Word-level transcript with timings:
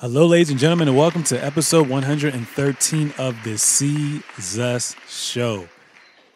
Hello, 0.00 0.24
ladies 0.24 0.48
and 0.48 0.58
gentlemen, 0.58 0.88
and 0.88 0.96
welcome 0.96 1.22
to 1.24 1.36
episode 1.44 1.86
113 1.90 3.12
of 3.18 3.34
the 3.44 3.50
Seezus 3.50 4.96
Show. 5.06 5.68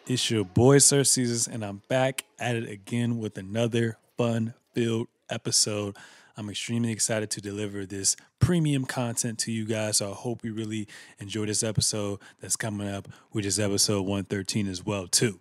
It's 0.05 0.29
your 0.29 0.45
boy, 0.45 0.77
Sir 0.77 1.01
Seezus, 1.01 1.47
and 1.47 1.65
I'm 1.65 1.81
back 1.87 2.25
at 2.37 2.55
it 2.55 2.69
again 2.69 3.17
with 3.17 3.39
another 3.39 3.97
fun 4.19 4.53
filled 4.75 5.07
episode. 5.31 5.97
I'm 6.37 6.47
extremely 6.51 6.91
excited 6.91 7.31
to 7.31 7.41
deliver 7.41 7.87
this 7.87 8.15
premium 8.37 8.85
content 8.85 9.39
to 9.39 9.51
you 9.51 9.65
guys. 9.65 9.97
So 9.97 10.11
I 10.11 10.13
hope 10.13 10.45
you 10.45 10.53
really 10.53 10.87
enjoy 11.17 11.47
this 11.47 11.63
episode 11.63 12.19
that's 12.41 12.55
coming 12.55 12.87
up, 12.87 13.07
which 13.31 13.47
is 13.47 13.59
episode 13.59 14.01
113 14.01 14.67
as 14.67 14.85
well, 14.85 15.07
too. 15.07 15.39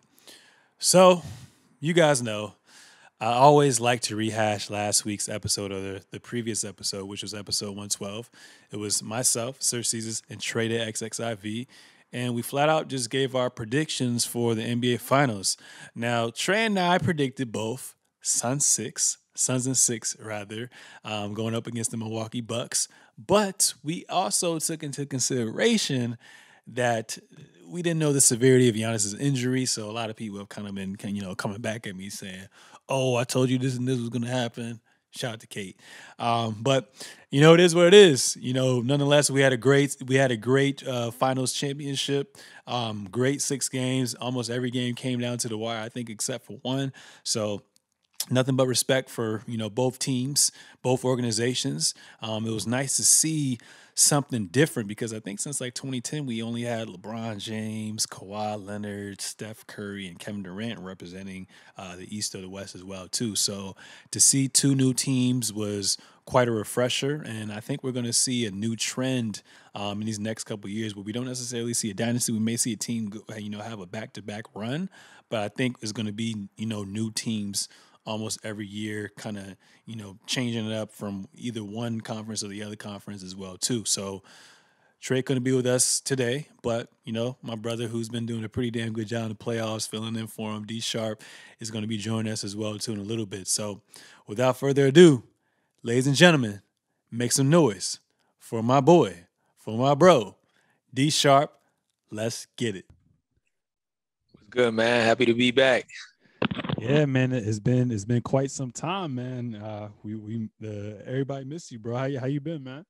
So, 0.78 1.20
you 1.78 1.92
guys 1.92 2.22
know 2.22 2.54
I 3.24 3.36
always 3.36 3.80
like 3.80 4.02
to 4.02 4.16
rehash 4.16 4.68
last 4.68 5.06
week's 5.06 5.30
episode 5.30 5.72
or 5.72 5.80
the, 5.80 6.02
the 6.10 6.20
previous 6.20 6.62
episode, 6.62 7.06
which 7.06 7.22
was 7.22 7.32
episode 7.32 7.68
112. 7.68 8.30
It 8.70 8.76
was 8.76 9.02
myself, 9.02 9.62
Sir 9.62 9.78
Seezus, 9.78 10.20
and 10.28 10.38
Trader 10.38 10.74
XXIV. 10.74 11.66
And 12.12 12.34
we 12.34 12.42
flat 12.42 12.68
out 12.68 12.88
just 12.88 13.08
gave 13.08 13.34
our 13.34 13.48
predictions 13.48 14.26
for 14.26 14.54
the 14.54 14.60
NBA 14.60 15.00
Finals. 15.00 15.56
Now, 15.94 16.28
Trey 16.28 16.66
and 16.66 16.78
I 16.78 16.98
predicted 16.98 17.50
both 17.50 17.96
Suns 18.20 18.66
six, 18.66 19.16
Suns 19.34 19.66
and 19.66 19.78
six 19.78 20.14
rather, 20.20 20.68
um, 21.02 21.32
going 21.32 21.54
up 21.54 21.66
against 21.66 21.92
the 21.92 21.96
Milwaukee 21.96 22.42
Bucks. 22.42 22.88
But 23.16 23.72
we 23.82 24.04
also 24.10 24.58
took 24.58 24.82
into 24.82 25.06
consideration 25.06 26.18
that 26.66 27.18
we 27.66 27.82
didn't 27.82 28.00
know 28.00 28.12
the 28.12 28.20
severity 28.20 28.68
of 28.68 28.74
Giannis's 28.74 29.14
injury, 29.14 29.66
so 29.66 29.90
a 29.90 29.92
lot 29.92 30.10
of 30.10 30.16
people 30.16 30.38
have 30.38 30.48
kind 30.48 30.68
of 30.68 30.74
been, 30.74 30.96
you 31.02 31.22
know, 31.22 31.34
coming 31.34 31.60
back 31.60 31.86
at 31.86 31.96
me 31.96 32.08
saying, 32.08 32.48
"Oh, 32.88 33.16
I 33.16 33.24
told 33.24 33.50
you 33.50 33.58
this 33.58 33.76
and 33.76 33.86
this 33.86 33.98
was 33.98 34.08
going 34.08 34.22
to 34.22 34.28
happen." 34.28 34.80
Shout 35.16 35.34
out 35.34 35.40
to 35.40 35.46
Kate, 35.46 35.78
um, 36.18 36.56
but 36.60 36.92
you 37.30 37.40
know 37.40 37.54
it 37.54 37.60
is 37.60 37.72
what 37.72 37.86
it 37.86 37.94
is. 37.94 38.36
You 38.40 38.52
know, 38.52 38.80
nonetheless, 38.80 39.30
we 39.30 39.42
had 39.42 39.52
a 39.52 39.56
great 39.56 39.96
we 40.04 40.16
had 40.16 40.32
a 40.32 40.36
great 40.36 40.86
uh, 40.86 41.12
finals 41.12 41.52
championship. 41.52 42.36
Um, 42.66 43.06
great 43.10 43.40
six 43.40 43.68
games. 43.68 44.14
Almost 44.14 44.50
every 44.50 44.70
game 44.72 44.96
came 44.96 45.20
down 45.20 45.38
to 45.38 45.48
the 45.48 45.56
wire. 45.56 45.80
I 45.80 45.88
think 45.88 46.10
except 46.10 46.46
for 46.46 46.54
one. 46.62 46.92
So 47.22 47.62
nothing 48.30 48.56
but 48.56 48.66
respect 48.66 49.08
for 49.08 49.42
you 49.46 49.56
know 49.56 49.70
both 49.70 49.98
teams, 49.98 50.50
both 50.82 51.04
organizations. 51.04 51.94
Um, 52.20 52.46
it 52.46 52.50
was 52.50 52.66
nice 52.66 52.96
to 52.96 53.04
see 53.04 53.58
something 53.94 54.46
different 54.46 54.88
because 54.88 55.12
I 55.12 55.20
think 55.20 55.38
since 55.38 55.60
like 55.60 55.74
2010 55.74 56.26
we 56.26 56.42
only 56.42 56.62
had 56.62 56.88
LeBron 56.88 57.38
James, 57.38 58.06
Kawhi 58.06 58.64
Leonard, 58.64 59.20
Steph 59.20 59.66
Curry, 59.66 60.08
and 60.08 60.18
Kevin 60.18 60.42
Durant 60.42 60.80
representing 60.80 61.46
uh, 61.78 61.96
the 61.96 62.14
East 62.14 62.34
or 62.34 62.40
the 62.40 62.48
West 62.48 62.74
as 62.74 62.82
well 62.82 63.06
too. 63.08 63.36
So 63.36 63.76
to 64.10 64.20
see 64.20 64.48
two 64.48 64.74
new 64.74 64.92
teams 64.92 65.52
was 65.52 65.96
quite 66.24 66.48
a 66.48 66.52
refresher, 66.52 67.22
and 67.24 67.52
I 67.52 67.60
think 67.60 67.84
we're 67.84 67.92
going 67.92 68.06
to 68.06 68.12
see 68.12 68.46
a 68.46 68.50
new 68.50 68.74
trend 68.74 69.42
um, 69.74 70.00
in 70.00 70.06
these 70.06 70.18
next 70.18 70.44
couple 70.44 70.68
years 70.70 70.96
where 70.96 71.04
we 71.04 71.12
don't 71.12 71.26
necessarily 71.26 71.74
see 71.74 71.90
a 71.90 71.94
dynasty. 71.94 72.32
We 72.32 72.40
may 72.40 72.56
see 72.56 72.72
a 72.72 72.76
team, 72.76 73.12
you 73.36 73.50
know, 73.50 73.60
have 73.60 73.80
a 73.80 73.86
back-to-back 73.86 74.46
run, 74.54 74.88
but 75.28 75.40
I 75.40 75.48
think 75.48 75.76
it's 75.80 75.92
going 75.92 76.06
to 76.06 76.12
be 76.12 76.48
you 76.56 76.66
know 76.66 76.82
new 76.82 77.10
teams 77.12 77.68
almost 78.06 78.38
every 78.44 78.66
year, 78.66 79.10
kind 79.16 79.38
of 79.38 79.56
you 79.86 79.96
know 79.96 80.18
changing 80.26 80.70
it 80.70 80.74
up 80.74 80.92
from 80.92 81.28
either 81.34 81.64
one 81.64 82.00
conference 82.00 82.42
or 82.42 82.48
the 82.48 82.62
other 82.62 82.76
conference 82.76 83.22
as 83.22 83.36
well 83.36 83.56
too. 83.56 83.84
So 83.84 84.22
Trey 85.00 85.22
couldn't 85.22 85.42
be 85.42 85.52
with 85.52 85.66
us 85.66 86.00
today, 86.00 86.48
but 86.62 86.88
you 87.04 87.12
know 87.12 87.36
my 87.42 87.54
brother 87.56 87.88
who's 87.88 88.08
been 88.08 88.26
doing 88.26 88.44
a 88.44 88.48
pretty 88.48 88.70
damn 88.70 88.92
good 88.92 89.08
job 89.08 89.24
in 89.24 89.28
the 89.30 89.34
playoffs, 89.34 89.88
filling 89.88 90.16
in 90.16 90.26
for 90.26 90.52
him, 90.52 90.64
D 90.64 90.80
Sharp 90.80 91.22
is 91.60 91.70
going 91.70 91.82
to 91.82 91.88
be 91.88 91.98
joining 91.98 92.32
us 92.32 92.44
as 92.44 92.56
well 92.56 92.78
too 92.78 92.92
in 92.92 92.98
a 92.98 93.02
little 93.04 93.26
bit. 93.26 93.46
So 93.46 93.82
without 94.26 94.56
further 94.56 94.86
ado, 94.86 95.24
ladies 95.82 96.06
and 96.06 96.16
gentlemen, 96.16 96.62
make 97.10 97.32
some 97.32 97.50
noise 97.50 98.00
for 98.38 98.62
my 98.62 98.80
boy, 98.80 99.26
for 99.56 99.76
my 99.78 99.94
bro, 99.94 100.36
D 100.92 101.10
Sharp. 101.10 101.52
Let's 102.10 102.46
get 102.56 102.76
it. 102.76 102.84
What's 104.32 104.48
good, 104.48 104.72
man? 104.74 105.04
Happy 105.04 105.26
to 105.26 105.34
be 105.34 105.50
back. 105.50 105.88
Yeah, 106.84 107.04
man, 107.06 107.32
it's 107.32 107.60
been 107.60 107.90
it's 107.90 108.04
been 108.04 108.22
quite 108.22 108.50
some 108.50 108.70
time, 108.70 109.14
man. 109.14 109.56
Uh, 109.56 109.88
we 110.02 110.14
we 110.16 110.48
uh, 110.62 111.02
everybody 111.06 111.44
miss 111.44 111.70
you, 111.72 111.78
bro. 111.78 111.96
How 111.96 112.04
you 112.04 112.18
how 112.18 112.26
you 112.26 112.40
been, 112.40 112.62
man? 112.62 112.84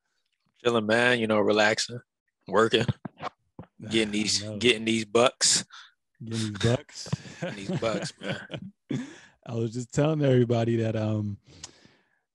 Chilling, 0.62 0.86
man. 0.86 1.20
You 1.20 1.26
know, 1.26 1.40
relaxing, 1.40 2.00
working, 2.48 2.86
getting 3.90 4.10
these 4.10 4.42
getting 4.58 4.84
these 4.84 5.04
bucks. 5.04 5.64
Getting 6.24 6.38
these 6.38 6.50
bucks. 6.50 7.08
getting 7.40 7.56
these 7.56 7.80
bucks, 7.80 8.12
man. 8.20 8.72
I 9.46 9.54
was 9.54 9.72
just 9.72 9.92
telling 9.92 10.24
everybody 10.24 10.76
that 10.76 10.96
um 10.96 11.36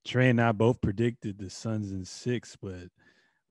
Trey 0.06 0.30
and 0.30 0.40
I 0.40 0.52
both 0.52 0.80
predicted 0.80 1.38
the 1.38 1.50
Suns 1.50 1.92
in 1.92 2.04
six, 2.04 2.56
but 2.56 2.88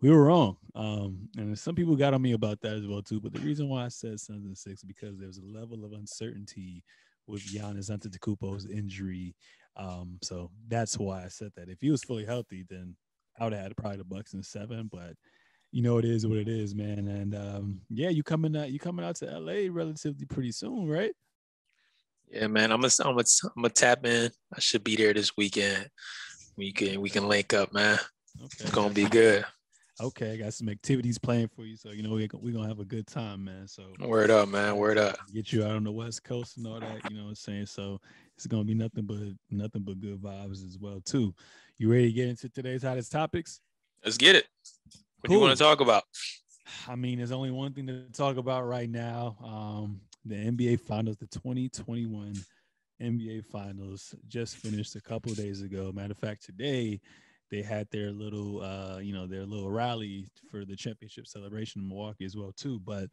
we 0.01 0.09
were 0.09 0.23
wrong. 0.23 0.57
Um, 0.75 1.29
and 1.37 1.59
some 1.59 1.75
people 1.75 1.95
got 1.95 2.13
on 2.13 2.21
me 2.21 2.31
about 2.31 2.61
that 2.61 2.73
as 2.73 2.87
well 2.87 3.01
too. 3.01 3.19
But 3.19 3.33
the 3.33 3.39
reason 3.39 3.67
why 3.67 3.85
I 3.85 3.89
said 3.89 4.19
Suns 4.19 4.45
in 4.45 4.55
six 4.55 4.83
because 4.83 5.19
there's 5.19 5.37
a 5.37 5.45
level 5.45 5.83
of 5.85 5.93
uncertainty 5.93 6.83
with 7.29 7.45
Giannis 7.45 7.89
Antetokounmpo's 7.89 8.65
injury. 8.65 9.35
Um, 9.75 10.17
so 10.21 10.51
that's 10.67 10.97
why 10.97 11.23
I 11.23 11.27
said 11.27 11.51
that. 11.55 11.69
If 11.69 11.81
he 11.81 11.91
was 11.91 12.03
fully 12.03 12.25
healthy, 12.25 12.65
then 12.69 12.95
I 13.39 13.45
would 13.45 13.53
have 13.53 13.63
had 13.63 13.77
probably 13.77 13.97
the 13.97 14.03
Bucks 14.03 14.33
in 14.33 14.43
seven. 14.43 14.89
But 14.91 15.13
you 15.71 15.83
know, 15.83 15.97
it 15.97 16.05
is 16.05 16.25
what 16.25 16.37
it 16.37 16.47
is, 16.47 16.73
man. 16.73 17.07
And 17.07 17.35
um, 17.35 17.81
yeah, 17.89 18.09
you 18.09 18.23
coming 18.23 18.55
out, 18.57 18.71
you 18.71 18.79
coming 18.79 19.05
out 19.05 19.15
to 19.17 19.39
LA 19.39 19.71
relatively 19.71 20.25
pretty 20.25 20.51
soon, 20.51 20.87
right? 20.87 21.11
Yeah, 22.31 22.47
man. 22.47 22.71
I'm 22.71 22.81
gonna, 22.81 22.93
I'm 22.99 23.15
gonna, 23.15 23.27
I'm 23.55 23.61
gonna 23.61 23.69
tap 23.69 24.05
in. 24.05 24.31
I 24.53 24.59
should 24.59 24.83
be 24.83 24.95
there 24.95 25.13
this 25.13 25.37
weekend. 25.37 25.89
We 26.57 26.71
can, 26.71 26.99
we 27.01 27.09
can 27.09 27.27
link 27.27 27.53
up, 27.53 27.71
man. 27.73 27.99
Okay. 28.37 28.63
It's 28.63 28.71
gonna 28.71 28.93
be 28.93 29.05
good. 29.05 29.45
Okay, 30.01 30.31
I 30.31 30.37
got 30.37 30.53
some 30.53 30.69
activities 30.69 31.17
planned 31.17 31.51
for 31.51 31.63
you, 31.63 31.75
so 31.75 31.89
you 31.89 32.03
know 32.03 32.11
we're 32.11 32.27
we 32.41 32.51
gonna 32.53 32.67
have 32.67 32.79
a 32.79 32.85
good 32.85 33.05
time, 33.05 33.43
man. 33.45 33.67
So 33.67 33.83
word 33.99 34.31
up, 34.31 34.47
man. 34.47 34.77
Word 34.77 34.97
up. 34.97 35.17
Get 35.33 35.51
you 35.51 35.65
out 35.65 35.71
on 35.71 35.83
the 35.83 35.91
West 35.91 36.23
Coast 36.23 36.57
and 36.57 36.65
all 36.67 36.79
that. 36.79 37.09
You 37.09 37.17
know 37.17 37.23
what 37.23 37.29
I'm 37.29 37.35
saying? 37.35 37.65
So 37.65 37.99
it's 38.35 38.47
gonna 38.47 38.63
be 38.63 38.73
nothing 38.73 39.05
but 39.05 39.17
nothing 39.49 39.81
but 39.81 39.99
good 39.99 40.21
vibes 40.21 40.65
as 40.65 40.77
well 40.79 41.01
too. 41.03 41.33
You 41.77 41.91
ready 41.91 42.07
to 42.07 42.13
get 42.13 42.29
into 42.29 42.47
today's 42.47 42.83
hottest 42.83 43.11
topics? 43.11 43.59
Let's 44.03 44.17
get 44.17 44.35
it. 44.35 44.45
What 45.19 45.27
cool. 45.27 45.27
do 45.27 45.33
you 45.33 45.39
want 45.41 45.57
to 45.57 45.63
talk 45.63 45.81
about? 45.81 46.03
I 46.87 46.95
mean, 46.95 47.17
there's 47.17 47.33
only 47.33 47.51
one 47.51 47.73
thing 47.73 47.87
to 47.87 48.05
talk 48.13 48.37
about 48.37 48.65
right 48.65 48.89
now. 48.89 49.35
Um, 49.43 49.99
the 50.23 50.35
NBA 50.35 50.79
Finals, 50.81 51.17
the 51.17 51.27
2021 51.27 52.35
NBA 53.01 53.45
Finals, 53.45 54.15
just 54.29 54.57
finished 54.57 54.95
a 54.95 55.01
couple 55.01 55.33
days 55.33 55.61
ago. 55.61 55.91
Matter 55.93 56.11
of 56.11 56.17
fact, 56.17 56.45
today 56.45 57.01
they 57.49 57.61
had 57.61 57.87
their 57.91 58.11
little 58.11 58.61
uh, 58.61 58.99
you 58.99 59.13
know 59.13 59.27
their 59.27 59.45
little 59.45 59.69
rally 59.69 60.27
for 60.49 60.65
the 60.65 60.75
championship 60.75 61.27
celebration 61.27 61.81
in 61.81 61.87
Milwaukee 61.87 62.25
as 62.25 62.35
well 62.35 62.53
too. 62.55 62.79
But 62.79 63.09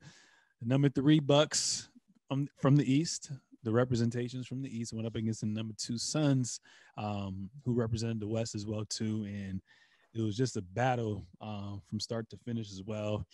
number 0.62 0.88
three 0.88 1.20
Bucks 1.20 1.88
um, 2.30 2.48
from 2.60 2.76
the 2.76 2.92
East, 2.92 3.30
the 3.62 3.72
representations 3.72 4.46
from 4.46 4.62
the 4.62 4.76
East 4.76 4.92
went 4.92 5.06
up 5.06 5.16
against 5.16 5.40
the 5.40 5.46
number 5.46 5.74
two 5.76 5.98
Suns, 5.98 6.60
um, 6.96 7.50
who 7.64 7.74
represented 7.74 8.20
the 8.20 8.28
West 8.28 8.54
as 8.54 8.66
well 8.66 8.84
too, 8.84 9.24
and 9.26 9.60
it 10.14 10.22
was 10.22 10.36
just 10.36 10.56
a 10.56 10.62
battle 10.62 11.26
um, 11.40 11.82
from 11.88 12.00
start 12.00 12.28
to 12.30 12.36
finish 12.38 12.70
as 12.70 12.82
well. 12.82 13.26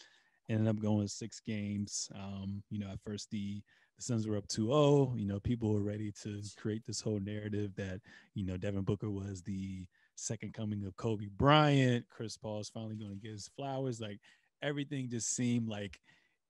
Ended 0.48 0.68
up 0.68 0.82
going 0.82 1.06
six 1.06 1.41
games. 1.41 2.10
Um, 2.14 2.62
you 2.70 2.78
know, 2.78 2.91
at 2.91 3.00
first 3.04 3.30
the 3.30 3.62
the 3.96 4.02
Suns 4.02 4.26
were 4.26 4.36
up 4.36 4.48
2-0. 4.48 5.18
You 5.18 5.26
know, 5.26 5.38
people 5.41 5.72
were 5.72 5.82
ready 5.82 6.12
to 6.22 6.42
create 6.56 6.84
this 6.84 7.00
whole 7.00 7.20
narrative 7.20 7.74
that 7.76 8.00
you 8.34 8.44
know 8.44 8.56
Devin 8.56 8.82
Booker 8.82 9.10
was 9.10 9.42
the 9.42 9.86
second 10.16 10.54
coming 10.54 10.84
of 10.84 10.96
Kobe 10.96 11.28
Bryant. 11.36 12.04
Chris 12.10 12.36
Paul 12.36 12.60
is 12.60 12.68
finally 12.68 12.96
going 12.96 13.12
to 13.12 13.16
get 13.16 13.32
his 13.32 13.50
flowers. 13.56 14.00
Like 14.00 14.18
everything 14.62 15.08
just 15.08 15.34
seemed 15.34 15.68
like 15.68 15.98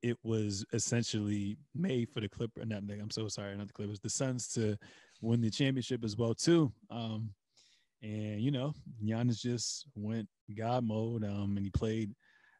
it 0.03 0.19
was 0.23 0.65
essentially 0.73 1.57
made 1.75 2.09
for 2.11 2.21
the 2.21 2.29
Clipper. 2.29 2.65
Not, 2.65 2.83
I'm 3.01 3.11
so 3.11 3.29
sorry, 3.29 3.57
not 3.57 3.69
the 3.69 3.73
Clippers. 3.73 4.01
The 4.01 4.11
Suns 4.11 4.49
to 4.55 4.77
win 5.21 5.41
the 5.41 5.51
championship 5.51 6.05
as 6.05 6.17
well 6.17 6.35
too. 6.35 6.73
Um, 6.91 7.31
and 8.03 8.41
you 8.41 8.51
know, 8.51 8.75
Giannis 9.03 9.41
just 9.41 9.87
went 9.95 10.29
God 10.57 10.85
mode, 10.85 11.25
um, 11.25 11.55
and 11.57 11.65
he 11.65 11.71
played 11.71 12.15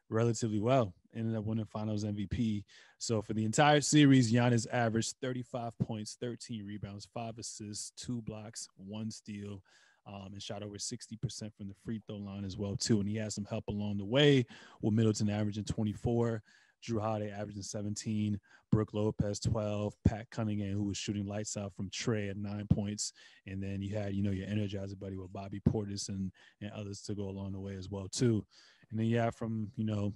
relatively 0.09 0.59
well. 0.59 0.93
Ended 1.15 1.35
up 1.35 1.43
winning 1.45 1.65
Finals 1.65 2.05
MVP. 2.05 2.63
So 2.97 3.21
for 3.21 3.33
the 3.33 3.43
entire 3.43 3.81
series, 3.81 4.31
Giannis 4.31 4.65
averaged 4.71 5.15
35 5.21 5.77
points, 5.79 6.17
13 6.21 6.65
rebounds, 6.65 7.07
five 7.13 7.37
assists, 7.37 7.91
two 7.97 8.21
blocks, 8.21 8.67
one 8.77 9.11
steal 9.11 9.61
um, 10.05 10.29
and 10.33 10.41
shot 10.41 10.63
over 10.63 10.77
60% 10.77 11.55
from 11.55 11.67
the 11.67 11.75
free 11.83 12.01
throw 12.07 12.17
line 12.17 12.43
as 12.45 12.57
well 12.57 12.75
too. 12.75 12.99
And 12.99 13.07
he 13.07 13.15
had 13.15 13.33
some 13.33 13.45
help 13.45 13.65
along 13.67 13.97
the 13.97 14.05
way 14.05 14.45
with 14.81 14.93
Middleton 14.93 15.29
averaging 15.29 15.65
24, 15.65 16.41
Jrue 16.83 17.01
Holiday 17.01 17.31
averaging 17.31 17.63
17, 17.63 18.39
Brook 18.71 18.93
Lopez 18.93 19.39
12, 19.39 19.93
Pat 20.05 20.29
Connaughton 20.31 20.71
who 20.71 20.83
was 20.83 20.97
shooting 20.97 21.25
lights 21.25 21.55
out 21.55 21.73
from 21.73 21.89
Trey 21.91 22.29
at 22.29 22.37
nine 22.37 22.67
points, 22.71 23.13
and 23.47 23.61
then 23.63 23.81
you 23.81 23.95
had 23.95 24.13
you 24.13 24.23
know 24.23 24.31
your 24.31 24.47
energizer 24.47 24.99
buddy 24.99 25.15
with 25.15 25.31
Bobby 25.31 25.61
Portis 25.69 26.09
and 26.09 26.31
and 26.61 26.71
others 26.71 27.01
to 27.03 27.15
go 27.15 27.29
along 27.29 27.53
the 27.53 27.59
way 27.59 27.75
as 27.75 27.89
well 27.89 28.07
too. 28.07 28.45
And 28.91 28.99
then 28.99 29.07
yeah, 29.07 29.29
from 29.29 29.71
you 29.75 29.85
know 29.85 30.13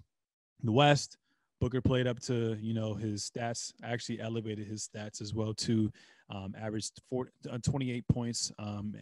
the 0.64 0.72
West. 0.72 1.18
Booker 1.60 1.82
played 1.82 2.06
up 2.06 2.20
to 2.20 2.56
you 2.62 2.76
know 2.76 2.94
his 2.94 3.32
stats, 3.32 3.74
actually 3.84 4.22
elevated 4.22 4.68
his 4.68 4.88
stats 4.88 5.22
as 5.22 5.34
well 5.34 5.56
too. 5.56 5.92
Um, 6.30 6.54
averaged 6.56 7.02
four, 7.10 7.32
uh, 7.50 7.58
28 7.64 8.08
points 8.10 8.52
um, 8.60 8.94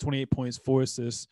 28 0.00 0.30
points, 0.30 0.56
four 0.56 0.82
assists, 0.82 1.28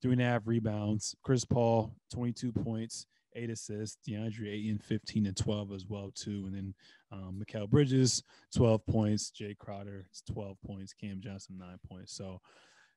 three 0.00 0.12
and 0.12 0.22
a 0.22 0.24
half 0.24 0.42
rebounds. 0.46 1.14
Chris 1.22 1.44
Paul, 1.44 1.94
22 2.12 2.52
points, 2.52 3.06
eight 3.34 3.50
assists. 3.50 3.98
DeAndre 4.08 4.48
Ayton, 4.48 4.78
15 4.78 5.26
and 5.26 5.36
12 5.36 5.72
as 5.72 5.86
well, 5.86 6.12
too. 6.14 6.44
And 6.46 6.54
then 6.54 6.74
um, 7.10 7.42
Mikal 7.42 7.68
Bridges, 7.68 8.22
12 8.54 8.84
points. 8.86 9.30
Jay 9.30 9.54
Crowder, 9.58 10.06
12 10.32 10.56
points. 10.66 10.92
Cam 10.92 11.20
Johnson, 11.20 11.56
nine 11.58 11.78
points. 11.88 12.14
So 12.14 12.40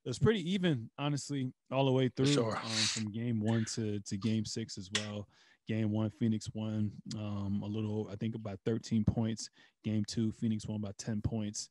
it 0.04 0.10
was 0.10 0.19
pretty 0.19 0.50
even, 0.51 0.89
honestly, 0.98 1.51
all 1.71 1.86
the 1.86 1.92
way 1.92 2.10
through 2.10 2.28
sure. 2.28 2.56
um, 2.56 2.69
from 2.69 3.12
game 3.12 3.39
one 3.39 3.66
to, 3.74 4.00
to 4.01 4.18
game 4.18 4.45
six 4.45 4.78
as 4.78 4.89
well. 5.00 5.28
Game 5.68 5.92
one, 5.92 6.12
Phoenix 6.12 6.48
won 6.54 6.92
um, 7.18 7.62
a 7.63 7.68
little, 7.68 8.07
I 8.12 8.16
think 8.16 8.36
about 8.36 8.60
13 8.66 9.04
points. 9.04 9.50
Game 9.83 10.04
two, 10.06 10.31
Phoenix 10.31 10.68
won 10.68 10.80
by 10.80 10.92
10 11.00 11.21
points. 11.21 11.69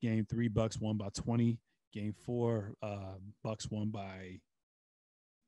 Game 0.00 0.24
three, 0.24 0.48
Bucks 0.48 0.80
won 0.80 0.96
by 0.96 1.08
20. 1.14 1.58
Game 1.94 2.12
four, 2.12 2.74
uh, 2.82 3.14
Bucks 3.44 3.70
won 3.70 3.90
by 3.90 4.40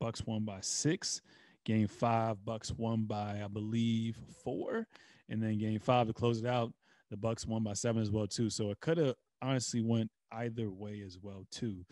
Bucks 0.00 0.24
won 0.24 0.44
by 0.44 0.58
six. 0.60 1.20
Game 1.64 1.88
five, 1.88 2.44
Bucks 2.44 2.70
won 2.72 3.04
by 3.04 3.42
I 3.44 3.48
believe 3.48 4.16
four, 4.44 4.86
and 5.28 5.42
then 5.42 5.58
game 5.58 5.80
five 5.80 6.06
to 6.06 6.12
close 6.12 6.38
it 6.38 6.46
out, 6.46 6.72
the 7.10 7.16
Bucks 7.16 7.44
won 7.44 7.64
by 7.64 7.72
seven 7.72 8.00
as 8.00 8.12
well 8.12 8.28
too. 8.28 8.48
So 8.48 8.70
it 8.70 8.78
could 8.80 8.98
have 8.98 9.14
honestly 9.42 9.80
went 9.80 10.10
either 10.30 10.70
way 10.70 11.02
as 11.04 11.18
well 11.20 11.44
too. 11.50 11.84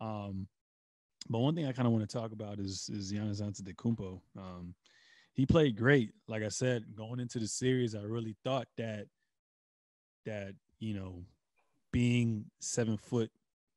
Um, 0.00 0.46
but 1.30 1.38
one 1.38 1.54
thing 1.54 1.66
I 1.66 1.72
kind 1.72 1.86
of 1.86 1.92
want 1.92 2.08
to 2.08 2.18
talk 2.18 2.32
about 2.32 2.58
is 2.58 2.90
is 2.92 3.10
Giannis 3.10 3.40
Antetokounmpo. 3.40 4.20
Um, 4.36 4.74
he 5.32 5.46
played 5.46 5.76
great. 5.76 6.10
Like 6.28 6.42
I 6.42 6.48
said, 6.48 6.84
going 6.94 7.18
into 7.18 7.38
the 7.38 7.48
series, 7.48 7.94
I 7.94 8.02
really 8.02 8.36
thought 8.44 8.68
that 8.76 9.06
that 10.26 10.54
you 10.78 10.94
know, 10.94 11.22
being 11.92 12.44
seven 12.60 12.96
foot, 12.98 13.30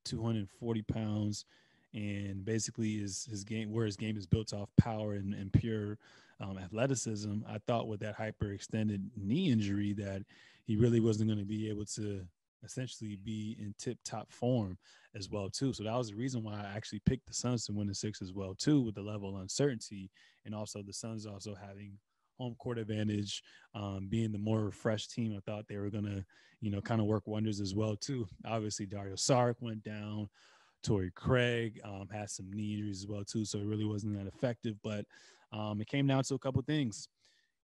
two 0.05 0.23
hundred 0.23 0.47
forty 0.59 0.81
pounds, 0.81 1.45
and 1.93 2.45
basically 2.45 2.97
his 2.99 3.27
his 3.29 3.43
game 3.43 3.71
where 3.73 3.85
his 3.85 3.97
game 3.97 4.17
is 4.17 4.25
built 4.25 4.53
off 4.53 4.69
power 4.77 5.13
and, 5.13 5.33
and 5.33 5.51
pure 5.51 5.97
um, 6.39 6.57
athleticism. 6.57 7.39
I 7.47 7.57
thought 7.67 7.87
with 7.87 7.99
that 8.01 8.17
hyperextended 8.17 9.01
knee 9.17 9.51
injury 9.51 9.93
that 9.93 10.23
he 10.65 10.77
really 10.77 10.99
wasn't 10.99 11.29
going 11.29 11.39
to 11.39 11.45
be 11.45 11.69
able 11.69 11.85
to 11.85 12.25
essentially 12.63 13.17
be 13.23 13.55
in 13.59 13.75
tip 13.77 13.97
top 14.03 14.31
form 14.31 14.77
as 15.13 15.29
well 15.29 15.49
too. 15.49 15.71
So 15.71 15.83
that 15.83 15.95
was 15.95 16.09
the 16.09 16.15
reason 16.15 16.43
why 16.43 16.53
I 16.53 16.75
actually 16.75 16.99
picked 17.05 17.27
the 17.27 17.33
Suns 17.33 17.65
to 17.65 17.73
win 17.73 17.87
the 17.87 17.93
six 17.93 18.21
as 18.21 18.33
well 18.33 18.55
too, 18.55 18.81
with 18.81 18.95
the 18.95 19.01
level 19.01 19.29
of 19.29 19.41
uncertainty 19.41 20.09
and 20.45 20.55
also 20.55 20.81
the 20.81 20.91
Suns 20.91 21.25
also 21.25 21.55
having 21.55 21.97
home 22.37 22.55
court 22.55 22.77
advantage, 22.77 23.43
um, 23.73 24.07
being 24.09 24.31
the 24.31 24.37
more 24.37 24.65
refreshed 24.65 25.11
team. 25.11 25.35
I 25.35 25.39
thought 25.39 25.67
they 25.67 25.77
were 25.77 25.89
gonna, 25.89 26.25
you 26.61 26.71
know, 26.71 26.81
kind 26.81 27.01
of 27.01 27.07
work 27.07 27.27
wonders 27.27 27.59
as 27.59 27.75
well 27.75 27.95
too. 27.95 28.27
Obviously, 28.45 28.85
Dario 28.85 29.15
Saric 29.15 29.55
went 29.59 29.83
down. 29.83 30.29
Torrey 30.83 31.11
Craig 31.15 31.79
um, 31.83 32.07
has 32.13 32.33
some 32.33 32.51
knee 32.51 32.73
injuries 32.73 33.01
as 33.01 33.07
well 33.07 33.23
too, 33.23 33.43
so 33.43 33.57
it 33.57 33.65
really 33.65 33.85
wasn't 33.85 34.15
that 34.17 34.27
effective. 34.27 34.75
But 34.83 35.05
um, 35.51 35.81
it 35.81 35.87
came 35.87 36.05
down 36.05 36.23
to 36.25 36.35
a 36.35 36.39
couple 36.39 36.61
things: 36.61 37.09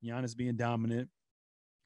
Giannis 0.02 0.36
being 0.36 0.56
dominant, 0.56 1.08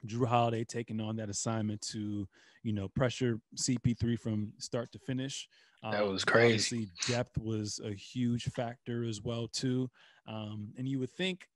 Jrue 0.06 0.26
Holiday 0.26 0.64
taking 0.64 1.00
on 1.00 1.16
that 1.16 1.28
assignment 1.28 1.80
to, 1.88 2.28
you 2.62 2.72
know, 2.72 2.88
pressure 2.88 3.40
CP3 3.56 4.18
from 4.18 4.52
start 4.58 4.92
to 4.92 4.98
finish. 4.98 5.48
That 5.82 6.02
um, 6.02 6.12
was 6.12 6.24
crazy. 6.24 6.88
Depth 7.06 7.36
was 7.38 7.80
a 7.84 7.92
huge 7.92 8.44
factor 8.44 9.04
as 9.04 9.22
well 9.22 9.48
too. 9.48 9.90
Um, 10.26 10.72
and 10.78 10.88
you 10.88 10.98
would 10.98 11.10
think, 11.10 11.48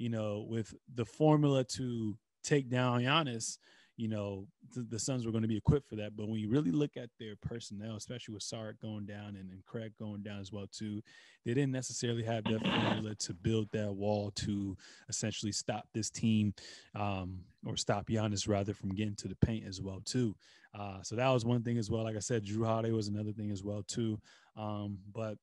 you 0.00 0.08
know, 0.08 0.46
with 0.48 0.74
the 0.94 1.04
formula 1.04 1.62
to 1.62 2.16
take 2.42 2.70
down 2.70 3.02
Giannis, 3.02 3.58
you 3.98 4.08
know, 4.08 4.46
the, 4.74 4.98
Suns 4.98 5.26
were 5.26 5.30
going 5.30 5.42
to 5.42 5.48
be 5.48 5.58
equipped 5.58 5.90
for 5.90 5.96
that. 5.96 6.16
But 6.16 6.26
when 6.26 6.40
you 6.40 6.48
really 6.48 6.70
look 6.70 6.96
at 6.96 7.10
their 7.18 7.36
personnel, 7.36 7.96
especially 7.96 8.32
with 8.32 8.42
Saric 8.42 8.80
going 8.80 9.04
down 9.04 9.36
and, 9.36 9.50
and 9.50 9.62
Craig 9.66 9.92
going 9.98 10.22
down 10.22 10.40
as 10.40 10.50
well 10.50 10.66
too, 10.72 11.02
they 11.44 11.52
didn't 11.52 11.72
necessarily 11.72 12.22
have 12.22 12.44
that 12.44 12.62
formula 12.62 13.14
to 13.14 13.34
build 13.34 13.68
that 13.72 13.92
wall 13.94 14.30
to 14.36 14.74
essentially 15.10 15.52
stop 15.52 15.84
this 15.92 16.08
team 16.08 16.54
um, 16.94 17.40
or 17.66 17.76
stop 17.76 18.08
Giannis 18.08 18.48
rather 18.48 18.72
from 18.72 18.94
getting 18.94 19.16
to 19.16 19.28
the 19.28 19.36
paint 19.36 19.66
as 19.68 19.82
well 19.82 20.00
too. 20.02 20.34
Uh, 20.74 21.02
so 21.02 21.14
that 21.14 21.28
was 21.28 21.44
one 21.44 21.62
thing 21.62 21.76
as 21.76 21.90
well. 21.90 22.04
Like 22.04 22.16
I 22.16 22.20
said, 22.20 22.46
Jrue 22.46 22.64
Holiday 22.64 22.92
was 22.92 23.08
another 23.08 23.32
thing 23.32 23.50
as 23.50 23.62
well 23.62 23.82
too. 23.86 24.18
Um, 24.56 24.96
but 25.12 25.36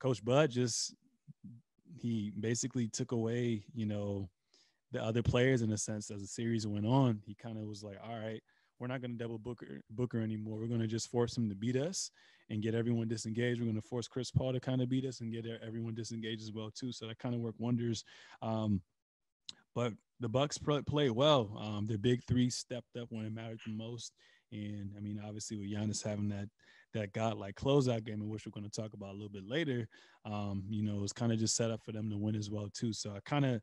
Coach 0.00 0.24
Bud 0.24 0.50
just 0.50 0.96
he 1.94 2.32
basically 2.38 2.88
took 2.88 3.12
away, 3.12 3.64
you 3.74 3.86
know, 3.86 4.28
the 4.92 5.02
other 5.02 5.22
players 5.22 5.62
in 5.62 5.72
a 5.72 5.78
sense 5.78 6.10
as 6.10 6.20
the 6.20 6.26
series 6.26 6.66
went 6.66 6.86
on. 6.86 7.20
He 7.24 7.34
kind 7.34 7.58
of 7.58 7.64
was 7.64 7.82
like, 7.82 7.98
all 8.02 8.18
right, 8.18 8.42
we're 8.78 8.86
not 8.86 9.00
going 9.00 9.12
to 9.12 9.18
double 9.18 9.38
Booker 9.38 9.80
Booker 9.90 10.20
anymore. 10.20 10.58
We're 10.58 10.68
going 10.68 10.80
to 10.80 10.86
just 10.86 11.10
force 11.10 11.36
him 11.36 11.48
to 11.48 11.54
beat 11.54 11.76
us 11.76 12.10
and 12.50 12.62
get 12.62 12.74
everyone 12.74 13.08
disengaged. 13.08 13.60
We're 13.60 13.66
going 13.66 13.80
to 13.80 13.88
force 13.88 14.08
Chris 14.08 14.30
Paul 14.30 14.52
to 14.52 14.60
kind 14.60 14.80
of 14.80 14.88
beat 14.88 15.04
us 15.04 15.20
and 15.20 15.32
get 15.32 15.46
everyone 15.66 15.94
disengaged 15.94 16.42
as 16.42 16.52
well 16.52 16.70
too. 16.70 16.92
So 16.92 17.06
that 17.06 17.18
kind 17.18 17.34
of 17.34 17.40
worked 17.40 17.60
wonders. 17.60 18.04
Um, 18.42 18.80
but 19.74 19.92
the 20.20 20.28
Bucks 20.28 20.58
played 20.58 21.10
well. 21.10 21.50
Um, 21.60 21.86
their 21.86 21.98
big 21.98 22.22
three 22.26 22.48
stepped 22.48 22.96
up 22.96 23.08
when 23.10 23.26
it 23.26 23.34
mattered 23.34 23.60
the 23.66 23.72
most. 23.72 24.12
And 24.52 24.90
I 24.96 25.00
mean, 25.00 25.20
obviously, 25.24 25.56
with 25.58 25.70
Giannis 25.70 26.02
having 26.02 26.28
that 26.30 26.48
that 26.96 27.12
godlike 27.12 27.54
closeout 27.54 28.04
game, 28.04 28.28
which 28.28 28.46
we're 28.46 28.52
going 28.58 28.68
to 28.68 28.80
talk 28.80 28.92
about 28.94 29.10
a 29.10 29.12
little 29.12 29.28
bit 29.28 29.48
later, 29.48 29.88
um, 30.24 30.64
you 30.68 30.82
know, 30.82 30.96
it 30.96 31.02
was 31.02 31.12
kind 31.12 31.32
of 31.32 31.38
just 31.38 31.56
set 31.56 31.70
up 31.70 31.82
for 31.82 31.92
them 31.92 32.10
to 32.10 32.16
win 32.16 32.34
as 32.34 32.50
well 32.50 32.68
too. 32.72 32.92
So 32.92 33.10
I 33.10 33.20
kind 33.24 33.44
of 33.44 33.60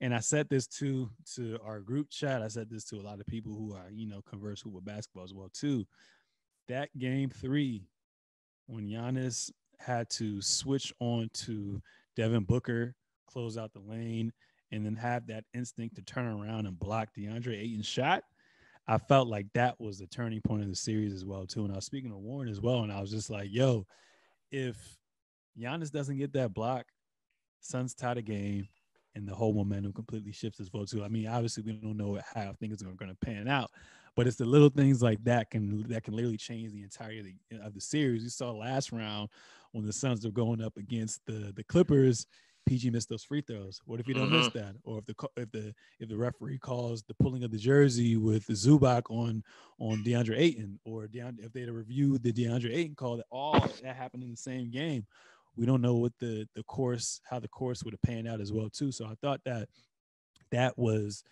and 0.00 0.12
I 0.14 0.18
said 0.18 0.48
this 0.48 0.66
to 0.78 1.08
to 1.36 1.58
our 1.64 1.80
group 1.80 2.10
chat. 2.10 2.42
I 2.42 2.48
said 2.48 2.68
this 2.68 2.84
to 2.86 2.96
a 2.96 3.02
lot 3.02 3.20
of 3.20 3.26
people 3.26 3.54
who 3.54 3.74
are, 3.74 3.90
you 3.90 4.06
know, 4.06 4.20
converse 4.22 4.64
with 4.64 4.84
basketball 4.84 5.24
as 5.24 5.32
well 5.32 5.50
too. 5.52 5.86
That 6.68 6.96
game 6.98 7.30
three, 7.30 7.86
when 8.66 8.88
Giannis 8.88 9.50
had 9.78 10.10
to 10.10 10.42
switch 10.42 10.92
on 11.00 11.30
to 11.34 11.80
Devin 12.16 12.44
Booker, 12.44 12.94
close 13.26 13.56
out 13.56 13.72
the 13.72 13.80
lane, 13.80 14.32
and 14.72 14.84
then 14.84 14.96
have 14.96 15.26
that 15.28 15.44
instinct 15.54 15.96
to 15.96 16.02
turn 16.02 16.26
around 16.26 16.66
and 16.66 16.78
block 16.78 17.10
DeAndre 17.16 17.60
Ayton's 17.60 17.86
shot. 17.86 18.24
I 18.92 18.98
felt 18.98 19.26
like 19.26 19.46
that 19.54 19.80
was 19.80 19.98
the 19.98 20.06
turning 20.06 20.42
point 20.42 20.62
of 20.62 20.68
the 20.68 20.76
series 20.76 21.14
as 21.14 21.24
well 21.24 21.46
too. 21.46 21.64
And 21.64 21.72
I 21.72 21.76
was 21.76 21.86
speaking 21.86 22.10
to 22.10 22.18
Warren 22.18 22.50
as 22.50 22.60
well, 22.60 22.82
and 22.82 22.92
I 22.92 23.00
was 23.00 23.10
just 23.10 23.30
like, 23.30 23.48
"Yo, 23.50 23.86
if 24.50 24.76
Giannis 25.58 25.90
doesn't 25.90 26.18
get 26.18 26.34
that 26.34 26.52
block, 26.52 26.84
Suns 27.60 27.94
tie 27.94 28.12
the 28.12 28.20
game 28.22 28.68
and 29.14 29.26
the 29.26 29.34
whole 29.34 29.54
momentum 29.54 29.94
completely 29.94 30.32
shifts 30.32 30.60
as 30.60 30.70
well 30.74 30.84
too. 30.84 31.02
I 31.02 31.08
mean, 31.08 31.26
obviously 31.26 31.62
we 31.62 31.72
don't 31.72 31.96
know 31.96 32.18
how 32.34 32.52
things 32.60 32.82
are 32.82 32.92
going 32.92 33.10
to 33.10 33.16
pan 33.16 33.48
out, 33.48 33.70
but 34.14 34.26
it's 34.26 34.36
the 34.36 34.44
little 34.44 34.68
things 34.68 35.02
like 35.02 35.24
that 35.24 35.50
can 35.50 35.88
that 35.88 36.04
can 36.04 36.14
literally 36.14 36.36
change 36.36 36.72
the 36.72 36.82
entirety 36.82 37.36
of 37.62 37.72
the 37.72 37.80
series. 37.80 38.24
We 38.24 38.28
saw 38.28 38.50
last 38.50 38.92
round 38.92 39.30
when 39.72 39.86
the 39.86 39.92
Suns 39.92 40.22
were 40.22 40.32
going 40.32 40.62
up 40.62 40.76
against 40.76 41.24
the 41.24 41.50
the 41.56 41.64
Clippers. 41.64 42.26
PG 42.66 42.90
missed 42.90 43.08
those 43.08 43.24
free 43.24 43.40
throws. 43.40 43.80
What 43.84 44.00
if 44.00 44.08
you 44.08 44.14
don't 44.14 44.30
mm-hmm. 44.30 44.40
miss 44.40 44.52
that? 44.54 44.74
Or 44.84 44.98
if 44.98 45.06
the 45.06 45.14
if 45.36 45.50
the 45.50 45.74
if 46.00 46.08
the 46.08 46.16
referee 46.16 46.58
calls 46.58 47.02
the 47.02 47.14
pulling 47.14 47.44
of 47.44 47.50
the 47.50 47.58
jersey 47.58 48.16
with 48.16 48.46
the 48.46 48.54
Zubac 48.54 49.02
on 49.10 49.42
on 49.78 50.02
DeAndre 50.04 50.38
Ayton, 50.38 50.78
or 50.84 51.06
DeAndre, 51.06 51.44
if 51.44 51.52
they'd 51.52 51.66
have 51.66 51.74
reviewed 51.74 52.22
the 52.22 52.32
DeAndre 52.32 52.74
Ayton 52.74 52.94
call, 52.94 53.16
that 53.16 53.26
all 53.30 53.58
that 53.82 53.96
happened 53.96 54.22
in 54.22 54.30
the 54.30 54.36
same 54.36 54.70
game 54.70 55.06
we 55.56 55.66
don't 55.66 55.82
know 55.82 55.94
what 55.94 56.12
the 56.18 56.48
the 56.54 56.62
course 56.62 57.20
how 57.28 57.38
the 57.38 57.48
course 57.48 57.82
would 57.84 57.94
have 57.94 58.02
panned 58.02 58.28
out 58.28 58.40
as 58.40 58.52
well 58.52 58.70
too. 58.70 58.92
So 58.92 59.06
I 59.06 59.14
thought 59.20 59.40
that 59.44 59.68
that 60.50 60.78
was 60.78 61.24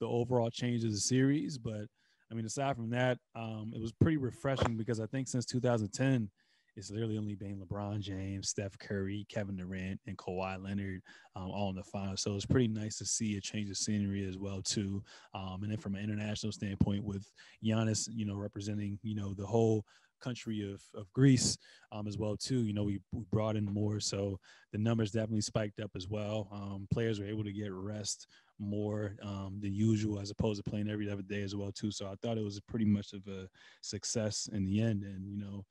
the 0.00 0.06
overall 0.06 0.50
change 0.50 0.84
of 0.84 0.90
the 0.90 0.98
series. 0.98 1.58
But 1.58 1.86
I 2.30 2.34
mean, 2.34 2.44
aside 2.44 2.76
from 2.76 2.90
that, 2.90 3.18
um, 3.34 3.72
it 3.74 3.80
was 3.80 3.92
pretty 3.92 4.16
refreshing 4.16 4.76
because 4.76 5.00
I 5.00 5.06
think 5.06 5.28
since 5.28 5.46
2010, 5.46 6.30
it's 6.76 6.90
literally 6.90 7.18
only 7.18 7.34
been 7.34 7.60
LeBron 7.60 8.00
James, 8.00 8.48
Steph 8.48 8.78
Curry, 8.78 9.26
Kevin 9.28 9.56
Durant, 9.56 10.00
and 10.06 10.16
Kawhi 10.16 10.62
Leonard 10.62 11.02
um, 11.36 11.50
all 11.50 11.70
in 11.70 11.76
the 11.76 11.82
final. 11.82 12.16
So 12.16 12.34
it's 12.34 12.46
pretty 12.46 12.68
nice 12.68 12.96
to 12.98 13.04
see 13.04 13.36
a 13.36 13.40
change 13.40 13.70
of 13.70 13.76
scenery 13.76 14.26
as 14.26 14.38
well 14.38 14.62
too. 14.62 15.02
Um, 15.34 15.60
and 15.62 15.70
then 15.70 15.78
from 15.78 15.94
an 15.94 16.02
international 16.02 16.52
standpoint, 16.52 17.04
with 17.04 17.26
Giannis, 17.64 18.08
you 18.12 18.24
know, 18.24 18.36
representing 18.36 18.98
you 19.02 19.14
know 19.14 19.34
the 19.34 19.46
whole 19.46 19.84
country 20.22 20.72
of, 20.72 20.80
of 20.98 21.12
Greece 21.12 21.58
um, 21.90 22.06
as 22.06 22.16
well 22.16 22.36
too. 22.36 22.60
You 22.62 22.72
know, 22.72 22.84
we, 22.84 23.00
we 23.12 23.24
brought 23.30 23.56
in 23.56 23.64
more, 23.64 24.00
so 24.00 24.38
the 24.72 24.78
numbers 24.78 25.10
definitely 25.10 25.40
spiked 25.42 25.80
up 25.80 25.90
as 25.96 26.08
well. 26.08 26.48
Um, 26.52 26.86
players 26.92 27.18
were 27.20 27.26
able 27.26 27.44
to 27.44 27.52
get 27.52 27.72
rest 27.72 28.28
more 28.58 29.16
um, 29.22 29.58
than 29.60 29.74
usual 29.74 30.20
as 30.20 30.30
opposed 30.30 30.62
to 30.62 30.70
playing 30.70 30.88
every 30.88 31.10
other 31.10 31.22
day 31.22 31.42
as 31.42 31.54
well 31.54 31.72
too. 31.72 31.90
So 31.90 32.06
I 32.06 32.14
thought 32.22 32.38
it 32.38 32.44
was 32.44 32.60
pretty 32.60 32.84
much 32.84 33.12
of 33.12 33.26
a 33.26 33.48
success 33.82 34.48
in 34.52 34.64
the 34.64 34.80
end. 34.80 35.02
And 35.02 35.28
you 35.28 35.38
know, 35.38 35.64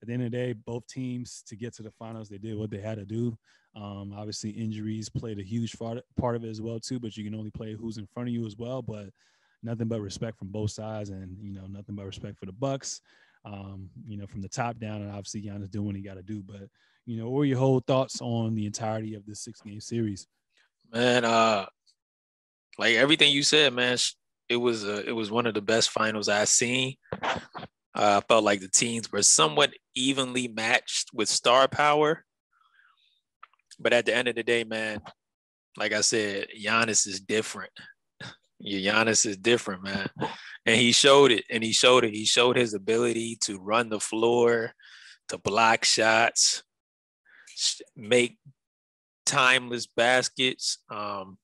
at 0.00 0.08
the 0.08 0.14
end 0.14 0.24
of 0.24 0.30
the 0.30 0.36
day, 0.36 0.52
both 0.52 0.86
teams 0.86 1.42
to 1.46 1.56
get 1.56 1.74
to 1.76 1.82
the 1.82 1.90
finals, 1.90 2.28
they 2.28 2.38
did 2.38 2.56
what 2.56 2.70
they 2.70 2.80
had 2.80 2.98
to 2.98 3.04
do. 3.04 3.36
Um, 3.76 4.14
obviously, 4.16 4.50
injuries 4.50 5.08
played 5.08 5.38
a 5.38 5.42
huge 5.42 5.76
part 5.78 6.36
of 6.36 6.44
it 6.44 6.48
as 6.48 6.60
well 6.60 6.80
too. 6.80 6.98
But 6.98 7.16
you 7.16 7.24
can 7.24 7.34
only 7.34 7.50
play 7.50 7.74
who's 7.74 7.98
in 7.98 8.06
front 8.06 8.28
of 8.28 8.34
you 8.34 8.46
as 8.46 8.56
well. 8.56 8.82
But 8.82 9.10
nothing 9.62 9.88
but 9.88 10.00
respect 10.00 10.38
from 10.38 10.48
both 10.48 10.70
sides, 10.70 11.10
and 11.10 11.36
you 11.40 11.52
know, 11.52 11.66
nothing 11.66 11.94
but 11.94 12.06
respect 12.06 12.38
for 12.38 12.46
the 12.46 12.52
Bucks 12.52 13.00
um, 13.44 13.88
you 14.06 14.16
know, 14.16 14.26
from 14.26 14.42
the 14.42 14.48
top 14.48 14.78
down, 14.78 15.02
and 15.02 15.10
obviously 15.10 15.42
Giannis 15.42 15.70
doing 15.70 15.86
what 15.86 15.96
he 15.96 16.02
got 16.02 16.14
to 16.14 16.22
do. 16.22 16.42
But 16.42 16.68
you 17.06 17.16
know, 17.16 17.30
what 17.30 17.40
are 17.40 17.46
your 17.46 17.58
whole 17.58 17.80
thoughts 17.80 18.20
on 18.20 18.54
the 18.54 18.66
entirety 18.66 19.14
of 19.14 19.24
this 19.26 19.40
six 19.40 19.60
game 19.60 19.80
series? 19.80 20.26
Man, 20.92 21.24
uh, 21.24 21.66
like 22.78 22.94
everything 22.94 23.32
you 23.32 23.42
said, 23.42 23.72
man, 23.72 23.96
it 24.48 24.56
was 24.56 24.84
uh, 24.84 25.02
it 25.06 25.12
was 25.12 25.30
one 25.30 25.46
of 25.46 25.54
the 25.54 25.62
best 25.62 25.90
finals 25.90 26.28
I've 26.28 26.48
seen. 26.48 26.94
Uh, 27.12 27.40
I 27.94 28.20
felt 28.28 28.44
like 28.44 28.60
the 28.60 28.68
teams 28.68 29.10
were 29.10 29.22
somewhat 29.22 29.72
evenly 30.00 30.48
matched 30.48 31.10
with 31.12 31.28
star 31.28 31.68
power, 31.68 32.24
but 33.78 33.92
at 33.92 34.06
the 34.06 34.14
end 34.14 34.28
of 34.28 34.34
the 34.34 34.42
day, 34.42 34.64
man, 34.64 35.00
like 35.76 35.92
I 35.92 36.00
said, 36.00 36.48
Giannis 36.60 37.06
is 37.06 37.20
different. 37.20 37.72
Your 38.58 38.92
Giannis 38.92 39.24
is 39.24 39.36
different, 39.36 39.84
man. 39.84 40.08
And 40.66 40.76
he 40.76 40.92
showed 40.92 41.30
it. 41.30 41.44
And 41.50 41.62
he 41.62 41.72
showed 41.72 42.04
it. 42.04 42.14
He 42.14 42.24
showed 42.24 42.56
his 42.56 42.74
ability 42.74 43.38
to 43.44 43.58
run 43.58 43.88
the 43.88 44.00
floor, 44.00 44.72
to 45.28 45.38
block 45.38 45.84
shots, 45.84 46.62
make 47.96 48.38
timeless 49.24 49.86
baskets. 49.86 50.78
Um, 50.90 51.38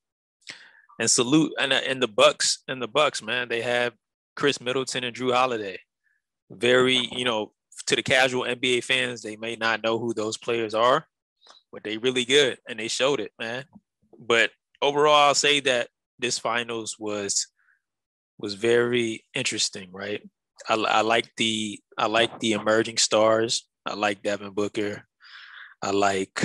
and 0.99 1.11
salute 1.11 1.53
and, 1.59 1.73
and 1.73 2.03
the 2.03 2.09
Bucks 2.09 2.63
and 2.69 2.81
the 2.81 2.89
Bucks, 2.89 3.23
man. 3.23 3.49
They 3.49 3.63
have 3.63 3.95
Khris 4.37 4.61
Middleton 4.61 5.05
and 5.05 5.15
Jrue 5.15 5.35
Holiday. 5.35 5.79
Very, 6.51 7.09
you 7.13 7.25
know, 7.25 7.53
to 7.87 7.97
the 7.97 8.03
casual 8.03 8.45
NBA 8.45 8.85
fans, 8.85 9.23
they 9.23 9.37
may 9.37 9.57
not 9.57 9.83
know 9.83 9.99
who 9.99 10.15
those 10.15 10.37
players 10.37 10.75
are, 10.75 11.07
but 11.73 11.85
they 11.85 11.99
really 11.99 12.25
good 12.25 12.59
and 12.69 12.79
they 12.79 12.89
showed 12.89 13.21
it, 13.21 13.33
man. 13.39 13.65
But 14.19 14.51
overall, 14.81 15.29
I'll 15.29 15.35
say 15.35 15.61
that 15.61 15.89
this 16.19 16.39
finals 16.39 16.97
was 16.99 17.49
was 18.39 18.55
very 18.55 19.25
interesting, 19.35 19.91
right? 19.93 20.23
I, 20.69 20.75
I 20.75 21.01
like 21.03 21.29
the 21.37 21.81
I 21.99 22.07
like 22.07 22.41
the 22.41 22.53
emerging 22.53 22.99
stars. 22.99 23.67
I 23.87 23.95
like 23.95 24.23
Devin 24.23 24.51
Booker. 24.51 25.05
I 25.83 25.91
like 25.91 26.43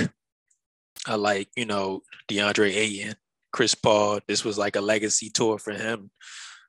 I 1.06 1.14
like 1.14 1.48
you 1.56 1.64
know 1.64 2.02
DeAndre 2.28 2.74
Ayton, 2.74 3.14
Chris 3.52 3.74
Paul. 3.74 4.20
This 4.28 4.44
was 4.44 4.58
like 4.58 4.76
a 4.76 4.80
legacy 4.80 5.30
tour 5.30 5.58
for 5.58 5.72
him 5.72 6.10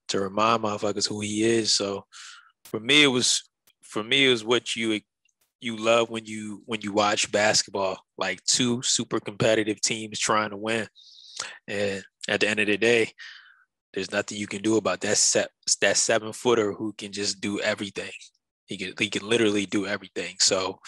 to 0.09 0.19
remind 0.19 0.63
motherfuckers 0.63 1.07
who 1.07 1.21
he 1.21 1.43
is. 1.43 1.71
So 1.71 2.05
for 2.65 2.79
me, 2.79 3.03
it 3.03 3.07
was 3.07 3.49
for 3.91 4.03
me 4.03 4.29
was 4.29 4.43
what 4.43 4.75
you 4.75 5.01
you 5.60 5.75
love 5.75 6.10
when 6.10 6.25
you 6.25 6.63
when 6.65 6.81
you 6.81 6.93
watch 6.93 7.31
basketball, 7.31 8.00
like 8.17 8.43
two 8.45 8.81
super 8.81 9.19
competitive 9.19 9.81
teams 9.81 10.17
trying 10.17 10.50
to 10.50 10.57
win. 10.57 10.88
And 11.67 12.03
at 12.27 12.39
the 12.39 12.48
end 12.48 12.62
of 12.62 12.67
the 12.67 12.77
day, 12.77 13.12
there's 13.93 14.12
nothing 14.12 14.38
you 14.38 14.48
can 14.48 14.62
do 14.62 14.77
about 14.77 15.01
that 15.01 15.17
set 15.17 15.51
that 15.81 15.98
seven 15.98 16.31
footer 16.31 16.71
who 16.71 16.93
can 16.93 17.12
just 17.12 17.41
do 17.41 17.60
everything. 17.60 18.12
He 18.65 18.77
can 18.77 18.93
he 18.98 19.10
can 19.10 19.27
literally 19.27 19.65
do 19.65 19.86
everything. 19.86 20.36
So 20.39 20.79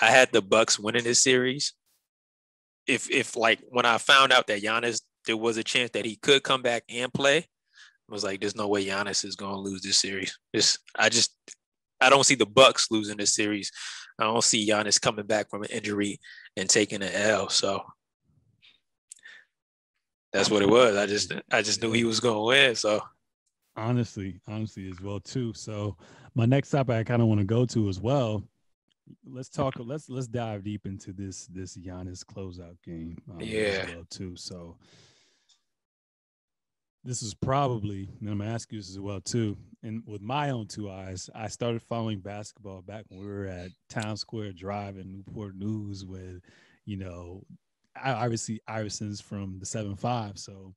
I 0.00 0.10
had 0.10 0.32
the 0.32 0.40
Bucks 0.40 0.78
winning 0.78 1.04
this 1.04 1.22
series. 1.22 1.74
If 2.86 3.10
if 3.10 3.36
like 3.36 3.60
when 3.70 3.86
I 3.86 3.98
found 3.98 4.32
out 4.32 4.46
that 4.46 4.62
Giannis 4.62 5.02
there 5.26 5.36
was 5.36 5.56
a 5.56 5.64
chance 5.64 5.90
that 5.90 6.04
he 6.04 6.16
could 6.16 6.44
come 6.44 6.62
back 6.62 6.84
and 6.88 7.12
play, 7.12 7.38
I 7.38 8.12
was 8.12 8.22
like, 8.22 8.40
there's 8.40 8.56
no 8.56 8.68
way 8.68 8.86
Giannis 8.86 9.24
is 9.24 9.34
gonna 9.34 9.58
lose 9.58 9.82
this 9.82 9.98
series. 9.98 10.38
This 10.52 10.78
I 10.96 11.08
just 11.08 11.34
I 12.04 12.10
don't 12.10 12.24
see 12.24 12.34
the 12.34 12.46
Bucks 12.46 12.90
losing 12.90 13.16
this 13.16 13.34
series. 13.34 13.72
I 14.18 14.24
don't 14.24 14.44
see 14.44 14.68
Giannis 14.68 15.00
coming 15.00 15.26
back 15.26 15.50
from 15.50 15.62
an 15.62 15.70
injury 15.70 16.20
and 16.56 16.68
taking 16.68 17.02
an 17.02 17.12
L. 17.12 17.48
So 17.48 17.82
that's 20.32 20.50
what 20.50 20.62
it 20.62 20.68
was. 20.68 20.96
I 20.96 21.06
just 21.06 21.32
I 21.50 21.62
just 21.62 21.82
knew 21.82 21.92
he 21.92 22.04
was 22.04 22.20
gonna 22.20 22.42
win. 22.42 22.74
So 22.74 23.00
honestly, 23.76 24.40
honestly 24.46 24.88
as 24.90 25.00
well 25.00 25.20
too. 25.20 25.52
So 25.54 25.96
my 26.34 26.44
next 26.44 26.70
topic 26.70 26.96
I 26.96 27.04
kind 27.04 27.22
of 27.22 27.28
want 27.28 27.40
to 27.40 27.46
go 27.46 27.64
to 27.66 27.88
as 27.88 28.00
well. 28.00 28.44
Let's 29.26 29.48
talk. 29.48 29.74
Let's 29.78 30.08
let's 30.08 30.26
dive 30.26 30.64
deep 30.64 30.86
into 30.86 31.12
this 31.12 31.46
this 31.46 31.76
Giannis 31.76 32.24
closeout 32.24 32.76
game. 32.84 33.16
Um, 33.30 33.38
yeah. 33.40 33.86
Well 33.86 34.06
too. 34.10 34.34
So 34.36 34.76
this 37.04 37.22
is 37.22 37.34
probably, 37.34 38.08
and 38.20 38.30
I'm 38.30 38.38
gonna 38.38 38.50
ask 38.50 38.72
you 38.72 38.78
this 38.78 38.90
as 38.90 38.98
well 38.98 39.20
too. 39.20 39.56
And 39.82 40.02
with 40.06 40.22
my 40.22 40.50
own 40.50 40.66
two 40.66 40.90
eyes, 40.90 41.28
I 41.34 41.48
started 41.48 41.82
following 41.82 42.20
basketball 42.20 42.80
back 42.80 43.04
when 43.08 43.20
we 43.20 43.26
were 43.26 43.46
at 43.46 43.70
Town 43.90 44.16
Square 44.16 44.52
Drive 44.52 44.96
in 44.96 45.12
Newport 45.12 45.56
News 45.56 46.06
with, 46.06 46.40
you 46.86 46.96
know, 46.96 47.44
I 48.02 48.12
obviously 48.12 48.60
Iverson's 48.66 49.20
from 49.20 49.58
the 49.58 49.66
seven 49.66 49.96
five. 49.96 50.38
So 50.38 50.74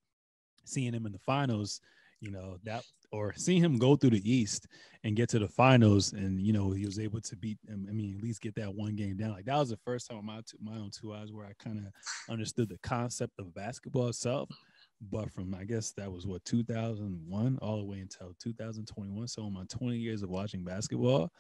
seeing 0.66 0.94
him 0.94 1.06
in 1.06 1.14
the 1.14 1.20
finals, 1.20 1.80
you 2.20 2.32
know, 2.32 2.58
that 2.66 2.84
or 3.12 3.34
seeing 3.38 3.64
him 3.64 3.78
go 3.78 3.96
through 3.96 4.10
the 4.10 4.30
East 4.30 4.68
and 5.04 5.16
get 5.16 5.30
to 5.30 5.40
the 5.40 5.48
finals, 5.48 6.12
and 6.12 6.42
you 6.42 6.52
know 6.52 6.72
he 6.72 6.86
was 6.86 7.00
able 7.00 7.22
to 7.22 7.36
beat. 7.38 7.58
I 7.72 7.76
mean, 7.76 8.18
at 8.18 8.24
least 8.24 8.42
get 8.42 8.56
that 8.56 8.76
one 8.76 8.98
game 8.98 9.16
down. 9.16 9.32
Like 9.32 9.46
that 9.46 9.58
was 9.58 9.70
the 9.70 9.78
first 9.78 10.10
time 10.10 10.26
my 10.26 10.42
my 10.62 10.76
own 10.76 10.92
two 10.92 11.14
eyes 11.14 11.32
where 11.32 11.46
I 11.46 11.54
kind 11.58 11.80
of 11.80 11.86
understood 12.30 12.68
the 12.68 12.80
concept 12.80 13.40
of 13.40 13.54
basketball 13.54 14.10
itself. 14.10 14.50
But 15.00 15.32
from 15.32 15.54
I 15.54 15.64
guess 15.64 15.92
that 15.94 16.12
was 16.12 16.26
what 16.26 16.44
2001 16.46 17.60
all 17.62 17.78
the 17.78 17.86
way 17.86 18.00
until 18.00 18.34
2021. 18.42 19.28
So 19.28 19.46
in 19.46 19.54
my 19.54 19.64
20 19.70 19.96
years 19.98 20.24
of 20.24 20.30
watching 20.30 20.64
basketball, 20.64 21.32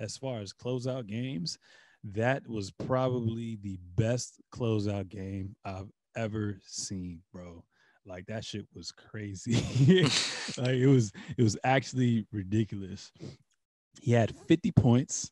as 0.00 0.16
far 0.16 0.40
as 0.40 0.52
closeout 0.52 1.06
games, 1.06 1.58
that 2.04 2.46
was 2.48 2.70
probably 2.70 3.58
the 3.62 3.78
best 3.96 4.40
closeout 4.52 5.08
game 5.08 5.54
I've 5.64 5.90
ever 6.16 6.58
seen, 6.66 7.20
bro. 7.32 7.64
Like 8.04 8.26
that 8.26 8.44
shit 8.44 8.66
was 8.74 8.90
crazy. 8.90 9.54
like 10.58 10.74
it 10.74 10.88
was 10.88 11.12
it 11.36 11.42
was 11.42 11.56
actually 11.64 12.26
ridiculous. 12.32 13.12
He 14.00 14.12
had 14.12 14.34
50 14.48 14.72
points, 14.72 15.30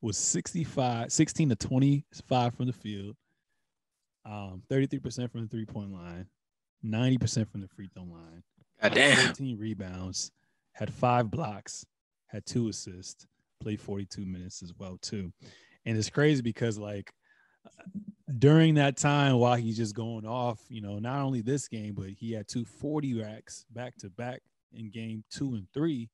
was 0.00 0.16
65, 0.16 1.12
16 1.12 1.48
to 1.50 1.56
25 1.56 2.54
from 2.54 2.66
the 2.66 2.72
field, 2.72 3.16
um, 4.24 4.62
33% 4.70 5.30
from 5.30 5.42
the 5.42 5.48
three-point 5.48 5.92
line, 5.92 6.26
90% 6.84 7.50
from 7.50 7.60
the 7.60 7.68
free 7.68 7.88
throw 7.94 8.04
line. 8.04 8.42
God 8.82 8.94
damn. 8.94 9.16
13 9.28 9.58
rebounds, 9.58 10.32
had 10.72 10.92
five 10.92 11.30
blocks, 11.30 11.86
had 12.26 12.44
two 12.44 12.68
assists, 12.68 13.26
played 13.60 13.80
42 13.80 14.24
minutes 14.24 14.62
as 14.62 14.72
well, 14.76 14.98
too. 15.00 15.32
And 15.84 15.96
it's 15.96 16.10
crazy 16.10 16.42
because 16.42 16.78
like 16.78 17.12
during 18.38 18.74
that 18.74 18.96
time 18.96 19.36
while 19.36 19.56
he's 19.56 19.76
just 19.76 19.94
going 19.94 20.26
off, 20.26 20.60
you 20.68 20.80
know, 20.80 20.98
not 20.98 21.20
only 21.20 21.42
this 21.42 21.68
game, 21.68 21.94
but 21.94 22.08
he 22.08 22.32
had 22.32 22.48
two 22.48 22.64
40 22.64 23.20
racks 23.20 23.64
back 23.70 23.96
to 23.98 24.10
back 24.10 24.42
in 24.72 24.90
game 24.90 25.24
two 25.30 25.54
and 25.54 25.66
three. 25.74 26.08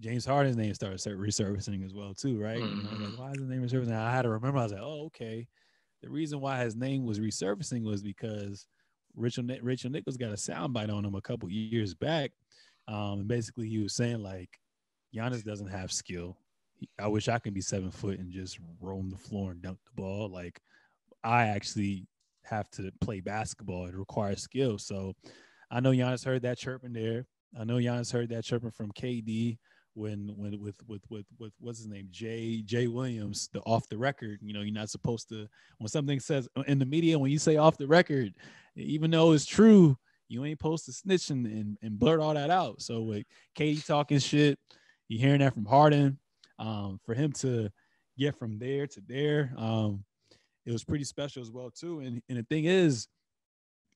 James 0.00 0.24
Harden's 0.24 0.56
name 0.56 0.72
started 0.74 1.00
resurfacing 1.00 1.84
as 1.84 1.92
well, 1.92 2.14
too, 2.14 2.40
right? 2.40 2.62
Mm-hmm. 2.62 3.04
Like, 3.04 3.18
why 3.18 3.30
is 3.32 3.38
his 3.38 3.48
name 3.48 3.62
resurfacing? 3.62 3.92
I 3.92 4.12
had 4.12 4.22
to 4.22 4.30
remember. 4.30 4.60
I 4.60 4.62
was 4.62 4.72
like, 4.72 4.80
oh, 4.80 5.06
okay. 5.06 5.48
The 6.02 6.08
reason 6.08 6.40
why 6.40 6.60
his 6.60 6.76
name 6.76 7.04
was 7.04 7.18
resurfacing 7.18 7.82
was 7.82 8.02
because 8.02 8.66
Rachel 9.18 9.44
Rachel 9.62 9.90
Nichols 9.90 10.16
got 10.16 10.30
a 10.30 10.34
soundbite 10.34 10.92
on 10.92 11.04
him 11.04 11.14
a 11.14 11.20
couple 11.20 11.50
years 11.50 11.94
back, 11.94 12.30
um, 12.86 13.20
and 13.20 13.28
basically 13.28 13.68
he 13.68 13.78
was 13.78 13.94
saying 13.94 14.22
like 14.22 14.50
Giannis 15.14 15.44
doesn't 15.44 15.68
have 15.68 15.92
skill. 15.92 16.36
I 16.98 17.08
wish 17.08 17.28
I 17.28 17.38
could 17.38 17.54
be 17.54 17.60
seven 17.60 17.90
foot 17.90 18.20
and 18.20 18.30
just 18.30 18.58
roam 18.80 19.10
the 19.10 19.16
floor 19.16 19.50
and 19.50 19.60
dunk 19.62 19.78
the 19.84 20.00
ball. 20.00 20.28
Like 20.30 20.60
I 21.24 21.48
actually 21.48 22.06
have 22.44 22.70
to 22.72 22.90
play 23.00 23.20
basketball. 23.20 23.86
It 23.86 23.96
requires 23.96 24.42
skill. 24.42 24.78
So 24.78 25.14
I 25.70 25.80
know 25.80 25.90
Giannis 25.90 26.24
heard 26.24 26.42
that 26.42 26.58
chirping 26.58 26.92
there. 26.92 27.26
I 27.58 27.64
know 27.64 27.76
Giannis 27.76 28.12
heard 28.12 28.28
that 28.30 28.44
chirping 28.44 28.70
from 28.70 28.92
KD 28.92 29.58
when 29.98 30.32
when 30.36 30.60
with 30.60 30.76
with 30.86 31.02
with 31.10 31.26
with 31.38 31.52
what's 31.58 31.78
his 31.78 31.88
name 31.88 32.08
Jay 32.10 32.62
Jay 32.62 32.86
Williams 32.86 33.48
the 33.52 33.60
off 33.60 33.88
the 33.88 33.98
record 33.98 34.38
you 34.42 34.54
know 34.54 34.60
you're 34.60 34.72
not 34.72 34.90
supposed 34.90 35.28
to 35.28 35.48
when 35.78 35.88
something 35.88 36.20
says 36.20 36.48
in 36.66 36.78
the 36.78 36.86
media 36.86 37.18
when 37.18 37.30
you 37.30 37.38
say 37.38 37.56
off 37.56 37.76
the 37.76 37.86
record 37.86 38.32
even 38.76 39.10
though 39.10 39.32
it's 39.32 39.46
true 39.46 39.96
you 40.28 40.44
ain't 40.44 40.58
supposed 40.58 40.84
to 40.84 40.92
snitch 40.92 41.30
and, 41.30 41.46
and, 41.46 41.78
and 41.82 41.98
blurt 41.98 42.20
all 42.20 42.34
that 42.34 42.50
out 42.50 42.80
so 42.80 43.02
with 43.02 43.24
KD 43.56 43.84
talking 43.84 44.18
shit 44.18 44.58
you 45.08 45.18
hearing 45.18 45.40
that 45.40 45.54
from 45.54 45.64
Harden 45.64 46.18
um, 46.58 47.00
for 47.04 47.14
him 47.14 47.32
to 47.32 47.70
get 48.18 48.38
from 48.38 48.58
there 48.58 48.86
to 48.86 49.00
there, 49.06 49.52
um, 49.56 50.04
it 50.66 50.72
was 50.72 50.84
pretty 50.84 51.04
special 51.04 51.40
as 51.40 51.50
well 51.50 51.70
too. 51.70 52.00
And 52.00 52.22
and 52.28 52.38
the 52.38 52.42
thing 52.42 52.64
is, 52.64 53.08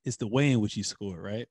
it's 0.05 0.17
the 0.17 0.27
way 0.27 0.53
in 0.53 0.61
which 0.61 0.75
he 0.75 0.83
scored, 0.83 1.23
right? 1.23 1.47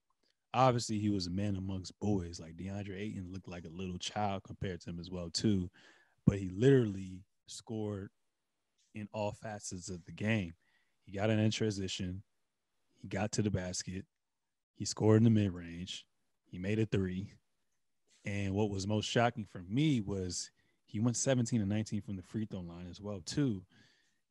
Obviously, 0.54 1.00
he 1.00 1.10
was 1.10 1.28
a 1.28 1.32
man 1.32 1.56
amongst 1.56 1.98
boys. 2.00 2.40
Like 2.40 2.58
DeAndre 2.58 3.00
Ayton 3.00 3.32
looked 3.32 3.48
like 3.48 3.66
a 3.66 3.70
little 3.70 3.98
child 3.98 4.44
compared 4.44 4.82
to 4.82 4.90
him 4.90 5.00
as 5.00 5.10
well 5.10 5.30
too, 5.30 5.70
but 6.26 6.40
he 6.40 6.50
literally 6.50 7.24
scored 7.48 8.10
in 8.94 9.08
all 9.14 9.32
facets 9.32 9.90
of 9.90 10.04
the 10.06 10.12
game. 10.12 10.54
He 11.06 11.14
got 11.14 11.30
an 11.30 11.40
in 11.40 11.52
transition, 11.52 12.24
he 12.98 13.08
got 13.08 13.32
to 13.34 13.42
the 13.42 13.52
basket, 13.52 14.06
he 14.76 14.86
scored 14.86 15.18
in 15.18 15.24
the 15.24 15.30
mid 15.30 15.54
range, 15.54 16.06
he 16.46 16.58
made 16.58 16.80
a 16.80 16.86
three. 16.86 17.34
And 18.26 18.54
what 18.54 18.70
was 18.70 18.86
most 18.86 19.10
shocking 19.10 19.46
for 19.46 19.64
me 19.68 20.02
was 20.02 20.52
he 20.86 21.00
went 21.00 21.18
17 21.18 21.62
and 21.62 21.70
19 21.70 22.02
from 22.02 22.18
the 22.18 22.22
free 22.22 22.46
throw 22.46 22.60
line 22.60 22.88
as 22.90 23.02
well 23.02 23.22
too. 23.26 23.64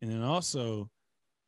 And 0.00 0.10
then 0.10 0.22
also 0.22 0.90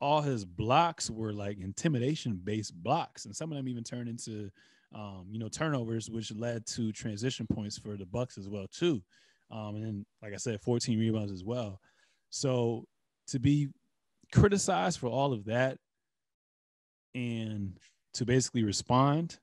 all 0.03 0.21
his 0.21 0.45
blocks 0.45 1.09
were 1.09 1.33
like 1.33 1.59
intimidation 1.59 2.41
based 2.43 2.75
blocks 2.83 3.25
and 3.25 3.35
some 3.35 3.51
of 3.53 3.57
them 3.57 3.69
even 3.69 3.85
turned 3.85 4.09
into 4.09 4.51
um, 4.95 5.27
you 5.31 5.39
know 5.39 5.49
turnovers 5.49 6.11
which 6.11 6.35
led 6.35 6.67
to 6.67 6.93
transition 6.93 7.47
points 7.47 7.79
for 7.79 7.97
the 7.97 8.05
bucks 8.05 8.37
as 8.37 8.49
well 8.49 8.67
too 8.67 9.01
um, 9.51 9.77
and 9.77 9.85
then 9.85 10.07
like 10.23 10.35
i 10.35 10.37
said 10.37 10.61
14 10.61 10.99
rebounds 10.99 11.33
as 11.33 11.45
well 11.45 11.81
so 12.31 12.85
to 13.29 13.39
be 13.39 13.69
criticized 14.33 14.99
for 14.99 15.07
all 15.07 15.33
of 15.33 15.45
that 15.45 15.79
and 17.15 17.79
to 18.15 18.25
basically 18.25 18.65
respond 18.65 19.39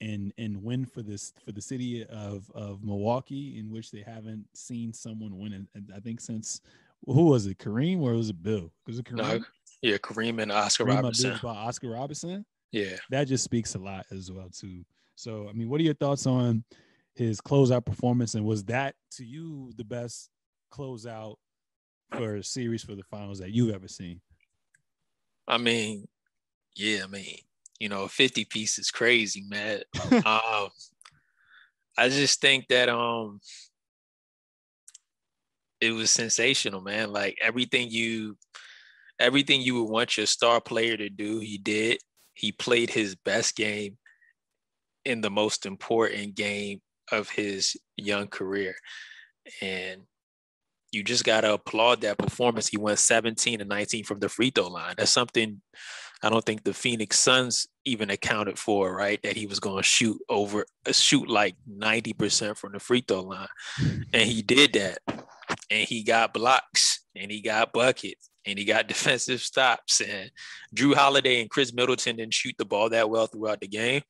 and 0.00 0.32
and 0.38 0.62
win 0.62 0.84
for 0.84 1.02
this 1.02 1.32
for 1.44 1.52
the 1.52 1.60
city 1.60 2.04
of 2.06 2.50
of 2.54 2.84
Milwaukee, 2.84 3.58
in 3.58 3.70
which 3.70 3.90
they 3.90 4.02
haven't 4.02 4.46
seen 4.54 4.92
someone 4.92 5.38
win. 5.38 5.66
And 5.74 5.92
I 5.94 6.00
think 6.00 6.20
since 6.20 6.60
who 7.06 7.24
was 7.24 7.46
it, 7.46 7.58
Kareem 7.58 8.00
or 8.00 8.12
was 8.12 8.30
it 8.30 8.42
Bill? 8.42 8.72
Was 8.86 8.98
it 8.98 9.06
Kareem? 9.06 9.40
No, 9.40 9.44
Yeah, 9.82 9.98
Kareem 9.98 10.42
and 10.42 10.50
Oscar 10.50 10.84
Kareem 10.84 10.94
Robinson. 10.96 11.32
Abdul-Jabbar, 11.32 11.66
Oscar 11.66 11.90
Robinson. 11.90 12.44
Yeah. 12.72 12.96
That 13.10 13.24
just 13.24 13.44
speaks 13.44 13.74
a 13.74 13.78
lot 13.78 14.06
as 14.10 14.30
well 14.30 14.50
too. 14.50 14.84
So 15.14 15.48
I 15.48 15.52
mean, 15.52 15.68
what 15.68 15.80
are 15.80 15.84
your 15.84 15.94
thoughts 15.94 16.26
on 16.26 16.64
his 17.14 17.40
closeout 17.40 17.84
performance, 17.84 18.34
and 18.34 18.44
was 18.44 18.64
that 18.64 18.94
to 19.12 19.24
you 19.24 19.72
the 19.76 19.84
best 19.84 20.30
closeout 20.72 21.36
for 22.12 22.36
a 22.36 22.44
series 22.44 22.84
for 22.84 22.94
the 22.94 23.02
finals 23.02 23.40
that 23.40 23.50
you've 23.50 23.74
ever 23.74 23.88
seen? 23.88 24.20
I 25.46 25.58
mean, 25.58 26.06
yeah, 26.76 27.00
I 27.04 27.06
mean, 27.08 27.38
you 27.80 27.88
know, 27.88 28.06
50 28.06 28.44
piece 28.44 28.78
is 28.78 28.90
crazy, 28.90 29.44
man. 29.48 29.82
um, 30.12 30.68
I 31.96 32.08
just 32.08 32.40
think 32.40 32.68
that 32.68 32.88
um 32.88 33.40
it 35.80 35.92
was 35.92 36.10
sensational, 36.10 36.80
man. 36.80 37.12
Like 37.12 37.38
everything 37.40 37.88
you 37.90 38.36
everything 39.18 39.60
you 39.60 39.82
would 39.82 39.90
want 39.90 40.16
your 40.16 40.26
star 40.26 40.60
player 40.60 40.96
to 40.96 41.08
do, 41.08 41.38
he 41.40 41.58
did. 41.58 41.98
He 42.34 42.52
played 42.52 42.90
his 42.90 43.14
best 43.14 43.56
game 43.56 43.98
in 45.04 45.20
the 45.20 45.30
most 45.30 45.66
important 45.66 46.34
game 46.34 46.80
of 47.10 47.28
his 47.30 47.76
young 47.96 48.28
career. 48.28 48.74
And 49.62 50.02
you 50.92 51.02
just 51.02 51.24
got 51.24 51.42
to 51.42 51.54
applaud 51.54 52.02
that 52.02 52.18
performance. 52.18 52.68
He 52.68 52.76
went 52.76 52.98
17 52.98 53.60
and 53.60 53.68
19 53.68 54.04
from 54.04 54.20
the 54.20 54.28
free 54.28 54.50
throw 54.50 54.68
line. 54.68 54.94
That's 54.96 55.10
something 55.10 55.60
I 56.22 56.30
don't 56.30 56.44
think 56.44 56.64
the 56.64 56.74
Phoenix 56.74 57.18
Suns 57.18 57.68
even 57.84 58.10
accounted 58.10 58.58
for, 58.58 58.94
right? 58.94 59.20
That 59.22 59.36
he 59.36 59.46
was 59.46 59.60
going 59.60 59.78
to 59.78 59.82
shoot 59.82 60.18
over, 60.28 60.66
shoot 60.90 61.28
like 61.28 61.56
90% 61.70 62.56
from 62.56 62.72
the 62.72 62.80
free 62.80 63.04
throw 63.06 63.22
line. 63.22 63.48
And 64.12 64.28
he 64.28 64.42
did 64.42 64.72
that. 64.74 64.98
And 65.70 65.88
he 65.88 66.02
got 66.02 66.34
blocks 66.34 67.04
and 67.14 67.30
he 67.30 67.40
got 67.40 67.72
buckets 67.72 68.27
and 68.48 68.58
he 68.58 68.64
got 68.64 68.88
defensive 68.88 69.40
stops. 69.40 70.00
And 70.00 70.30
Jrue 70.74 70.94
Holiday 70.94 71.40
and 71.40 71.50
Khris 71.50 71.72
Middleton 71.72 72.16
didn't 72.16 72.34
shoot 72.34 72.54
the 72.58 72.64
ball 72.64 72.90
that 72.90 73.10
well 73.10 73.26
throughout 73.26 73.60
the 73.60 73.68
game. 73.68 74.02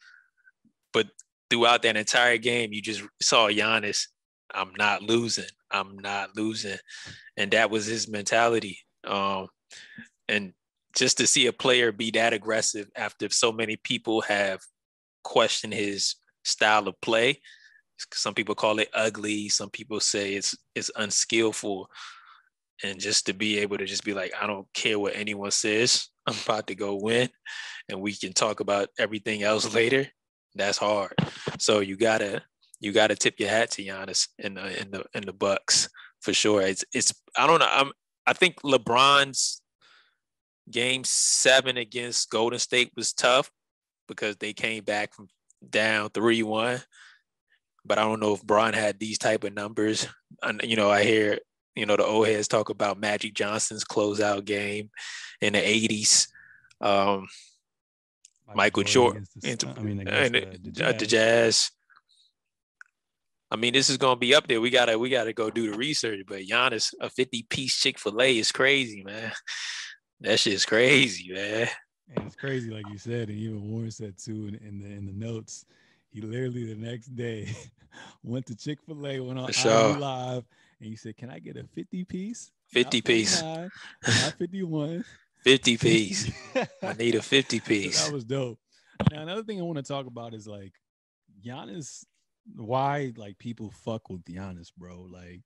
But 0.92 1.08
throughout 1.50 1.82
that 1.82 1.96
entire 1.96 2.38
game, 2.38 2.72
you 2.72 2.82
just 2.82 3.02
saw 3.20 3.48
Giannis, 3.48 4.06
I'm 4.54 4.72
not 4.76 5.02
losing. 5.02 5.44
I'm 5.70 5.98
not 5.98 6.36
losing. 6.36 6.78
And 7.36 7.50
that 7.50 7.70
was 7.70 7.86
his 7.86 8.08
mentality. 8.08 8.78
Um, 9.04 9.48
and 10.28 10.52
just 10.96 11.18
to 11.18 11.26
see 11.26 11.46
a 11.46 11.52
player 11.52 11.92
be 11.92 12.10
that 12.12 12.32
aggressive 12.32 12.88
after 12.96 13.28
so 13.30 13.52
many 13.52 13.76
people 13.76 14.22
have 14.22 14.60
questioned 15.22 15.74
his 15.74 16.16
style 16.44 16.88
of 16.88 17.00
play. 17.00 17.40
Some 18.12 18.34
people 18.34 18.54
call 18.54 18.78
it 18.78 18.88
ugly. 18.94 19.48
Some 19.48 19.70
people 19.70 20.00
say 20.00 20.34
it's 20.34 20.56
it's 20.74 20.90
unskillful. 20.96 21.90
And 22.84 23.00
just 23.00 23.26
to 23.26 23.34
be 23.34 23.58
able 23.58 23.78
to 23.78 23.86
just 23.86 24.04
be 24.04 24.14
like, 24.14 24.32
I 24.40 24.46
don't 24.46 24.66
care 24.72 24.98
what 24.98 25.16
anyone 25.16 25.50
says. 25.50 26.08
I'm 26.26 26.36
about 26.44 26.66
to 26.68 26.74
go 26.74 26.94
win, 26.94 27.30
and 27.88 28.00
we 28.00 28.14
can 28.14 28.32
talk 28.32 28.60
about 28.60 28.88
everything 28.98 29.42
else 29.42 29.74
later. 29.74 30.06
That's 30.54 30.78
hard. 30.78 31.14
So 31.58 31.80
you 31.80 31.96
gotta 31.96 32.42
you 32.80 32.92
gotta 32.92 33.16
tip 33.16 33.38
your 33.38 33.48
hat 33.48 33.70
to 33.72 33.84
Giannis 33.84 34.28
in 34.38 34.54
the 34.54 34.80
in 34.80 34.90
the 34.90 35.04
in 35.14 35.24
the 35.24 35.32
Bucks 35.32 35.88
for 36.20 36.32
sure. 36.32 36.62
It's 36.62 36.84
it's 36.92 37.12
I 37.36 37.46
don't 37.46 37.60
know. 37.60 37.68
I'm 37.68 37.92
I 38.26 38.32
think 38.32 38.56
LeBron's 38.62 39.62
game 40.70 41.02
seven 41.04 41.76
against 41.76 42.30
Golden 42.30 42.58
State 42.58 42.92
was 42.96 43.12
tough 43.12 43.50
because 44.06 44.36
they 44.36 44.52
came 44.52 44.84
back 44.84 45.14
from 45.14 45.28
down 45.68 46.10
three 46.10 46.42
one. 46.42 46.80
But 47.84 47.98
I 47.98 48.02
don't 48.02 48.20
know 48.20 48.34
if 48.34 48.42
Bron 48.42 48.74
had 48.74 48.98
these 48.98 49.18
type 49.18 49.44
of 49.44 49.54
numbers. 49.54 50.06
And 50.42 50.60
you 50.62 50.76
know, 50.76 50.90
I 50.90 51.04
hear 51.04 51.38
you 51.78 51.86
know 51.86 51.96
the 51.96 52.04
old 52.04 52.26
heads 52.26 52.48
talk 52.48 52.70
about 52.70 52.98
Magic 53.00 53.34
Johnson's 53.34 53.84
closeout 53.84 54.44
game 54.44 54.90
in 55.40 55.52
the 55.52 55.60
'80s. 55.60 56.28
Um, 56.80 57.26
Michael 58.54 58.82
Jordan, 58.82 59.26
the, 59.36 59.74
I 59.76 59.82
mean, 59.82 60.00
and 60.06 60.34
the, 60.34 60.58
the, 60.62 60.70
jazz. 60.70 60.96
the 60.98 61.06
Jazz. 61.06 61.70
I 63.50 63.56
mean, 63.56 63.72
this 63.72 63.88
is 63.88 63.96
gonna 63.96 64.16
be 64.16 64.34
up 64.34 64.46
there. 64.46 64.60
We 64.60 64.70
gotta 64.70 64.98
we 64.98 65.10
gotta 65.10 65.32
go 65.32 65.50
do 65.50 65.70
the 65.70 65.76
research. 65.76 66.20
But 66.26 66.42
Giannis, 66.42 66.92
a 67.00 67.08
50 67.08 67.46
piece 67.48 67.76
Chick 67.76 67.98
fil 67.98 68.20
A 68.20 68.38
is 68.38 68.52
crazy, 68.52 69.02
man. 69.02 69.32
That 70.20 70.40
shit's 70.40 70.66
crazy, 70.66 71.32
man. 71.32 71.68
And 72.14 72.26
it's 72.26 72.36
crazy, 72.36 72.70
like 72.70 72.88
you 72.90 72.98
said, 72.98 73.28
and 73.28 73.38
even 73.38 73.70
Warren 73.70 73.90
said 73.90 74.18
too 74.18 74.48
in, 74.48 74.54
in 74.66 74.78
the 74.80 74.90
in 74.90 75.06
the 75.06 75.12
notes. 75.12 75.64
He 76.10 76.20
literally 76.22 76.72
the 76.72 76.80
next 76.80 77.14
day 77.14 77.54
went 78.22 78.46
to 78.46 78.56
Chick 78.56 78.78
Fil 78.86 79.06
A, 79.06 79.20
went 79.20 79.38
on 79.38 79.52
sure. 79.52 79.96
live, 79.98 80.44
and 80.80 80.88
he 80.88 80.96
said, 80.96 81.16
"Can 81.16 81.30
I 81.30 81.38
get 81.38 81.56
a 81.56 81.64
50 81.64 82.04
piece? 82.04 82.50
50 82.68 83.00
piece, 83.02 83.42
not 83.42 83.70
51." 84.38 85.04
50 85.44 85.76
piece. 85.78 86.30
I 86.82 86.92
need 86.94 87.14
a 87.14 87.22
50 87.22 87.60
piece. 87.60 87.98
So 87.98 88.06
that 88.06 88.12
was 88.12 88.24
dope. 88.24 88.58
Now 89.10 89.22
another 89.22 89.42
thing 89.44 89.60
I 89.60 89.62
want 89.62 89.78
to 89.78 89.82
talk 89.82 90.06
about 90.06 90.34
is 90.34 90.46
like 90.46 90.72
Giannis, 91.44 92.04
why 92.56 93.12
like 93.16 93.38
people 93.38 93.70
fuck 93.70 94.10
with 94.10 94.24
Giannis, 94.24 94.68
bro. 94.76 95.02
Like, 95.02 95.40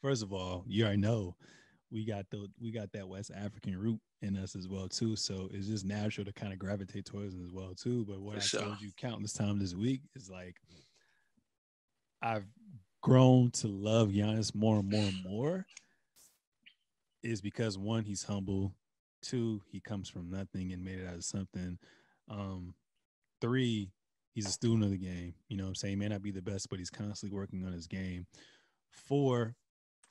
first 0.00 0.22
of 0.22 0.32
all, 0.32 0.64
you 0.66 0.84
already 0.84 1.00
know 1.00 1.36
we 1.90 2.04
got 2.04 2.24
the 2.30 2.48
we 2.60 2.72
got 2.72 2.90
that 2.92 3.08
West 3.08 3.30
African 3.36 3.78
root 3.78 4.00
in 4.22 4.36
us 4.36 4.56
as 4.56 4.66
well 4.66 4.88
too. 4.88 5.14
So 5.14 5.48
it's 5.52 5.66
just 5.66 5.84
natural 5.84 6.24
to 6.24 6.32
kind 6.32 6.52
of 6.52 6.58
gravitate 6.58 7.04
towards 7.04 7.34
it 7.34 7.42
as 7.44 7.52
well 7.52 7.74
too. 7.74 8.04
But 8.08 8.20
what 8.20 8.36
For 8.36 8.40
I 8.40 8.44
sure. 8.44 8.60
told 8.62 8.80
you 8.80 8.90
countless 8.96 9.34
times 9.34 9.60
this 9.60 9.74
week 9.74 10.00
is 10.16 10.30
like 10.30 10.56
I've 12.22 12.46
grown 13.02 13.50
to 13.50 13.66
love 13.66 14.08
Giannis 14.08 14.54
more 14.54 14.78
and 14.78 14.88
more 14.88 15.02
and 15.02 15.24
more. 15.24 15.66
Is 17.22 17.40
because 17.40 17.78
one, 17.78 18.04
he's 18.04 18.24
humble. 18.24 18.72
Two, 19.20 19.62
he 19.70 19.80
comes 19.80 20.08
from 20.08 20.30
nothing 20.30 20.72
and 20.72 20.84
made 20.84 20.98
it 20.98 21.06
out 21.06 21.14
of 21.14 21.24
something. 21.24 21.78
Um, 22.28 22.74
three, 23.40 23.92
he's 24.34 24.46
a 24.46 24.50
student 24.50 24.84
of 24.84 24.90
the 24.90 24.98
game. 24.98 25.34
You 25.48 25.56
know 25.56 25.64
what 25.64 25.70
I'm 25.70 25.74
saying? 25.76 25.92
He 25.92 25.96
may 25.96 26.08
not 26.08 26.22
be 26.22 26.32
the 26.32 26.42
best, 26.42 26.68
but 26.68 26.80
he's 26.80 26.90
constantly 26.90 27.36
working 27.36 27.64
on 27.64 27.72
his 27.72 27.86
game. 27.86 28.26
Four, 28.90 29.54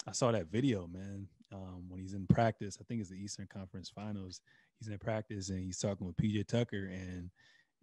I 0.08 0.14
saw 0.14 0.32
that 0.32 0.48
video, 0.48 0.88
man. 0.88 1.28
Um, 1.54 1.86
when 1.90 2.00
he's 2.00 2.14
in 2.14 2.28
practice, 2.28 2.78
I 2.80 2.86
think 2.86 3.02
it's 3.02 3.10
the 3.10 3.22
Eastern 3.22 3.48
Conference 3.48 3.90
Finals. 3.90 4.40
He's 4.80 4.88
in 4.88 4.98
practice 4.98 5.50
and 5.50 5.60
he's 5.60 5.80
talking 5.80 6.08
with 6.08 6.16
PJ 6.16 6.48
Tucker, 6.48 6.86
and 6.86 7.30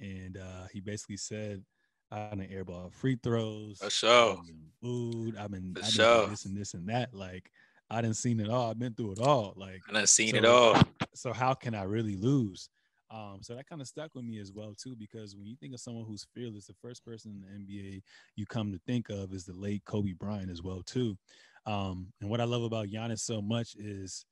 and 0.00 0.38
uh, 0.38 0.66
he 0.72 0.80
basically 0.80 1.18
said, 1.18 1.62
"I 2.10 2.20
an 2.20 2.48
airball 2.52 2.92
free 2.92 3.18
throws. 3.22 3.78
For 3.78 3.90
sure. 3.90 4.42
Food. 4.82 5.36
I've 5.36 5.50
been, 5.50 5.74
For 5.74 5.80
I've 5.80 5.84
been 5.84 5.92
sure. 5.92 6.26
this 6.28 6.44
and 6.44 6.56
this 6.56 6.74
and 6.74 6.88
that. 6.88 7.12
Like 7.14 7.50
I 7.90 8.00
didn't 8.00 8.16
seen 8.16 8.40
it 8.40 8.48
all. 8.48 8.70
I've 8.70 8.78
been 8.78 8.94
through 8.94 9.12
it 9.12 9.20
all. 9.20 9.54
Like 9.56 9.80
I 9.88 9.92
done 9.92 10.06
seen 10.06 10.32
so, 10.32 10.36
it 10.36 10.44
all. 10.44 10.82
So 11.14 11.32
how 11.32 11.54
can 11.54 11.74
I 11.74 11.82
really 11.82 12.16
lose? 12.16 12.68
Um, 13.10 13.38
so 13.40 13.54
that 13.54 13.68
kind 13.68 13.80
of 13.80 13.88
stuck 13.88 14.14
with 14.14 14.24
me 14.24 14.38
as 14.38 14.52
well 14.52 14.74
too, 14.74 14.94
because 14.94 15.34
when 15.34 15.46
you 15.46 15.56
think 15.56 15.72
of 15.72 15.80
someone 15.80 16.04
who's 16.06 16.26
fearless, 16.34 16.66
the 16.66 16.74
first 16.74 17.04
person 17.04 17.42
in 17.50 17.66
the 17.66 17.74
NBA 17.74 18.02
you 18.36 18.44
come 18.46 18.70
to 18.70 18.78
think 18.86 19.08
of 19.08 19.32
is 19.32 19.44
the 19.44 19.54
late 19.54 19.82
Kobe 19.86 20.12
Bryant 20.12 20.50
as 20.50 20.62
well 20.62 20.82
too. 20.82 21.16
Um, 21.64 22.08
and 22.20 22.28
what 22.28 22.40
I 22.40 22.44
love 22.44 22.62
about 22.62 22.88
Giannis 22.88 23.20
so 23.20 23.40
much 23.40 23.74
is 23.76 24.26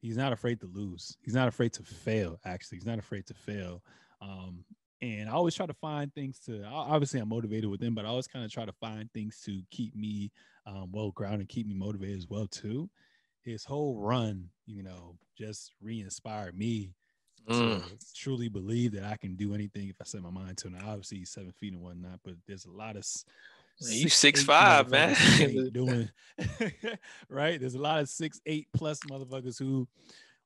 he's 0.00 0.16
not 0.16 0.32
afraid 0.32 0.60
to 0.60 0.66
lose. 0.66 1.16
He's 1.20 1.34
not 1.34 1.48
afraid 1.48 1.72
to 1.74 1.82
fail. 1.82 2.38
Actually, 2.44 2.78
he's 2.78 2.86
not 2.86 2.98
afraid 2.98 3.26
to 3.26 3.34
fail. 3.34 3.82
Um, 4.20 4.64
and 5.02 5.28
I 5.28 5.32
always 5.32 5.54
try 5.54 5.66
to 5.66 5.74
find 5.74 6.14
things 6.14 6.38
to. 6.46 6.64
Obviously, 6.64 7.20
I'm 7.20 7.28
motivated 7.28 7.68
with 7.68 7.82
him, 7.82 7.94
but 7.94 8.04
I 8.04 8.08
always 8.08 8.28
kind 8.28 8.44
of 8.44 8.52
try 8.52 8.64
to 8.64 8.72
find 8.72 9.12
things 9.12 9.42
to 9.44 9.60
keep 9.70 9.94
me 9.96 10.30
um, 10.64 10.90
well 10.92 11.10
grounded, 11.10 11.48
keep 11.48 11.66
me 11.66 11.74
motivated 11.74 12.16
as 12.16 12.28
well 12.28 12.46
too. 12.46 12.88
His 13.42 13.64
whole 13.64 13.98
run, 13.98 14.48
you 14.66 14.84
know, 14.84 15.16
just 15.36 15.72
re-inspired 15.82 16.56
me 16.56 16.94
mm. 17.50 17.82
to 17.84 18.14
truly 18.14 18.48
believe 18.48 18.92
that 18.92 19.02
I 19.02 19.16
can 19.16 19.34
do 19.34 19.54
anything 19.54 19.88
if 19.88 19.96
I 20.00 20.04
set 20.04 20.22
my 20.22 20.30
mind 20.30 20.58
to. 20.58 20.70
Now, 20.70 20.90
obviously, 20.90 21.18
he's 21.18 21.30
seven 21.30 21.52
feet 21.58 21.72
and 21.72 21.82
whatnot, 21.82 22.20
but 22.24 22.34
there's 22.46 22.66
a 22.66 22.70
lot 22.70 22.96
of 22.96 23.04
you 23.80 24.08
six 24.08 24.44
five, 24.44 24.88
man. 24.90 25.16
doing 25.72 26.08
right. 27.28 27.58
There's 27.58 27.74
a 27.74 27.80
lot 27.80 28.00
of 28.00 28.08
six 28.08 28.40
eight 28.46 28.68
plus 28.72 29.00
motherfuckers 29.10 29.58
who, 29.58 29.88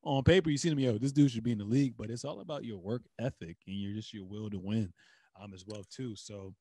on 0.07 0.23
paper, 0.23 0.51
you 0.51 0.57
see 0.57 0.69
them. 0.69 0.79
Yo, 0.79 0.99
this 0.99 1.13
dude 1.13 1.31
should 1.31 1.43
be 1.43 1.53
in 1.53 1.59
the 1.59 1.65
league, 1.65 1.95
but 1.99 2.11
it's 2.11 2.25
all 2.25 2.41
about 2.41 2.65
your 2.65 2.79
work 2.79 3.03
ethic 3.21 3.57
and 3.67 3.77
your 3.77 3.93
just 3.93 4.15
your 4.15 4.25
will 4.25 4.49
to 4.51 4.59
win, 4.59 4.93
um, 5.41 5.53
as 5.53 5.65
well 5.67 5.85
too. 5.91 6.15
So, 6.17 6.55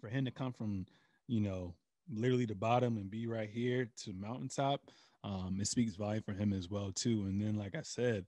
for 0.00 0.08
him 0.08 0.24
to 0.24 0.30
come 0.30 0.52
from, 0.52 0.86
you 1.28 1.40
know, 1.40 1.74
literally 2.12 2.46
the 2.46 2.54
bottom 2.54 2.96
and 2.96 3.10
be 3.10 3.26
right 3.26 3.48
here 3.48 3.88
to 4.04 4.12
mountaintop, 4.12 4.80
um, 5.24 5.58
it 5.60 5.68
speaks 5.68 5.94
volume 5.94 6.22
for 6.24 6.32
him 6.32 6.52
as 6.52 6.68
well 6.68 6.90
too. 6.92 7.22
And 7.22 7.40
then, 7.40 7.56
like 7.56 7.76
I 7.76 7.82
said, 7.82 8.26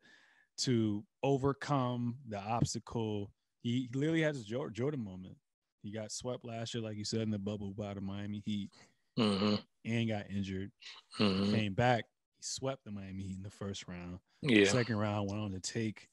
to 0.58 1.04
overcome 1.22 2.16
the 2.28 2.38
obstacle, 2.38 3.32
he 3.62 3.88
literally 3.92 4.22
has 4.22 4.36
his 4.36 4.44
Jordan 4.44 5.04
moment. 5.04 5.36
He 5.82 5.90
got 5.90 6.12
swept 6.12 6.44
last 6.44 6.74
year, 6.74 6.82
like 6.82 6.96
you 6.96 7.04
said, 7.04 7.22
in 7.22 7.30
the 7.30 7.38
bubble 7.38 7.74
by 7.76 7.92
the 7.94 8.00
Miami 8.00 8.42
Heat, 8.44 8.70
mm-hmm. 9.18 9.56
and 9.84 10.08
got 10.08 10.30
injured. 10.30 10.70
Mm-hmm. 11.18 11.54
Came 11.54 11.74
back, 11.74 12.04
he 12.38 12.42
swept 12.42 12.84
the 12.84 12.90
Miami 12.90 13.24
Heat 13.24 13.36
in 13.36 13.42
the 13.42 13.50
first 13.50 13.86
round. 13.88 14.18
Yeah. 14.44 14.66
Second 14.66 14.96
round 14.96 15.28
went 15.28 15.40
on 15.40 15.52
to 15.52 15.60
take 15.60 16.08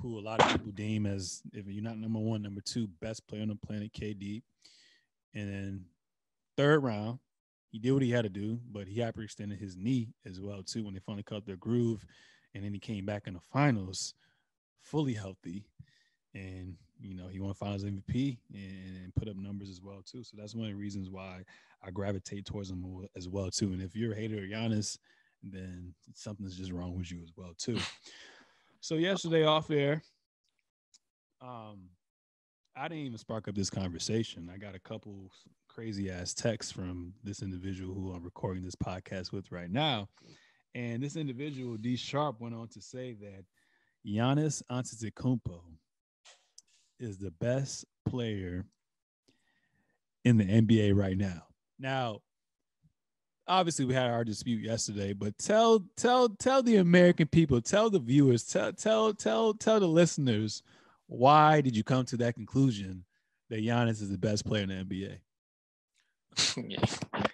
who 0.00 0.18
a 0.18 0.20
lot 0.20 0.40
of 0.40 0.50
people 0.50 0.72
deem 0.72 1.06
as 1.06 1.42
if 1.52 1.66
you're 1.68 1.82
not 1.84 1.98
number 1.98 2.18
one, 2.18 2.42
number 2.42 2.60
two 2.60 2.88
best 3.00 3.26
player 3.28 3.42
on 3.42 3.48
the 3.48 3.54
planet, 3.54 3.92
KD. 3.92 4.42
And 5.34 5.48
then 5.48 5.84
third 6.56 6.82
round, 6.82 7.18
he 7.70 7.78
did 7.78 7.92
what 7.92 8.02
he 8.02 8.10
had 8.10 8.22
to 8.22 8.28
do, 8.28 8.58
but 8.72 8.88
he 8.88 9.00
hyperextended 9.00 9.58
his 9.58 9.76
knee 9.76 10.14
as 10.26 10.40
well 10.40 10.62
too 10.62 10.84
when 10.84 10.94
they 10.94 11.00
finally 11.00 11.22
cut 11.22 11.46
their 11.46 11.56
groove. 11.56 12.04
and 12.54 12.64
then 12.64 12.72
he 12.72 12.78
came 12.80 13.04
back 13.04 13.26
in 13.26 13.34
the 13.34 13.40
finals 13.40 14.14
fully 14.80 15.14
healthy, 15.14 15.64
and 16.34 16.76
you 17.00 17.14
know 17.14 17.28
he 17.28 17.40
won 17.40 17.54
Finals 17.54 17.84
MVP 17.84 18.38
and, 18.52 19.02
and 19.02 19.14
put 19.14 19.28
up 19.28 19.36
numbers 19.36 19.70
as 19.70 19.80
well 19.80 20.02
too. 20.04 20.22
So 20.22 20.36
that's 20.38 20.54
one 20.54 20.66
of 20.66 20.72
the 20.72 20.78
reasons 20.78 21.10
why 21.10 21.42
I 21.82 21.90
gravitate 21.90 22.46
towards 22.46 22.70
him 22.70 23.08
as 23.16 23.28
well 23.28 23.50
too. 23.50 23.72
And 23.72 23.82
if 23.82 23.96
you're 23.96 24.12
a 24.12 24.16
hater 24.16 24.36
of 24.36 24.44
Giannis, 24.44 24.98
then 25.52 25.94
something's 26.14 26.56
just 26.56 26.72
wrong 26.72 26.96
with 26.96 27.10
you 27.10 27.20
as 27.22 27.32
well 27.36 27.54
too. 27.56 27.78
So 28.80 28.96
yesterday 28.96 29.44
off 29.44 29.70
air, 29.70 30.02
um, 31.40 31.88
I 32.76 32.88
didn't 32.88 33.04
even 33.04 33.18
spark 33.18 33.48
up 33.48 33.54
this 33.54 33.70
conversation. 33.70 34.50
I 34.52 34.58
got 34.58 34.74
a 34.74 34.80
couple 34.80 35.30
crazy 35.68 36.10
ass 36.10 36.34
texts 36.34 36.72
from 36.72 37.12
this 37.22 37.42
individual 37.42 37.94
who 37.94 38.12
I'm 38.12 38.24
recording 38.24 38.64
this 38.64 38.74
podcast 38.74 39.32
with 39.32 39.50
right 39.52 39.70
now. 39.70 40.08
And 40.74 41.02
this 41.02 41.16
individual, 41.16 41.76
D 41.76 41.96
Sharp, 41.96 42.40
went 42.40 42.54
on 42.54 42.68
to 42.68 42.80
say 42.80 43.14
that 43.20 43.44
Giannis 44.06 44.62
Antetokounmpo 44.70 45.60
is 46.98 47.18
the 47.18 47.30
best 47.30 47.84
player 48.08 48.66
in 50.24 50.36
the 50.36 50.44
NBA 50.44 50.96
right 50.96 51.16
now. 51.16 51.44
Now, 51.78 52.20
obviously 53.46 53.84
we 53.84 53.94
had 53.94 54.10
our 54.10 54.24
dispute 54.24 54.62
yesterday, 54.62 55.12
but 55.12 55.36
tell 55.38 55.84
tell 55.96 56.28
tell 56.28 56.62
the 56.62 56.76
American 56.76 57.26
people, 57.26 57.60
tell 57.60 57.90
the 57.90 57.98
viewers, 57.98 58.44
tell 58.44 58.72
tell 58.72 59.12
tell 59.12 59.54
tell 59.54 59.80
the 59.80 59.88
listeners 59.88 60.62
why 61.06 61.60
did 61.60 61.76
you 61.76 61.84
come 61.84 62.04
to 62.06 62.16
that 62.18 62.34
conclusion 62.34 63.04
that 63.50 63.60
Giannis 63.60 64.02
is 64.02 64.10
the 64.10 64.18
best 64.18 64.44
player 64.44 64.62
in 64.62 64.68
the 64.70 64.84
NBA? 64.84 65.18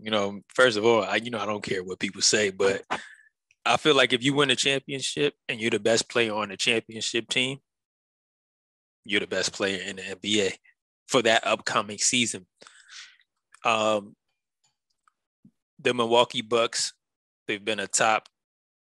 You 0.00 0.12
know, 0.12 0.42
first 0.54 0.78
of 0.78 0.84
all, 0.86 1.02
I 1.02 1.16
you 1.16 1.32
know 1.32 1.40
I 1.40 1.46
don't 1.46 1.60
care 1.60 1.82
what 1.82 1.98
people 1.98 2.22
say, 2.22 2.50
but 2.50 2.84
I 3.66 3.76
feel 3.78 3.96
like 3.96 4.12
if 4.12 4.22
you 4.22 4.32
win 4.32 4.48
a 4.48 4.54
championship 4.54 5.34
and 5.48 5.60
you're 5.60 5.72
the 5.72 5.80
best 5.80 6.08
player 6.08 6.32
on 6.32 6.50
the 6.50 6.56
championship 6.56 7.28
team, 7.28 7.58
you're 9.04 9.18
the 9.18 9.26
best 9.26 9.52
player 9.52 9.82
in 9.82 9.96
the 9.96 10.02
NBA 10.02 10.52
for 11.08 11.20
that 11.22 11.44
upcoming 11.44 11.98
season. 11.98 12.46
Um, 13.64 14.14
the 15.78 15.94
Milwaukee 15.94 16.42
Bucks, 16.42 16.92
they've 17.46 17.64
been 17.64 17.80
a 17.80 17.86
top 17.86 18.28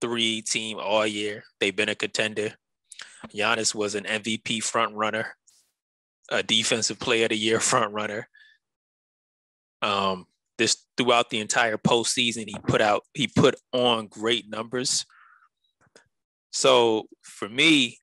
three 0.00 0.42
team 0.42 0.78
all 0.80 1.06
year. 1.06 1.44
They've 1.60 1.74
been 1.74 1.88
a 1.88 1.94
contender. 1.94 2.54
Giannis 3.28 3.74
was 3.74 3.94
an 3.94 4.04
MVP 4.04 4.62
front 4.62 4.94
runner, 4.94 5.36
a 6.30 6.42
defensive 6.42 6.98
player 6.98 7.24
of 7.24 7.30
the 7.30 7.36
year 7.36 7.60
front 7.60 7.92
runner. 7.92 8.28
Um, 9.82 10.26
this 10.58 10.84
throughout 10.96 11.30
the 11.30 11.40
entire 11.40 11.78
postseason, 11.78 12.44
he 12.46 12.56
put 12.66 12.80
out 12.80 13.04
he 13.14 13.26
put 13.26 13.56
on 13.72 14.08
great 14.08 14.48
numbers. 14.48 15.06
So 16.52 17.06
for 17.22 17.48
me, 17.48 17.98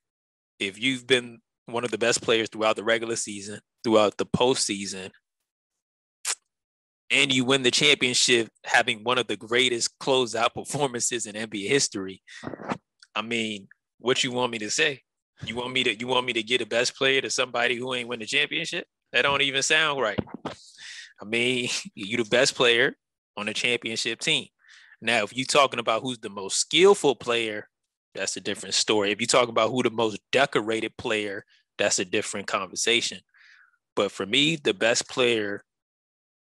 if 0.58 0.80
you've 0.80 1.06
been 1.06 1.38
one 1.66 1.84
of 1.84 1.90
the 1.90 1.98
best 1.98 2.22
players 2.22 2.48
throughout 2.48 2.76
the 2.76 2.84
regular 2.84 3.14
season, 3.14 3.60
throughout 3.84 4.16
the 4.18 4.26
postseason, 4.26 5.10
and 7.10 7.32
you 7.32 7.44
win 7.44 7.62
the 7.62 7.70
championship 7.70 8.48
having 8.64 9.02
one 9.02 9.18
of 9.18 9.26
the 9.26 9.36
greatest 9.36 9.98
closeout 9.98 10.54
performances 10.54 11.26
in 11.26 11.34
NBA 11.34 11.68
history. 11.68 12.22
I 13.14 13.22
mean, 13.22 13.68
what 13.98 14.22
you 14.22 14.32
want 14.32 14.52
me 14.52 14.58
to 14.58 14.70
say? 14.70 15.02
You 15.44 15.54
want 15.54 15.72
me 15.72 15.84
to 15.84 15.98
you 15.98 16.06
want 16.06 16.26
me 16.26 16.32
to 16.34 16.42
get 16.42 16.60
a 16.60 16.66
best 16.66 16.96
player 16.96 17.20
to 17.20 17.30
somebody 17.30 17.76
who 17.76 17.94
ain't 17.94 18.08
win 18.08 18.20
the 18.20 18.26
championship? 18.26 18.86
That 19.12 19.22
don't 19.22 19.42
even 19.42 19.62
sound 19.62 20.00
right. 20.00 20.18
I 21.20 21.24
mean, 21.24 21.68
you 21.94 22.16
the 22.16 22.24
best 22.24 22.54
player 22.54 22.94
on 23.36 23.48
a 23.48 23.54
championship 23.54 24.20
team. 24.20 24.46
Now, 25.00 25.22
if 25.22 25.36
you 25.36 25.44
talking 25.44 25.78
about 25.78 26.02
who's 26.02 26.18
the 26.18 26.28
most 26.28 26.58
skillful 26.58 27.14
player, 27.14 27.68
that's 28.14 28.36
a 28.36 28.40
different 28.40 28.74
story. 28.74 29.12
If 29.12 29.20
you 29.20 29.28
talk 29.28 29.48
about 29.48 29.70
who 29.70 29.82
the 29.82 29.90
most 29.90 30.18
decorated 30.32 30.96
player, 30.96 31.44
that's 31.78 32.00
a 32.00 32.04
different 32.04 32.48
conversation. 32.48 33.20
But 33.94 34.10
for 34.10 34.26
me, 34.26 34.56
the 34.56 34.74
best 34.74 35.08
player 35.08 35.62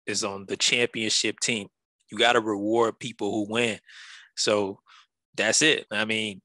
is 0.07 0.23
on 0.23 0.45
the 0.47 0.57
championship 0.57 1.39
team. 1.39 1.67
You 2.11 2.17
got 2.17 2.33
to 2.33 2.41
reward 2.41 2.99
people 2.99 3.31
who 3.31 3.51
win. 3.51 3.79
So 4.35 4.79
that's 5.35 5.61
it. 5.61 5.85
I 5.91 6.05
mean, 6.05 6.41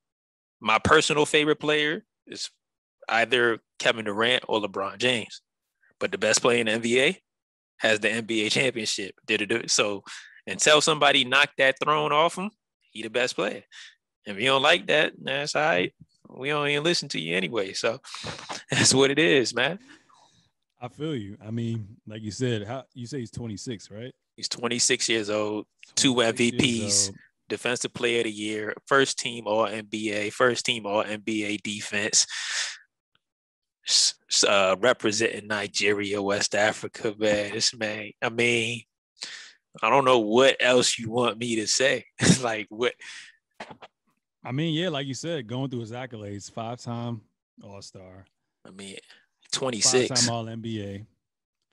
my 0.61 0.79
personal 0.79 1.27
favorite 1.27 1.61
player 1.61 2.05
is 2.27 2.51
either 3.09 3.59
Kevin 3.79 4.05
Durant 4.05 4.45
or 4.49 4.61
LeBron 4.61 4.99
James. 4.99 5.43
But 6.01 6.13
the 6.13 6.19
best 6.19 6.43
player 6.43 6.61
in 6.61 6.67
the 6.67 6.73
NBA 6.73 7.17
has 7.79 8.01
the 8.01 8.09
NBA 8.09 8.51
championship. 8.53 9.15
Did 9.27 9.51
it 9.51 9.71
so 9.71 10.05
until 10.47 10.81
somebody 10.81 11.25
knocked 11.25 11.59
that 11.59 11.77
throne 11.83 12.13
off 12.13 12.39
him, 12.39 12.51
he 12.91 13.03
the 13.03 13.11
best 13.11 13.35
player. 13.35 13.63
If 14.25 14.39
you 14.39 14.47
don't 14.47 14.63
like 14.63 14.87
that, 14.87 15.13
that's 15.21 15.55
all 15.55 15.63
right. 15.63 15.93
We 16.29 16.49
don't 16.49 16.69
even 16.69 16.85
listen 16.85 17.09
to 17.11 17.21
you 17.21 17.37
anyway. 17.37 17.73
So 17.73 17.99
that's 18.71 18.95
what 18.95 19.11
it 19.11 19.19
is, 19.19 19.55
man. 19.55 19.79
I 20.81 20.89
feel 20.89 21.15
you. 21.15 21.37
I 21.45 21.51
mean, 21.51 21.97
like 22.07 22.23
you 22.23 22.31
said, 22.31 22.67
how 22.67 22.85
you 22.95 23.07
say 23.07 23.21
he's 23.21 23.31
26, 23.31 23.91
right? 23.91 24.15
He's 24.37 24.49
26 24.49 25.09
years 25.09 25.31
old, 25.31 25.67
two 25.97 26.15
MVPs, 26.15 27.13
defensive 27.49 27.93
player 27.93 28.19
of 28.19 28.25
the 28.25 28.31
year, 28.31 28.75
first 28.87 29.19
team 29.19 29.47
all 29.47 29.67
NBA, 29.67 30.33
first 30.33 30.65
team 30.65 30.87
all 30.87 31.03
NBA 31.03 31.63
defense. 31.63 32.27
Uh, 34.47 34.77
representing 34.81 35.49
Nigeria, 35.49 36.21
West 36.23 36.55
Africa, 36.55 37.15
man. 37.19 37.53
This 37.53 37.75
man, 37.75 38.11
I 38.21 38.29
mean, 38.29 38.83
I 39.83 39.89
don't 39.89 40.05
know 40.05 40.19
what 40.19 40.57
else 40.61 40.99
you 40.99 41.11
want 41.11 41.39
me 41.39 41.57
to 41.57 41.67
say. 41.67 42.05
like 42.43 42.67
what 42.69 42.93
I 44.45 44.53
mean, 44.53 44.75
yeah, 44.75 44.91
like 44.91 45.07
you 45.07 45.15
said, 45.15 45.47
going 45.47 45.71
through 45.71 45.81
his 45.81 45.93
accolades, 45.93 46.51
five 46.51 46.81
time 46.81 47.23
All 47.63 47.83
Star. 47.83 48.27
I 48.67 48.71
mean, 48.71 48.97
26. 49.53 50.09
Five 50.09 50.19
time 50.19 50.35
All 50.35 50.45
NBA, 50.45 51.07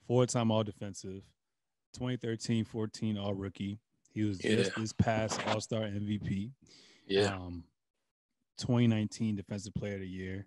four 0.06 0.26
time 0.26 0.50
All 0.50 0.64
Defensive, 0.64 1.22
2013 1.94 2.64
14 2.64 3.18
All 3.18 3.34
Rookie. 3.34 3.78
He 4.12 4.22
was 4.22 4.42
yeah. 4.42 4.56
just 4.56 4.76
this 4.76 4.92
past 4.92 5.40
All 5.48 5.60
Star 5.60 5.82
MVP. 5.82 6.50
Yeah. 7.06 7.34
Um, 7.34 7.64
2019 8.58 9.36
Defensive 9.36 9.74
Player 9.74 9.94
of 9.94 10.00
the 10.00 10.08
Year, 10.08 10.46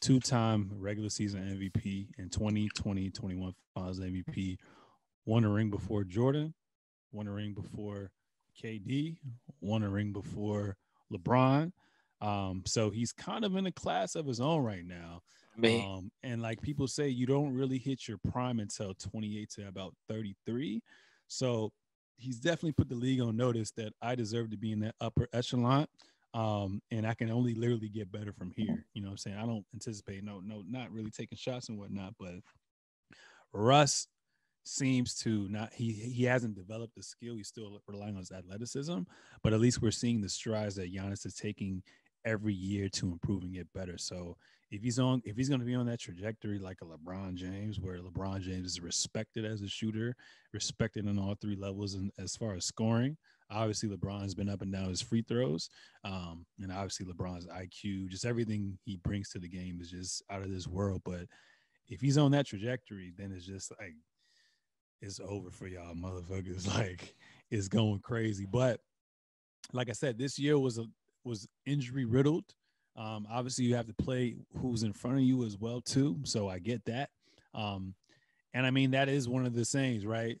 two 0.00 0.18
time 0.18 0.70
regular 0.78 1.10
season 1.10 1.42
MVP, 1.42 2.08
and 2.18 2.32
2020 2.32 3.10
21 3.10 3.54
Finals 3.74 4.00
MVP. 4.00 4.58
Won 5.24 5.44
a 5.44 5.48
ring 5.48 5.70
before 5.70 6.04
Jordan, 6.04 6.52
won 7.12 7.28
a 7.28 7.32
ring 7.32 7.54
before 7.54 8.10
KD, 8.60 9.16
won 9.60 9.82
a 9.82 9.88
ring 9.88 10.12
before 10.12 10.76
LeBron. 11.12 11.72
Um, 12.20 12.62
so 12.66 12.90
he's 12.90 13.12
kind 13.12 13.44
of 13.44 13.56
in 13.56 13.66
a 13.66 13.72
class 13.72 14.14
of 14.14 14.26
his 14.26 14.40
own 14.40 14.62
right 14.62 14.84
now. 14.84 15.22
Um, 15.84 16.10
and 16.22 16.40
like 16.40 16.60
people 16.62 16.88
say, 16.88 17.08
you 17.08 17.26
don't 17.26 17.54
really 17.54 17.78
hit 17.78 18.08
your 18.08 18.18
prime 18.30 18.60
until 18.60 18.94
28 18.94 19.50
to 19.50 19.68
about 19.68 19.94
33. 20.08 20.82
So 21.28 21.72
he's 22.16 22.38
definitely 22.38 22.72
put 22.72 22.88
the 22.88 22.94
league 22.94 23.20
on 23.20 23.36
notice 23.36 23.70
that 23.72 23.92
I 24.00 24.14
deserve 24.14 24.50
to 24.50 24.56
be 24.56 24.72
in 24.72 24.80
that 24.80 24.94
upper 25.00 25.28
echelon. 25.32 25.86
Um, 26.34 26.80
and 26.90 27.06
I 27.06 27.12
can 27.12 27.30
only 27.30 27.54
literally 27.54 27.90
get 27.90 28.10
better 28.10 28.32
from 28.32 28.52
here. 28.56 28.86
You 28.94 29.02
know 29.02 29.08
what 29.08 29.12
I'm 29.12 29.18
saying? 29.18 29.36
I 29.36 29.44
don't 29.44 29.66
anticipate 29.74 30.24
no, 30.24 30.40
no, 30.42 30.62
not 30.66 30.90
really 30.90 31.10
taking 31.10 31.36
shots 31.36 31.68
and 31.68 31.78
whatnot, 31.78 32.14
but 32.18 32.36
Russ 33.52 34.06
seems 34.64 35.14
to 35.16 35.48
not 35.48 35.72
he 35.74 35.92
he 35.92 36.24
hasn't 36.24 36.54
developed 36.54 36.94
the 36.94 37.02
skill. 37.02 37.36
He's 37.36 37.48
still 37.48 37.82
relying 37.86 38.14
on 38.14 38.20
his 38.20 38.32
athleticism, 38.32 39.00
but 39.42 39.52
at 39.52 39.60
least 39.60 39.82
we're 39.82 39.90
seeing 39.90 40.20
the 40.20 40.28
strides 40.28 40.76
that 40.76 40.94
Giannis 40.94 41.26
is 41.26 41.34
taking 41.34 41.82
every 42.24 42.54
year 42.54 42.88
to 42.88 43.10
improve 43.10 43.42
and 43.42 43.52
get 43.52 43.72
better. 43.74 43.98
So 43.98 44.36
if 44.72 44.82
he's 44.82 44.98
on 44.98 45.20
if 45.26 45.36
he's 45.36 45.50
going 45.50 45.60
to 45.60 45.66
be 45.66 45.74
on 45.74 45.84
that 45.86 46.00
trajectory 46.00 46.58
like 46.58 46.78
a 46.80 46.86
LeBron 46.86 47.34
James 47.34 47.78
where 47.78 47.98
LeBron 47.98 48.40
James 48.40 48.66
is 48.66 48.80
respected 48.80 49.44
as 49.44 49.60
a 49.60 49.68
shooter, 49.68 50.16
respected 50.54 51.06
on 51.06 51.18
all 51.18 51.36
three 51.40 51.56
levels 51.56 51.94
and 51.94 52.10
as 52.18 52.34
far 52.34 52.54
as 52.54 52.64
scoring, 52.64 53.18
obviously 53.50 53.90
LeBron's 53.90 54.34
been 54.34 54.48
up 54.48 54.62
and 54.62 54.72
down 54.72 54.88
his 54.88 55.02
free 55.02 55.22
throws. 55.28 55.68
Um, 56.04 56.46
and 56.58 56.72
obviously 56.72 57.04
LeBron's 57.04 57.46
IQ, 57.46 58.08
just 58.08 58.24
everything 58.24 58.78
he 58.86 58.96
brings 58.96 59.28
to 59.30 59.38
the 59.38 59.48
game 59.48 59.78
is 59.78 59.90
just 59.90 60.22
out 60.30 60.42
of 60.42 60.50
this 60.50 60.66
world, 60.66 61.02
but 61.04 61.26
if 61.88 62.00
he's 62.00 62.16
on 62.16 62.30
that 62.30 62.46
trajectory, 62.46 63.12
then 63.18 63.30
it's 63.30 63.44
just 63.44 63.72
like 63.78 63.94
it's 65.02 65.20
over 65.20 65.50
for 65.50 65.66
y'all 65.66 65.94
motherfuckers 65.94 66.66
like 66.78 67.14
it's 67.50 67.68
going 67.68 68.00
crazy. 68.00 68.46
But 68.50 68.80
like 69.74 69.90
I 69.90 69.92
said, 69.92 70.16
this 70.16 70.38
year 70.38 70.58
was 70.58 70.78
a 70.78 70.86
was 71.24 71.46
injury 71.66 72.06
riddled. 72.06 72.46
Um, 72.96 73.26
obviously, 73.30 73.64
you 73.64 73.74
have 73.76 73.86
to 73.86 73.94
play 73.94 74.36
who's 74.58 74.82
in 74.82 74.92
front 74.92 75.16
of 75.16 75.22
you 75.22 75.44
as 75.44 75.56
well 75.58 75.80
too. 75.80 76.18
So 76.24 76.48
I 76.48 76.58
get 76.58 76.84
that. 76.86 77.10
Um, 77.54 77.94
and 78.54 78.66
I 78.66 78.70
mean 78.70 78.90
that 78.90 79.08
is 79.08 79.28
one 79.28 79.46
of 79.46 79.54
the 79.54 79.64
sayings, 79.64 80.04
right? 80.04 80.38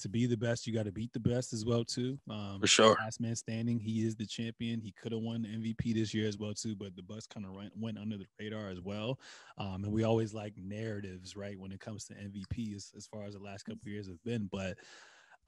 To 0.00 0.08
be 0.08 0.26
the 0.26 0.36
best, 0.36 0.66
you 0.66 0.74
got 0.74 0.84
to 0.84 0.92
beat 0.92 1.12
the 1.14 1.20
best 1.20 1.54
as 1.54 1.64
well 1.64 1.82
too. 1.82 2.18
Um, 2.30 2.58
For 2.60 2.66
sure. 2.66 2.96
Last 3.00 3.18
man 3.18 3.34
standing. 3.34 3.80
He 3.80 4.06
is 4.06 4.14
the 4.14 4.26
champion. 4.26 4.78
He 4.78 4.92
could 4.92 5.10
have 5.12 5.22
won 5.22 5.42
the 5.42 5.48
MVP 5.48 5.94
this 5.94 6.12
year 6.12 6.28
as 6.28 6.36
well 6.36 6.52
too, 6.52 6.76
but 6.76 6.94
the 6.94 7.02
bus 7.02 7.26
kind 7.26 7.46
of 7.46 7.52
went 7.74 7.98
under 7.98 8.18
the 8.18 8.26
radar 8.38 8.68
as 8.68 8.80
well. 8.80 9.18
Um, 9.56 9.84
and 9.84 9.92
we 9.92 10.04
always 10.04 10.34
like 10.34 10.52
narratives, 10.58 11.34
right, 11.34 11.58
when 11.58 11.72
it 11.72 11.80
comes 11.80 12.04
to 12.04 12.14
MVP 12.14 12.76
as, 12.76 12.92
as 12.94 13.06
far 13.06 13.24
as 13.24 13.34
the 13.34 13.40
last 13.40 13.64
couple 13.64 13.88
years 13.88 14.06
have 14.06 14.22
been. 14.22 14.50
But 14.52 14.76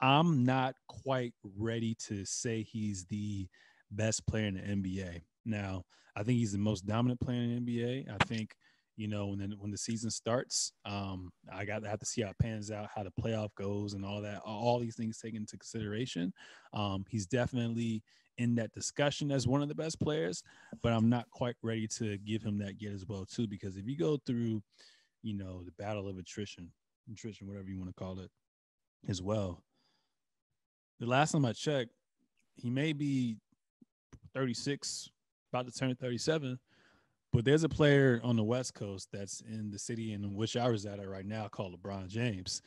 I'm 0.01 0.43
not 0.43 0.75
quite 0.87 1.33
ready 1.57 1.93
to 2.07 2.25
say 2.25 2.63
he's 2.63 3.05
the 3.05 3.47
best 3.91 4.25
player 4.25 4.45
in 4.47 4.55
the 4.55 4.61
NBA. 4.61 5.21
Now, 5.45 5.83
I 6.15 6.23
think 6.23 6.39
he's 6.39 6.51
the 6.51 6.57
most 6.57 6.85
dominant 6.85 7.19
player 7.19 7.41
in 7.41 7.65
the 7.65 7.79
NBA. 7.79 8.05
I 8.09 8.23
think, 8.25 8.55
you 8.97 9.07
know, 9.07 9.27
when 9.27 9.39
the, 9.39 9.55
when 9.57 9.71
the 9.71 9.77
season 9.77 10.09
starts, 10.09 10.73
um, 10.85 11.31
I 11.51 11.65
got 11.65 11.83
to 11.83 11.89
have 11.89 11.99
to 11.99 12.05
see 12.05 12.21
how 12.21 12.29
it 12.29 12.39
pans 12.39 12.71
out, 12.71 12.89
how 12.93 13.03
the 13.03 13.11
playoff 13.21 13.49
goes, 13.55 13.93
and 13.93 14.03
all 14.03 14.21
that. 14.21 14.41
All 14.45 14.79
these 14.79 14.95
things 14.95 15.19
taken 15.19 15.41
into 15.41 15.57
consideration. 15.57 16.33
Um, 16.73 17.05
he's 17.09 17.25
definitely 17.25 18.03
in 18.37 18.55
that 18.55 18.73
discussion 18.73 19.31
as 19.31 19.47
one 19.47 19.61
of 19.61 19.67
the 19.67 19.75
best 19.75 19.99
players, 19.99 20.43
but 20.81 20.93
I'm 20.93 21.09
not 21.09 21.29
quite 21.29 21.55
ready 21.61 21.87
to 21.99 22.17
give 22.19 22.41
him 22.41 22.57
that 22.59 22.81
yet 22.81 22.93
as 22.93 23.05
well 23.05 23.25
too. 23.25 23.47
Because 23.47 23.77
if 23.77 23.85
you 23.87 23.97
go 23.97 24.17
through, 24.25 24.61
you 25.21 25.35
know, 25.35 25.63
the 25.63 25.73
battle 25.77 26.07
of 26.07 26.17
attrition, 26.17 26.71
attrition, 27.11 27.47
whatever 27.47 27.69
you 27.69 27.77
want 27.77 27.89
to 27.89 28.03
call 28.03 28.19
it, 28.19 28.31
as 29.07 29.21
well. 29.21 29.63
The 30.99 31.05
last 31.05 31.31
time 31.31 31.45
I 31.45 31.53
checked, 31.53 31.91
he 32.55 32.69
may 32.69 32.91
be 32.93 33.37
36, 34.33 35.09
about 35.51 35.65
to 35.67 35.77
turn 35.77 35.95
37. 35.95 36.59
But 37.31 37.45
there's 37.45 37.63
a 37.63 37.69
player 37.69 38.19
on 38.23 38.35
the 38.35 38.43
West 38.43 38.73
Coast 38.73 39.09
that's 39.13 39.41
in 39.41 39.69
the 39.69 39.77
city 39.77 40.13
in 40.13 40.33
which 40.33 40.57
I 40.57 40.65
reside 40.65 40.99
at 40.99 41.07
right 41.07 41.25
now 41.25 41.47
called 41.47 41.79
LeBron 41.79 42.07
James. 42.07 42.61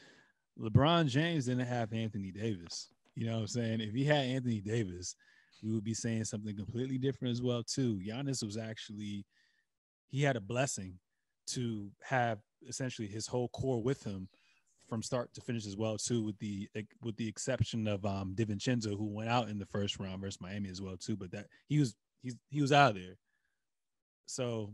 LeBron 0.59 1.07
James 1.09 1.47
didn't 1.47 1.67
have 1.67 1.93
Anthony 1.93 2.31
Davis. 2.31 2.93
You 3.15 3.27
know 3.27 3.35
what 3.35 3.41
I'm 3.41 3.47
saying? 3.49 3.81
If 3.81 3.93
he 3.93 4.05
had 4.05 4.25
Anthony 4.25 4.61
Davis, 4.61 5.17
we 5.63 5.73
would 5.73 5.85
be 5.85 5.95
saying 5.95 6.25
something 6.25 6.57
completely 6.57 6.99
different 6.99 7.33
as 7.33 7.43
well 7.43 7.63
too. 7.63 8.01
Giannis 8.07 8.45
was 8.45 8.57
actually 8.57 9.25
he 10.09 10.23
had 10.23 10.37
a 10.37 10.41
blessing 10.41 10.99
to 11.49 11.91
have 12.03 12.39
essentially 12.69 13.09
his 13.09 13.27
whole 13.27 13.49
core 13.49 13.83
with 13.83 14.03
him 14.05 14.29
from 14.87 15.03
start 15.03 15.33
to 15.35 15.41
finish 15.41 15.67
as 15.67 15.77
well 15.77 15.97
too, 15.97 16.23
with 16.23 16.39
the 16.39 16.69
with 17.03 17.17
the 17.17 17.29
exception 17.29 17.89
of 17.89 18.05
um 18.05 18.35
DiVincenzo 18.37 18.97
who 18.97 19.07
went 19.07 19.31
out 19.31 19.49
in 19.49 19.59
the 19.59 19.67
first 19.67 19.99
round 19.99 20.21
versus 20.21 20.41
Miami 20.41 20.69
as 20.69 20.81
well 20.81 20.97
too. 20.97 21.17
But 21.17 21.31
that 21.33 21.47
he 21.69 21.79
was 21.79 21.95
he's 22.23 22.37
he 22.51 22.61
was 22.61 22.73
out 22.73 22.91
of 22.91 22.97
there. 22.97 23.17
So 24.27 24.73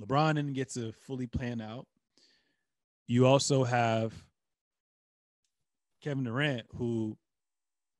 LeBron 0.00 0.34
didn't 0.34 0.54
get 0.54 0.70
to 0.70 0.92
fully 0.92 1.26
plan 1.26 1.60
out. 1.60 1.86
You 3.06 3.26
also 3.26 3.64
have 3.64 4.12
Kevin 6.02 6.24
Durant, 6.24 6.66
who 6.76 7.16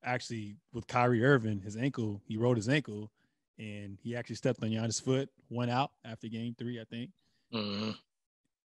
actually 0.02 0.56
with 0.72 0.86
Kyrie 0.86 1.24
Irving, 1.24 1.60
his 1.60 1.76
ankle, 1.76 2.20
he 2.26 2.36
rolled 2.36 2.56
his 2.56 2.68
ankle 2.68 3.10
and 3.58 3.98
he 4.02 4.16
actually 4.16 4.36
stepped 4.36 4.62
on 4.62 4.70
Giannis' 4.70 5.02
foot, 5.02 5.28
went 5.48 5.70
out 5.70 5.92
after 6.04 6.28
game 6.28 6.54
three, 6.58 6.80
I 6.80 6.84
think. 6.84 7.10
Mm-hmm. 7.52 7.90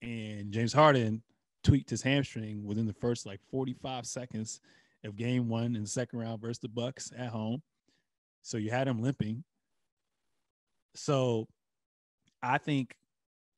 And 0.02 0.52
James 0.52 0.72
Harden 0.72 1.22
tweaked 1.64 1.90
his 1.90 2.02
hamstring 2.02 2.64
within 2.64 2.86
the 2.86 2.92
first 2.92 3.26
like 3.26 3.40
45 3.50 4.06
seconds 4.06 4.60
of 5.04 5.16
game 5.16 5.48
one 5.48 5.76
in 5.76 5.82
the 5.82 5.88
second 5.88 6.18
round 6.18 6.40
versus 6.40 6.58
the 6.58 6.68
Bucks 6.68 7.12
at 7.16 7.28
home. 7.28 7.62
So 8.42 8.56
you 8.56 8.70
had 8.70 8.88
him 8.88 9.02
limping. 9.02 9.44
So 10.94 11.46
I 12.42 12.58
think 12.58 12.94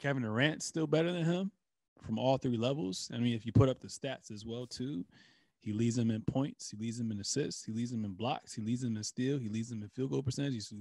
Kevin 0.01 0.23
Durant's 0.23 0.67
still 0.67 0.87
better 0.87 1.13
than 1.13 1.25
him 1.25 1.51
from 2.03 2.19
all 2.19 2.39
three 2.39 2.57
levels. 2.57 3.11
I 3.15 3.19
mean, 3.19 3.35
if 3.35 3.45
you 3.45 3.53
put 3.53 3.69
up 3.69 3.81
the 3.81 3.89
stats 3.89 4.31
as 4.31 4.45
well, 4.47 4.67
too, 4.67 5.05
he 5.61 5.73
leads 5.73 5.97
them 5.97 6.11
in 6.11 6.23
points, 6.23 6.71
he 6.71 6.77
leads 6.79 6.97
them 6.97 7.11
in 7.11 7.21
assists, 7.21 7.65
he 7.65 7.73
leads 7.73 7.91
them 7.91 8.05
in 8.05 8.13
blocks, 8.13 8.55
he 8.55 8.63
leads 8.63 8.81
them 8.81 8.97
in 8.97 9.05
steal, 9.05 9.39
he 9.39 9.49
leads 9.49 9.69
them 9.69 9.83
in 9.83 9.89
field 9.91 10.11
goal 10.11 10.23
percentages 10.23 10.73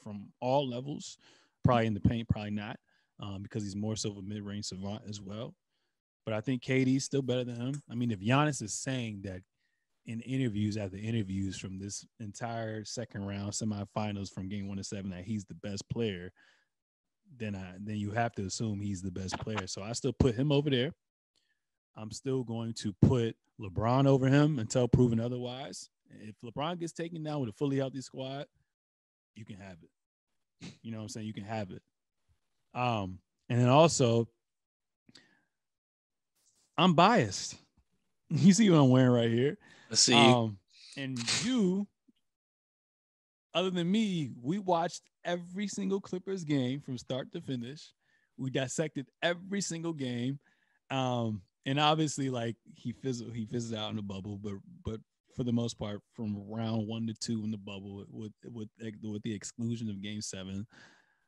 from 0.00 0.28
all 0.40 0.68
levels. 0.68 1.18
Probably 1.64 1.86
in 1.86 1.94
the 1.94 2.00
paint, 2.00 2.28
probably 2.28 2.50
not, 2.50 2.76
um, 3.20 3.42
because 3.42 3.62
he's 3.62 3.76
more 3.76 3.96
so 3.96 4.10
of 4.10 4.16
a 4.18 4.22
mid-range 4.22 4.66
savant 4.66 5.02
as 5.08 5.20
well. 5.20 5.54
But 6.24 6.34
I 6.34 6.40
think 6.40 6.62
KD's 6.62 7.04
still 7.04 7.22
better 7.22 7.44
than 7.44 7.56
him. 7.56 7.82
I 7.90 7.94
mean, 7.94 8.10
if 8.10 8.20
Giannis 8.20 8.62
is 8.62 8.74
saying 8.74 9.22
that 9.24 9.42
in 10.06 10.20
interviews 10.20 10.76
after 10.76 10.96
interviews 10.96 11.58
from 11.58 11.78
this 11.78 12.04
entire 12.18 12.84
second 12.84 13.24
round 13.24 13.52
semifinals 13.52 14.32
from 14.32 14.48
game 14.48 14.68
one 14.68 14.76
to 14.78 14.84
seven 14.84 15.10
that 15.10 15.24
he's 15.24 15.44
the 15.44 15.54
best 15.54 15.88
player, 15.90 16.32
then 17.38 17.54
I 17.54 17.74
then 17.80 17.96
you 17.96 18.10
have 18.10 18.32
to 18.34 18.42
assume 18.42 18.80
he's 18.80 19.02
the 19.02 19.10
best 19.10 19.38
player. 19.38 19.66
So 19.66 19.82
I 19.82 19.92
still 19.92 20.12
put 20.12 20.34
him 20.34 20.50
over 20.50 20.70
there. 20.70 20.92
I'm 21.96 22.10
still 22.10 22.42
going 22.42 22.74
to 22.74 22.94
put 23.02 23.36
LeBron 23.60 24.06
over 24.06 24.26
him 24.26 24.58
until 24.58 24.88
proven 24.88 25.20
otherwise. 25.20 25.88
If 26.10 26.34
LeBron 26.44 26.78
gets 26.78 26.92
taken 26.92 27.22
down 27.22 27.40
with 27.40 27.50
a 27.50 27.54
fully 27.54 27.76
healthy 27.76 28.00
squad, 28.00 28.46
you 29.34 29.44
can 29.44 29.56
have 29.56 29.76
it. 29.82 30.72
You 30.82 30.90
know 30.90 30.98
what 30.98 31.04
I'm 31.04 31.08
saying? 31.08 31.26
You 31.26 31.34
can 31.34 31.44
have 31.44 31.70
it. 31.70 31.82
Um, 32.74 33.18
and 33.48 33.60
then 33.60 33.68
also, 33.68 34.28
I'm 36.76 36.94
biased. 36.94 37.56
You 38.36 38.52
see 38.52 38.70
what 38.70 38.78
I'm 38.78 38.90
wearing 38.90 39.12
right 39.12 39.30
here. 39.30 39.58
I 39.90 39.94
see. 39.94 40.14
Um, 40.14 40.58
and 40.96 41.18
you, 41.44 41.86
other 43.54 43.70
than 43.70 43.90
me, 43.90 44.30
we 44.42 44.58
watched 44.58 45.02
every 45.24 45.68
single 45.68 46.00
Clippers 46.00 46.44
game 46.44 46.80
from 46.80 46.96
start 46.96 47.30
to 47.32 47.40
finish. 47.40 47.92
We 48.38 48.50
dissected 48.50 49.06
every 49.22 49.60
single 49.60 49.92
game. 49.92 50.38
Um, 50.90 51.42
and 51.66 51.78
obviously, 51.78 52.30
like 52.30 52.56
he 52.74 52.92
fizzled, 52.92 53.34
he 53.34 53.44
fizzled 53.46 53.78
out 53.78 53.90
in 53.90 53.96
the 53.96 54.02
bubble, 54.02 54.38
but 54.42 54.54
but 54.84 55.00
for 55.36 55.44
the 55.44 55.52
most 55.52 55.78
part, 55.78 56.00
from 56.14 56.36
round 56.48 56.86
one 56.86 57.06
to 57.06 57.14
two 57.14 57.44
in 57.44 57.50
the 57.50 57.58
bubble, 57.58 58.04
with 58.10 58.32
with 58.44 58.68
with 59.02 59.22
the 59.22 59.34
exclusion 59.34 59.88
of 59.88 60.02
Game 60.02 60.20
Seven. 60.20 60.66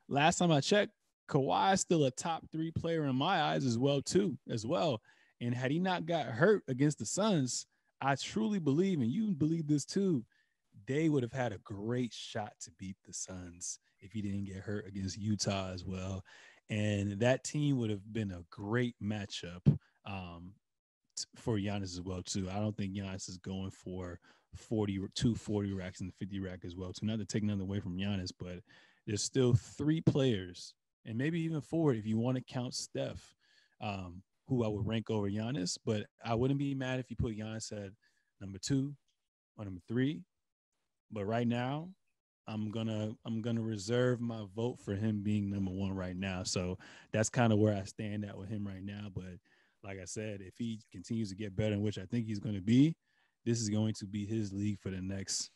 Last 0.07 0.37
time 0.37 0.51
I 0.51 0.61
checked, 0.61 0.91
Kawhi 1.29 1.73
is 1.73 1.81
still 1.81 2.05
a 2.05 2.11
top 2.11 2.43
three 2.51 2.71
player 2.71 3.05
in 3.05 3.15
my 3.15 3.41
eyes 3.41 3.65
as 3.65 3.77
well, 3.77 4.01
too, 4.01 4.37
as 4.49 4.65
well. 4.65 5.01
And 5.41 5.53
had 5.53 5.71
he 5.71 5.79
not 5.79 6.05
got 6.05 6.25
hurt 6.25 6.63
against 6.67 6.99
the 6.99 7.05
Suns, 7.05 7.65
I 8.01 8.15
truly 8.15 8.59
believe, 8.59 9.01
and 9.01 9.11
you 9.11 9.33
believe 9.33 9.67
this 9.67 9.85
too, 9.85 10.23
they 10.87 11.09
would 11.09 11.23
have 11.23 11.33
had 11.33 11.53
a 11.53 11.59
great 11.59 12.13
shot 12.13 12.53
to 12.61 12.71
beat 12.77 12.97
the 13.05 13.13
Suns 13.13 13.79
if 13.99 14.11
he 14.11 14.21
didn't 14.21 14.45
get 14.45 14.57
hurt 14.57 14.87
against 14.87 15.17
Utah 15.17 15.71
as 15.73 15.85
well. 15.85 16.23
And 16.69 17.19
that 17.19 17.43
team 17.43 17.77
would 17.77 17.89
have 17.89 18.13
been 18.13 18.31
a 18.31 18.43
great 18.49 18.95
matchup 19.01 19.61
um, 20.05 20.51
for 21.35 21.57
Giannis 21.57 21.93
as 21.93 22.01
well 22.01 22.21
too. 22.23 22.49
I 22.49 22.59
don't 22.59 22.75
think 22.75 22.93
Giannis 22.93 23.29
is 23.29 23.37
going 23.37 23.71
for 23.71 24.19
40 24.55 24.99
two 25.15 25.35
40 25.35 25.73
racks 25.73 26.01
and 26.01 26.13
50 26.13 26.39
rack 26.39 26.59
as 26.65 26.75
well 26.75 26.93
too. 26.93 27.05
Not 27.05 27.19
to 27.19 27.25
take 27.25 27.43
nothing 27.43 27.61
away 27.61 27.79
from 27.79 27.97
Giannis, 27.97 28.31
but 28.37 28.59
there's 29.05 29.23
still 29.23 29.53
three 29.53 30.01
players 30.01 30.73
and 31.05 31.17
maybe 31.17 31.39
even 31.41 31.61
four 31.61 31.93
if 31.93 32.05
you 32.05 32.17
want 32.17 32.37
to 32.37 32.43
count 32.43 32.73
Steph, 32.73 33.35
um, 33.81 34.21
who 34.47 34.63
I 34.63 34.67
would 34.67 34.85
rank 34.85 35.09
over 35.09 35.29
Giannis. 35.29 35.77
But 35.85 36.05
I 36.23 36.35
wouldn't 36.35 36.59
be 36.59 36.75
mad 36.75 36.99
if 36.99 37.09
you 37.09 37.15
put 37.15 37.37
Giannis 37.37 37.71
at 37.71 37.91
number 38.41 38.59
two 38.59 38.93
or 39.57 39.65
number 39.65 39.81
three. 39.87 40.21
But 41.11 41.25
right 41.25 41.47
now, 41.47 41.89
I'm 42.47 42.69
gonna 42.69 43.13
I'm 43.25 43.41
gonna 43.41 43.61
reserve 43.61 44.21
my 44.21 44.45
vote 44.55 44.79
for 44.79 44.95
him 44.95 45.21
being 45.23 45.49
number 45.49 45.71
one 45.71 45.95
right 45.95 46.15
now. 46.15 46.43
So 46.43 46.77
that's 47.11 47.29
kind 47.29 47.51
of 47.51 47.59
where 47.59 47.75
I 47.75 47.83
stand 47.83 48.25
at 48.25 48.37
with 48.37 48.49
him 48.49 48.67
right 48.67 48.83
now. 48.83 49.07
But 49.13 49.39
like 49.83 49.99
I 49.99 50.05
said, 50.05 50.41
if 50.41 50.55
he 50.57 50.81
continues 50.91 51.29
to 51.29 51.35
get 51.35 51.55
better, 51.55 51.79
which 51.79 51.97
I 51.97 52.05
think 52.05 52.25
he's 52.25 52.39
to 52.39 52.61
be, 52.61 52.95
this 53.45 53.61
is 53.61 53.69
going 53.69 53.93
to 53.95 54.05
be 54.05 54.25
his 54.25 54.51
league 54.51 54.79
for 54.79 54.89
the 54.89 55.01
next 55.01 55.51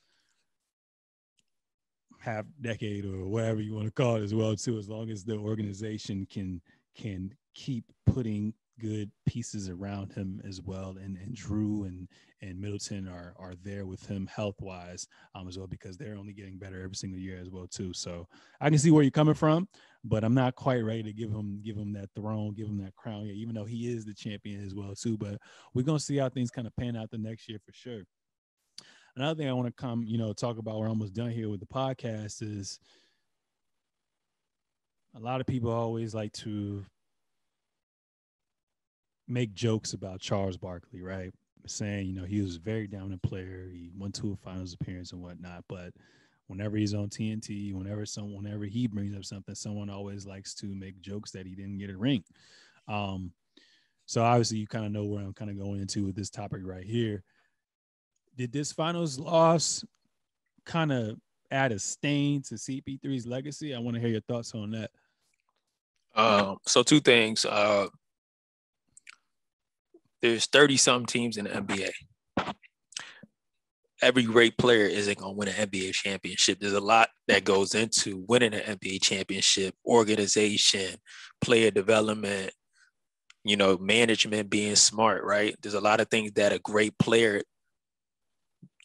half 2.20 2.46
decade 2.62 3.06
or 3.06 3.26
whatever 3.26 3.62
you 3.62 3.74
want 3.74 3.86
to 3.86 3.92
call 3.92 4.16
it 4.16 4.24
as 4.24 4.34
well 4.34 4.56
too. 4.56 4.78
As 4.78 4.90
long 4.90 5.10
as 5.10 5.24
the 5.24 5.38
organization 5.38 6.28
can 6.30 6.62
can 6.96 7.34
keep 7.56 7.86
putting 8.06 8.54
good 8.80 9.12
pieces 9.26 9.70
around 9.70 10.14
him 10.14 10.42
as 10.48 10.62
well. 10.62 10.96
And 11.02 11.18
and 11.18 11.36
Jrue 11.36 11.88
and 11.88 12.08
and 12.42 12.60
Middleton 12.60 13.08
are 13.08 13.34
are 13.38 13.54
there 13.64 13.86
with 13.86 14.06
him 14.08 14.28
health 14.28 14.56
wise 14.60 15.08
um, 15.36 15.48
as 15.48 15.58
well 15.58 15.68
because 15.68 15.98
they're 15.98 16.18
only 16.18 16.34
getting 16.34 16.58
better 16.58 16.82
every 16.82 16.96
single 16.96 17.20
year 17.20 17.38
as 17.38 17.50
well 17.50 17.68
too. 17.68 17.94
So 17.94 18.28
I 18.62 18.70
can 18.70 18.80
see 18.80 18.92
where 18.92 19.04
you're 19.04 19.12
coming 19.12 19.34
from, 19.34 19.68
but 20.04 20.24
I'm 20.24 20.34
not 20.34 20.56
quite 20.56 20.84
ready 20.84 21.04
to 21.04 21.14
give 21.14 21.30
him 21.30 21.62
give 21.64 21.78
him 21.78 21.94
that 21.94 22.10
throne, 22.16 22.54
give 22.54 22.68
him 22.68 22.78
that 22.84 22.96
crown 22.96 23.26
yet, 23.26 23.36
even 23.36 23.56
though 23.56 23.66
he 23.66 23.88
is 23.88 24.06
the 24.06 24.14
champion 24.14 24.66
as 24.66 24.74
well 24.74 24.96
too. 24.96 25.18
But 25.18 25.40
we're 25.74 25.84
gonna 25.84 26.00
see 26.00 26.18
how 26.18 26.30
things 26.30 26.52
kind 26.52 26.68
of 26.68 26.76
pan 26.76 26.96
out 26.96 27.12
the 27.12 27.18
next 27.18 27.50
year 27.50 27.60
for 27.66 27.74
sure. 27.74 28.04
Another 29.16 29.38
thing 29.38 29.50
I 29.50 29.54
want 29.54 29.68
to 29.68 29.82
come, 29.82 30.04
you 30.06 30.18
know, 30.18 30.34
talk 30.34 30.58
about. 30.58 30.80
We're 30.80 30.88
almost 30.88 31.14
done 31.14 31.32
here 31.32 31.50
with 31.50 31.60
the 31.60 31.66
podcast. 31.66 32.42
Is 32.42 32.80
a 35.16 35.20
lot 35.20 35.42
of 35.42 35.48
people 35.48 35.72
always 35.72 36.14
like 36.14 36.32
to 36.34 36.86
make 39.30 39.54
jokes 39.54 39.94
about 39.94 40.20
Charles 40.20 40.58
Barkley, 40.58 41.02
right? 41.02 41.32
Saying, 41.68 42.08
you 42.08 42.14
know, 42.14 42.26
he 42.26 42.42
was 42.42 42.56
a 42.56 42.60
very 42.60 42.88
dominant 42.88 43.22
player. 43.22 43.70
He 43.72 43.92
went 43.98 44.16
to 44.16 44.34
a 44.34 44.36
finals 44.36 44.74
appearance 44.74 45.12
and 45.12 45.22
whatnot. 45.22 45.64
But 45.70 45.94
whenever 46.48 46.78
he's 46.78 46.96
on 46.96 47.10
TNT, 47.10 47.74
whenever 47.74 48.06
someone, 48.06 48.44
whenever 48.44 48.66
he 48.66 48.88
brings 48.88 49.16
up 49.16 49.24
something, 49.24 49.54
someone 49.54 49.90
always 49.90 50.26
likes 50.26 50.56
to 50.56 50.66
make 50.66 51.00
jokes 51.00 51.32
that 51.32 51.46
he 51.46 51.54
didn't 51.54 51.78
get 51.78 51.92
a 51.92 51.98
ring. 51.98 52.24
Um, 52.88 53.32
so 54.08 54.24
obviously 54.24 54.58
you 54.58 54.68
kind 54.68 54.86
of 54.86 54.92
know 54.92 55.06
where 55.06 55.22
I'm 55.22 55.34
kind 55.34 55.52
of 55.52 55.60
going 55.60 55.80
into 55.80 56.06
with 56.06 56.16
this 56.16 56.32
topic 56.32 56.62
right 56.64 56.84
here. 56.84 57.24
Did 58.36 58.52
this 58.52 58.72
finals 58.72 59.20
loss 59.20 59.86
kind 60.66 60.92
of 60.92 61.18
add 61.52 61.72
a 61.72 61.78
stain 61.78 62.42
to 62.44 62.56
CP3's 62.56 63.28
legacy? 63.28 63.76
I 63.76 63.80
want 63.80 63.96
to 63.96 64.02
hear 64.02 64.10
your 64.10 64.22
thoughts 64.22 64.56
on 64.56 64.72
that. 64.72 64.90
Um, 66.16 66.58
so 66.66 66.82
two 66.82 67.00
things. 67.00 67.46
Uh, 67.46 67.88
there's 70.22 70.46
30 70.48 70.78
some 70.78 71.06
teams 71.06 71.38
in 71.38 71.46
the 71.46 71.52
NBA. 71.52 71.92
every 74.02 74.24
great 74.24 74.58
player 74.58 74.86
isn't 74.86 75.18
going 75.18 75.34
to 75.34 75.38
win 75.38 75.48
an 75.50 75.70
NBA 75.70 75.94
championship. 75.94 76.60
There's 76.60 76.74
a 76.74 76.80
lot 76.80 77.10
that 77.28 77.44
goes 77.44 77.76
into 77.76 78.24
winning 78.28 78.54
an 78.54 78.78
NBA 78.78 79.02
championship, 79.02 79.76
organization, 79.86 80.96
player 81.42 81.72
development, 81.72 82.52
you 83.44 83.58
know, 83.58 83.78
management 83.78 84.50
being 84.50 84.76
smart, 84.76 85.24
right? 85.24 85.56
There's 85.62 85.74
a 85.74 85.82
lot 85.82 86.00
of 86.00 86.10
things 86.10 86.32
that 86.34 86.54
a 86.54 86.60
great 86.60 86.98
player 86.98 87.42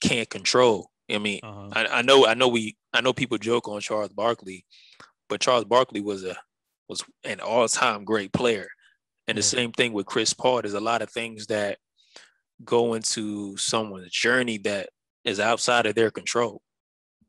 can't 0.00 0.28
control. 0.28 0.90
I 1.10 1.18
mean, 1.18 1.40
uh-huh. 1.42 1.68
I, 1.72 1.98
I 1.98 2.02
know, 2.02 2.26
I 2.26 2.34
know 2.34 2.48
we, 2.48 2.76
I 2.92 3.00
know 3.00 3.12
people 3.12 3.38
joke 3.38 3.68
on 3.68 3.80
Charles 3.80 4.12
Barkley, 4.12 4.64
but 5.28 5.40
Charles 5.40 5.64
Barkley 5.64 6.00
was 6.00 6.24
a 6.24 6.36
was 6.88 7.02
an 7.24 7.40
all-time 7.40 8.04
great 8.04 8.32
player. 8.32 8.68
And 9.26 9.38
the 9.38 9.42
same 9.42 9.72
thing 9.72 9.92
with 9.92 10.06
Chris 10.06 10.34
Paul. 10.34 10.62
There's 10.62 10.74
a 10.74 10.80
lot 10.80 11.02
of 11.02 11.10
things 11.10 11.46
that 11.46 11.78
go 12.62 12.94
into 12.94 13.56
someone's 13.56 14.10
journey 14.10 14.58
that 14.58 14.90
is 15.24 15.40
outside 15.40 15.86
of 15.86 15.94
their 15.94 16.10
control. 16.10 16.60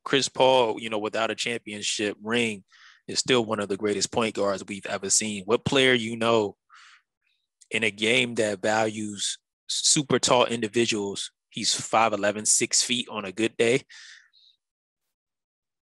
Chris 0.04 0.30
Paul, 0.30 0.80
you 0.80 0.90
know, 0.90 1.00
without 1.00 1.32
a 1.32 1.36
championship 1.36 2.18
ring, 2.22 2.64
is 3.08 3.20
still 3.20 3.46
one 3.46 3.60
of 3.60 3.70
the 3.70 3.78
greatest 3.78 4.12
point 4.12 4.36
guards 4.36 4.64
we've 4.68 4.86
ever 4.86 5.10
seen. 5.10 5.44
What 5.46 5.66
player 5.66 5.94
you 5.94 6.16
know 6.16 6.56
in 7.72 7.84
a 7.84 7.92
game 7.92 8.36
that 8.36 8.62
values 8.62 9.38
super 9.68 10.20
tall 10.20 10.46
individuals, 10.46 11.32
he's 11.50 11.74
5'11, 11.74 12.48
six 12.48 12.84
feet 12.84 13.08
on 13.10 13.26
a 13.26 13.32
good 13.32 13.56
day, 13.58 13.82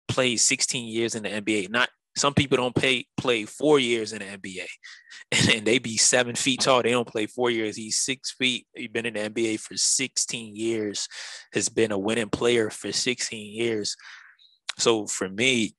plays 0.09 0.43
16 0.43 0.87
years 0.87 1.15
in 1.15 1.25
the 1.25 1.29
NBA, 1.29 1.71
not 1.71 1.89
some 2.17 2.35
people 2.35 2.57
don't 2.57 2.75
pay 2.75 3.07
play 3.17 3.45
four 3.45 3.79
years 3.79 4.13
in 4.13 4.21
the 4.21 4.25
NBA, 4.25 4.67
and, 5.33 5.49
and, 5.57 5.67
they 5.67 5.79
be 5.79 5.97
seven 5.97 6.35
feet 6.35 6.61
tall. 6.61 6.83
They 6.83 6.91
don't 6.91 7.09
play 7.09 7.27
four 7.27 7.51
years. 7.51 7.77
He's 7.77 7.99
six 7.99 8.33
feet. 8.33 8.67
He's 8.75 8.89
been 8.89 9.07
in 9.07 9.15
the 9.15 9.31
NBA 9.31 9.61
for 9.61 9.77
16 9.77 10.57
years. 10.57 11.09
Has 11.53 11.69
been 11.69 11.93
a 11.93 11.99
winning 11.99 12.31
player 12.31 12.71
for 12.71 12.93
16 12.93 13.55
years. 13.55 13.97
So 14.79 15.07
for 15.07 15.29
me, 15.29 15.75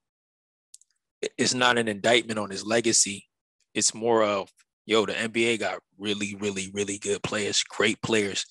it's 1.38 1.54
not 1.54 1.78
an 1.78 1.88
indictment 1.88 2.40
on 2.40 2.50
his 2.50 2.66
legacy. 2.66 3.26
It's 3.74 3.94
more 3.94 4.24
of 4.24 4.50
yo, 4.88 5.06
the 5.06 5.14
NBA 5.14 5.60
got 5.60 5.80
really, 6.00 6.36
really, 6.40 6.72
really 6.74 6.98
good 6.98 7.22
players, 7.22 7.62
great 7.64 8.02
players. 8.02 8.46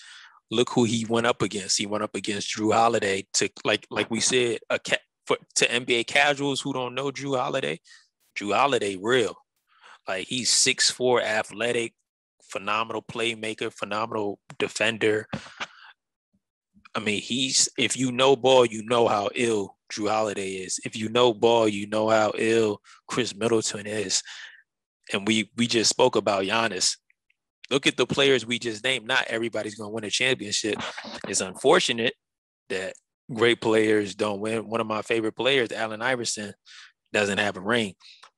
Look 0.50 0.70
who 0.70 0.84
he 0.84 1.04
went 1.08 1.26
up 1.26 1.42
against. 1.42 1.78
He 1.78 1.86
went 1.86 2.04
up 2.04 2.14
against 2.14 2.54
Jrue 2.54 2.72
Holiday 2.72 3.26
to 3.34 3.50
like 3.64 3.84
like 3.90 4.08
we 4.10 4.20
said, 4.20 4.58
a 4.70 4.78
cat 4.78 5.00
for 5.26 5.36
to 5.56 5.66
NBA 5.66 6.06
casuals 6.06 6.60
who 6.60 6.72
don't 6.72 6.94
know 6.94 7.10
Jrue 7.10 7.38
Holiday, 7.38 7.80
Jrue 8.38 8.54
Holiday 8.54 8.96
real. 9.00 9.36
Like 10.08 10.26
he's 10.26 10.50
six 10.50 10.90
four, 10.90 11.20
athletic, 11.20 11.94
phenomenal 12.42 13.02
playmaker, 13.02 13.72
phenomenal 13.72 14.38
defender. 14.58 15.26
I 16.94 17.00
mean, 17.00 17.20
he's 17.20 17.68
if 17.76 17.96
you 17.96 18.12
know 18.12 18.36
ball, 18.36 18.64
you 18.64 18.84
know 18.84 19.08
how 19.08 19.28
ill 19.34 19.76
Jrue 19.92 20.08
Holiday 20.08 20.50
is. 20.50 20.80
If 20.84 20.96
you 20.96 21.08
know 21.08 21.34
ball, 21.34 21.68
you 21.68 21.86
know 21.86 22.08
how 22.08 22.32
ill 22.36 22.80
Khris 23.08 23.34
Middleton 23.34 23.86
is. 23.86 24.22
And 25.12 25.26
we 25.26 25.50
we 25.56 25.66
just 25.66 25.90
spoke 25.90 26.16
about 26.16 26.44
Giannis. 26.44 26.96
Look 27.70 27.86
at 27.86 27.96
the 27.96 28.06
players 28.06 28.46
we 28.46 28.58
just 28.58 28.84
named. 28.84 29.06
Not 29.06 29.26
everybody's 29.26 29.74
gonna 29.74 29.90
win 29.90 30.04
a 30.04 30.10
championship. 30.10 30.76
It's 31.28 31.40
unfortunate 31.40 32.14
that 32.68 32.94
great 33.32 33.60
players 33.60 34.14
don't 34.14 34.40
win. 34.40 34.68
One 34.68 34.80
of 34.80 34.86
my 34.86 35.02
favorite 35.02 35.36
players, 35.36 35.72
Allen 35.72 36.02
Iverson, 36.02 36.52
doesn't 37.12 37.38
have 37.38 37.56
a 37.56 37.60
ring, 37.60 37.94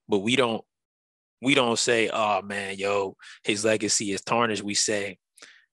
but 0.07 0.19
we 0.19 0.35
don't 0.35 0.63
we 1.41 1.55
don't 1.55 1.79
say, 1.79 2.09
oh 2.11 2.41
man, 2.41 2.77
yo, 2.77 3.15
his 3.43 3.63
legacy 3.63 4.11
is 4.11 4.21
tarnished. 4.21 4.63
We 4.63 4.73
say 4.73 5.17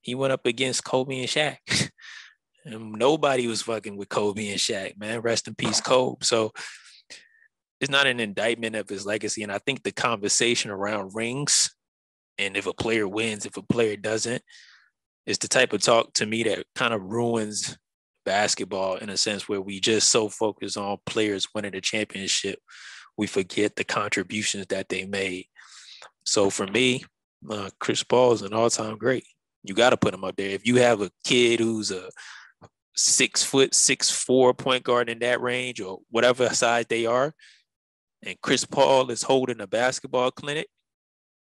he 0.01 0.15
went 0.15 0.33
up 0.33 0.47
against 0.47 0.85
Kobe 0.85 1.19
and 1.19 1.29
Shaq. 1.29 1.57
and 2.65 2.93
nobody 2.93 3.47
was 3.47 3.63
fucking 3.63 3.97
with 3.97 4.09
Kobe 4.09 4.49
and 4.51 4.61
Shaq, 4.61 4.99
man. 4.99 5.21
Rest 5.21 5.49
in 5.49 5.55
peace, 5.57 5.81
Kobe. 5.81 6.19
So 6.23 6.53
it's 7.81 7.91
not 7.91 8.07
an 8.07 8.21
indictment 8.21 8.77
of 8.77 8.89
his 8.89 9.05
legacy. 9.05 9.43
And 9.43 9.51
I 9.51 9.59
think 9.59 9.83
the 9.83 9.93
conversation 9.93 10.71
around 10.71 11.15
rings 11.15 11.75
and 12.39 12.57
if 12.57 12.67
a 12.67 12.75
player 12.75 13.09
wins, 13.09 13.47
if 13.47 13.57
a 13.57 13.63
player 13.63 13.97
doesn't, 13.97 14.43
is 15.27 15.39
the 15.39 15.49
type 15.49 15.73
of 15.73 15.83
talk 15.83 16.13
to 16.15 16.27
me 16.27 16.45
that 16.45 16.65
kind 16.75 16.95
of 16.95 17.03
ruins 17.03 17.77
basketball 18.27 18.97
in 18.97 19.09
a 19.09 19.17
sense 19.17 19.49
where 19.49 19.63
we 19.63 19.81
just 19.81 20.11
so 20.11 20.29
focus 20.29 20.77
on 20.77 20.99
players 21.07 21.49
winning 21.55 21.73
the 21.73 21.81
championship, 21.81 22.59
we 23.17 23.27
forget 23.27 23.77
the 23.77 23.85
contributions 23.85 24.67
that 24.67 24.91
they 24.91 25.07
made. 25.07 25.47
So 26.25 26.51
for 26.51 26.67
me, 26.67 27.05
uh, 27.49 27.71
Chris 27.79 28.03
Paul 28.03 28.33
is 28.33 28.43
an 28.43 28.53
all-time 28.53 28.99
great. 28.99 29.25
You 29.63 29.75
got 29.75 29.91
to 29.91 29.97
put 29.97 30.13
him 30.13 30.25
up 30.25 30.37
there. 30.37 30.51
If 30.51 30.67
you 30.67 30.77
have 30.77 31.01
a 31.01 31.11
kid 31.25 31.61
who's 31.61 31.91
a 31.91 32.11
six 32.95 33.43
foot, 33.43 33.75
six 33.75 34.11
four 34.11 34.53
point 34.55 34.85
guard 34.85 35.09
in 35.09 35.21
that 35.21 35.41
range 35.41 35.81
or 35.81 36.01
whatever 36.11 36.49
size 36.51 36.87
they 36.89 37.07
are, 37.07 37.33
and 38.23 38.41
Chris 38.43 38.65
Paul 38.65 39.11
is 39.11 39.23
holding 39.23 39.61
a 39.61 39.67
basketball 39.67 40.31
clinic, 40.31 40.67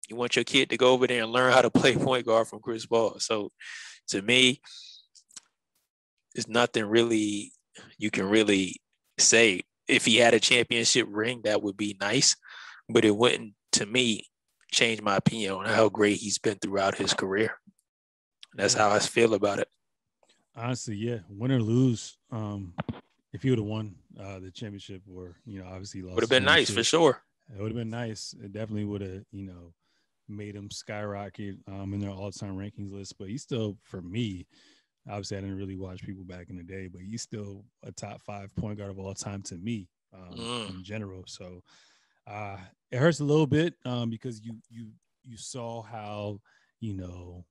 you 0.08 0.16
want 0.16 0.36
your 0.36 0.44
kid 0.44 0.70
to 0.70 0.76
go 0.76 0.92
over 0.92 1.06
there 1.06 1.22
and 1.22 1.32
learn 1.32 1.52
how 1.52 1.62
to 1.62 1.70
play 1.70 1.96
point 1.96 2.24
guard 2.24 2.46
from 2.48 2.60
Chris 2.60 2.86
Paul. 2.86 3.18
So 3.18 3.50
to 4.08 4.22
me, 4.22 4.60
there's 6.38 6.46
nothing 6.46 6.84
really 6.84 7.50
you 7.98 8.12
can 8.12 8.28
really 8.28 8.76
say. 9.18 9.62
If 9.88 10.04
he 10.04 10.18
had 10.18 10.34
a 10.34 10.38
championship 10.40 11.08
ring, 11.10 11.40
that 11.42 11.64
would 11.64 11.76
be 11.76 11.96
nice, 12.00 12.36
but 12.88 13.04
it 13.04 13.16
wouldn't, 13.16 13.54
to 13.72 13.86
me, 13.86 14.28
change 14.70 15.02
my 15.02 15.16
opinion 15.16 15.54
on 15.54 15.64
how 15.64 15.88
great 15.88 16.18
he's 16.18 16.38
been 16.38 16.58
throughout 16.58 16.94
his 16.94 17.12
career. 17.12 17.58
That's 18.54 18.74
how 18.74 18.90
I 18.90 19.00
feel 19.00 19.34
about 19.34 19.58
it. 19.58 19.66
Honestly, 20.54 20.94
yeah, 20.94 21.18
win 21.28 21.50
or 21.50 21.60
lose, 21.60 22.16
um, 22.30 22.72
if 23.32 23.42
he 23.42 23.50
would 23.50 23.58
have 23.58 23.66
won 23.66 23.96
uh, 24.20 24.38
the 24.38 24.52
championship, 24.52 25.02
or 25.12 25.34
you 25.44 25.58
know, 25.58 25.66
obviously 25.66 26.02
lost, 26.02 26.14
would 26.14 26.22
have 26.22 26.30
been 26.30 26.44
nice 26.44 26.70
for 26.70 26.84
sure. 26.84 27.20
It 27.52 27.60
would 27.60 27.72
have 27.72 27.76
been 27.76 27.90
nice. 27.90 28.32
It 28.40 28.52
definitely 28.52 28.84
would 28.84 29.00
have, 29.00 29.24
you 29.32 29.42
know, 29.42 29.72
made 30.28 30.54
him 30.54 30.70
skyrocket 30.70 31.56
um, 31.66 31.94
in 31.94 32.00
their 32.00 32.10
all-time 32.10 32.56
rankings 32.56 32.92
list. 32.92 33.18
But 33.18 33.28
he's 33.28 33.42
still, 33.42 33.76
for 33.82 34.00
me, 34.00 34.46
obviously 35.08 35.36
I 35.36 35.40
didn't 35.40 35.56
really 35.56 35.76
watch 35.76 36.02
people 36.02 36.24
back 36.24 36.50
in 36.50 36.56
the 36.56 36.62
day, 36.62 36.88
but 36.88 37.00
he's 37.00 37.22
still 37.22 37.64
a 37.82 37.92
top 37.92 38.22
five 38.22 38.54
point 38.56 38.78
guard 38.78 38.90
of 38.90 38.98
all 38.98 39.14
time 39.14 39.42
to 39.42 39.56
me 39.56 39.88
um, 40.14 40.36
mm. 40.36 40.70
in 40.70 40.84
general. 40.84 41.24
So 41.26 41.62
uh, 42.26 42.58
it 42.90 42.98
hurts 42.98 43.20
a 43.20 43.24
little 43.24 43.46
bit 43.46 43.74
um, 43.84 44.10
because 44.10 44.44
you 44.44 44.56
you 44.70 44.88
you 45.24 45.36
saw 45.36 45.82
how 45.82 46.40
you 46.80 46.94
know 46.94 47.44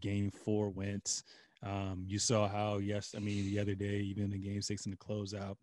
game 0.00 0.30
four 0.30 0.70
went. 0.70 1.22
Um, 1.62 2.04
you 2.06 2.18
saw 2.18 2.48
how 2.48 2.78
yes, 2.78 3.14
I 3.16 3.20
mean 3.20 3.44
the 3.46 3.58
other 3.58 3.74
day, 3.74 3.98
even 4.00 4.32
in 4.32 4.40
game 4.40 4.62
six 4.62 4.86
in 4.86 4.90
the 4.90 4.96
closeout, 4.96 5.56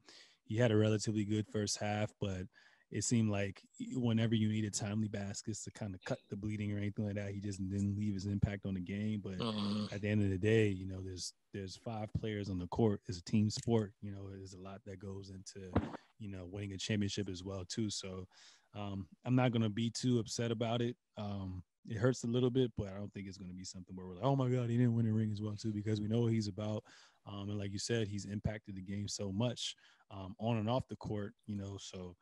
he 0.44 0.58
had 0.58 0.72
a 0.72 0.78
relatively 0.78 1.24
good 1.24 1.48
first 1.48 1.80
half, 1.80 2.12
but 2.20 2.44
it 2.92 3.04
seemed 3.04 3.30
like 3.30 3.62
whenever 3.94 4.36
you 4.36 4.48
needed 4.48 4.74
timely 4.74 5.08
baskets 5.08 5.64
to 5.64 5.72
kind 5.72 5.94
of 5.94 6.04
cut 6.06 6.20
the 6.30 6.36
bleeding 6.36 6.72
or 6.72 6.78
anything 6.78 7.06
like 7.06 7.16
that, 7.16 7.32
he 7.32 7.40
just 7.40 7.60
didn't 7.70 7.98
leave 7.98 8.14
his 8.14 8.26
impact 8.26 8.66
on 8.66 8.76
the 8.76 8.82
game. 8.82 9.22
But 9.24 9.42
uh-huh. 9.42 9.88
at 9.92 10.02
the 10.02 10.10
end 10.10 10.24
of 10.24 10.30
the 10.30 10.38
day, 10.38 10.68
you 10.68 10.88
know, 10.88 11.02
there's 11.04 11.34
there's 11.54 11.76
five 11.76 12.10
players 12.14 12.50
on 12.50 12.60
the 12.60 12.68
court. 12.68 13.02
It's 13.08 13.18
a 13.18 13.24
team 13.24 13.50
sport. 13.50 13.94
You 14.02 14.12
know, 14.12 14.30
there's 14.30 14.54
a 14.54 14.60
lot 14.60 14.82
that 14.86 15.00
goes 15.00 15.32
into 15.32 15.72
you 16.20 16.30
know 16.30 16.48
winning 16.50 16.74
a 16.74 16.78
championship 16.78 17.30
as 17.30 17.44
well 17.44 17.66
too. 17.68 17.90
So 17.90 18.28
um, 18.76 19.08
I'm 19.26 19.36
not 19.36 19.52
gonna 19.52 19.70
be 19.70 19.90
too 19.90 20.20
upset 20.20 20.52
about 20.52 20.82
it. 20.82 20.96
Um, 21.18 21.64
it 21.88 21.98
hurts 21.98 22.24
a 22.24 22.28
little 22.28 22.50
bit, 22.50 22.72
but 22.78 22.88
I 22.88 22.98
don't 22.98 23.14
think 23.14 23.28
it's 23.28 23.38
going 23.38 23.52
to 23.52 23.56
be 23.56 23.64
something 23.64 23.96
where 23.96 24.08
we're 24.08 24.16
like, 24.16 24.24
oh 24.24 24.36
my 24.36 24.50
God, 24.50 24.70
he 24.70 24.78
didn't 24.78 24.96
win 24.96 25.08
a 25.08 25.14
ring 25.14 25.32
as 25.32 25.42
well, 25.42 25.56
too, 25.56 25.72
because 25.72 26.02
we 26.02 26.08
know 26.08 26.22
what 26.22 26.34
he's 26.34 26.48
about. 26.48 26.84
Um, 27.28 27.50
and 27.50 27.60
like 27.60 27.72
you 27.72 27.80
said, 27.80 28.08
he's 28.08 28.26
impacted 28.26 28.76
the 28.76 28.82
game 28.82 29.08
so 29.08 29.32
much 29.32 29.76
um, 30.12 30.36
on 30.40 30.58
and 30.58 30.70
off 30.70 30.88
the 30.88 30.96
court, 30.96 31.34
you 31.48 31.56
know. 31.56 31.78
So 31.80 32.16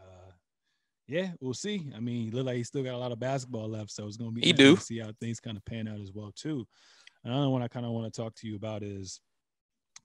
uh, 0.00 0.32
yeah, 1.06 1.32
we'll 1.40 1.54
see. 1.54 1.90
I 1.94 2.00
mean, 2.00 2.24
he 2.24 2.30
looked 2.30 2.46
like 2.46 2.56
he 2.56 2.64
still 2.64 2.82
got 2.82 2.94
a 2.94 2.98
lot 2.98 3.12
of 3.12 3.20
basketball 3.20 3.68
left, 3.68 3.90
so 3.90 4.06
it's 4.06 4.16
gonna 4.16 4.30
be 4.32 4.42
he 4.42 4.52
do 4.52 4.76
see 4.76 4.98
how 4.98 5.12
things 5.20 5.40
kind 5.40 5.56
of 5.56 5.64
pan 5.64 5.88
out 5.88 6.00
as 6.00 6.12
well 6.12 6.32
too. 6.34 6.66
Another 7.24 7.48
one 7.48 7.62
I 7.62 7.68
kind 7.68 7.84
of 7.84 7.92
want 7.92 8.12
to 8.12 8.20
talk 8.20 8.34
to 8.36 8.46
you 8.46 8.56
about 8.56 8.82
is 8.82 9.20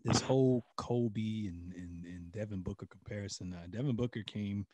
this 0.04 0.22
whole 0.22 0.64
Kobe 0.78 1.48
and, 1.48 1.74
and, 1.74 2.06
and 2.06 2.32
Devin 2.32 2.62
Booker 2.62 2.86
comparison. 2.86 3.54
Uh, 3.54 3.68
Devin 3.70 3.96
Booker 3.96 4.22
came 4.24 4.66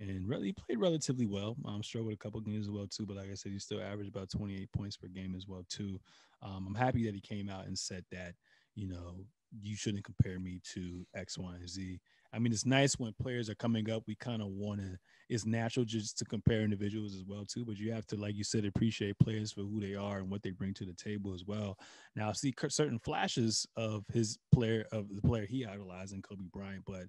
and 0.00 0.26
really 0.26 0.52
played 0.52 0.80
relatively 0.80 1.26
well. 1.26 1.56
Um, 1.66 1.82
struggled 1.82 2.14
a 2.14 2.16
couple 2.16 2.40
games 2.40 2.66
as 2.66 2.70
well 2.70 2.86
too, 2.86 3.06
but 3.06 3.16
like 3.16 3.30
I 3.30 3.34
said, 3.34 3.52
he 3.52 3.58
still 3.58 3.82
averaged 3.82 4.10
about 4.10 4.30
28 4.30 4.72
points 4.72 4.96
per 4.96 5.08
game 5.08 5.34
as 5.36 5.46
well 5.46 5.64
too. 5.68 6.00
Um, 6.42 6.66
I'm 6.68 6.74
happy 6.74 7.04
that 7.04 7.14
he 7.14 7.20
came 7.20 7.48
out 7.48 7.66
and 7.66 7.78
said 7.78 8.04
that 8.10 8.34
you 8.74 8.88
know 8.88 9.24
you 9.60 9.76
shouldn't 9.76 10.04
compare 10.04 10.38
me 10.38 10.60
to 10.74 11.06
X, 11.14 11.36
Y, 11.38 11.54
and 11.54 11.68
Z. 11.68 12.00
I 12.32 12.38
mean, 12.38 12.52
it's 12.52 12.66
nice 12.66 12.94
when 12.98 13.12
players 13.20 13.50
are 13.50 13.56
coming 13.56 13.90
up. 13.90 14.04
We 14.06 14.14
kind 14.14 14.40
of 14.40 14.48
want 14.48 14.80
to. 14.80 14.96
It's 15.28 15.46
natural 15.46 15.84
just 15.84 16.18
to 16.18 16.24
compare 16.24 16.62
individuals 16.62 17.14
as 17.14 17.24
well 17.24 17.44
too, 17.44 17.64
but 17.64 17.76
you 17.78 17.92
have 17.92 18.06
to, 18.08 18.16
like 18.16 18.34
you 18.34 18.44
said, 18.44 18.64
appreciate 18.64 19.18
players 19.18 19.52
for 19.52 19.62
who 19.62 19.80
they 19.80 19.94
are 19.94 20.18
and 20.18 20.30
what 20.30 20.42
they 20.42 20.50
bring 20.50 20.74
to 20.74 20.84
the 20.84 20.94
table 20.94 21.34
as 21.34 21.44
well. 21.44 21.76
Now, 22.16 22.28
I 22.28 22.32
see 22.32 22.52
certain 22.68 22.98
flashes 22.98 23.66
of 23.76 24.04
his 24.12 24.38
player 24.52 24.86
of 24.92 25.08
the 25.14 25.22
player 25.22 25.46
he 25.46 25.64
idolized 25.64 26.14
in 26.14 26.22
Kobe 26.22 26.44
Bryant, 26.52 26.84
but 26.86 27.04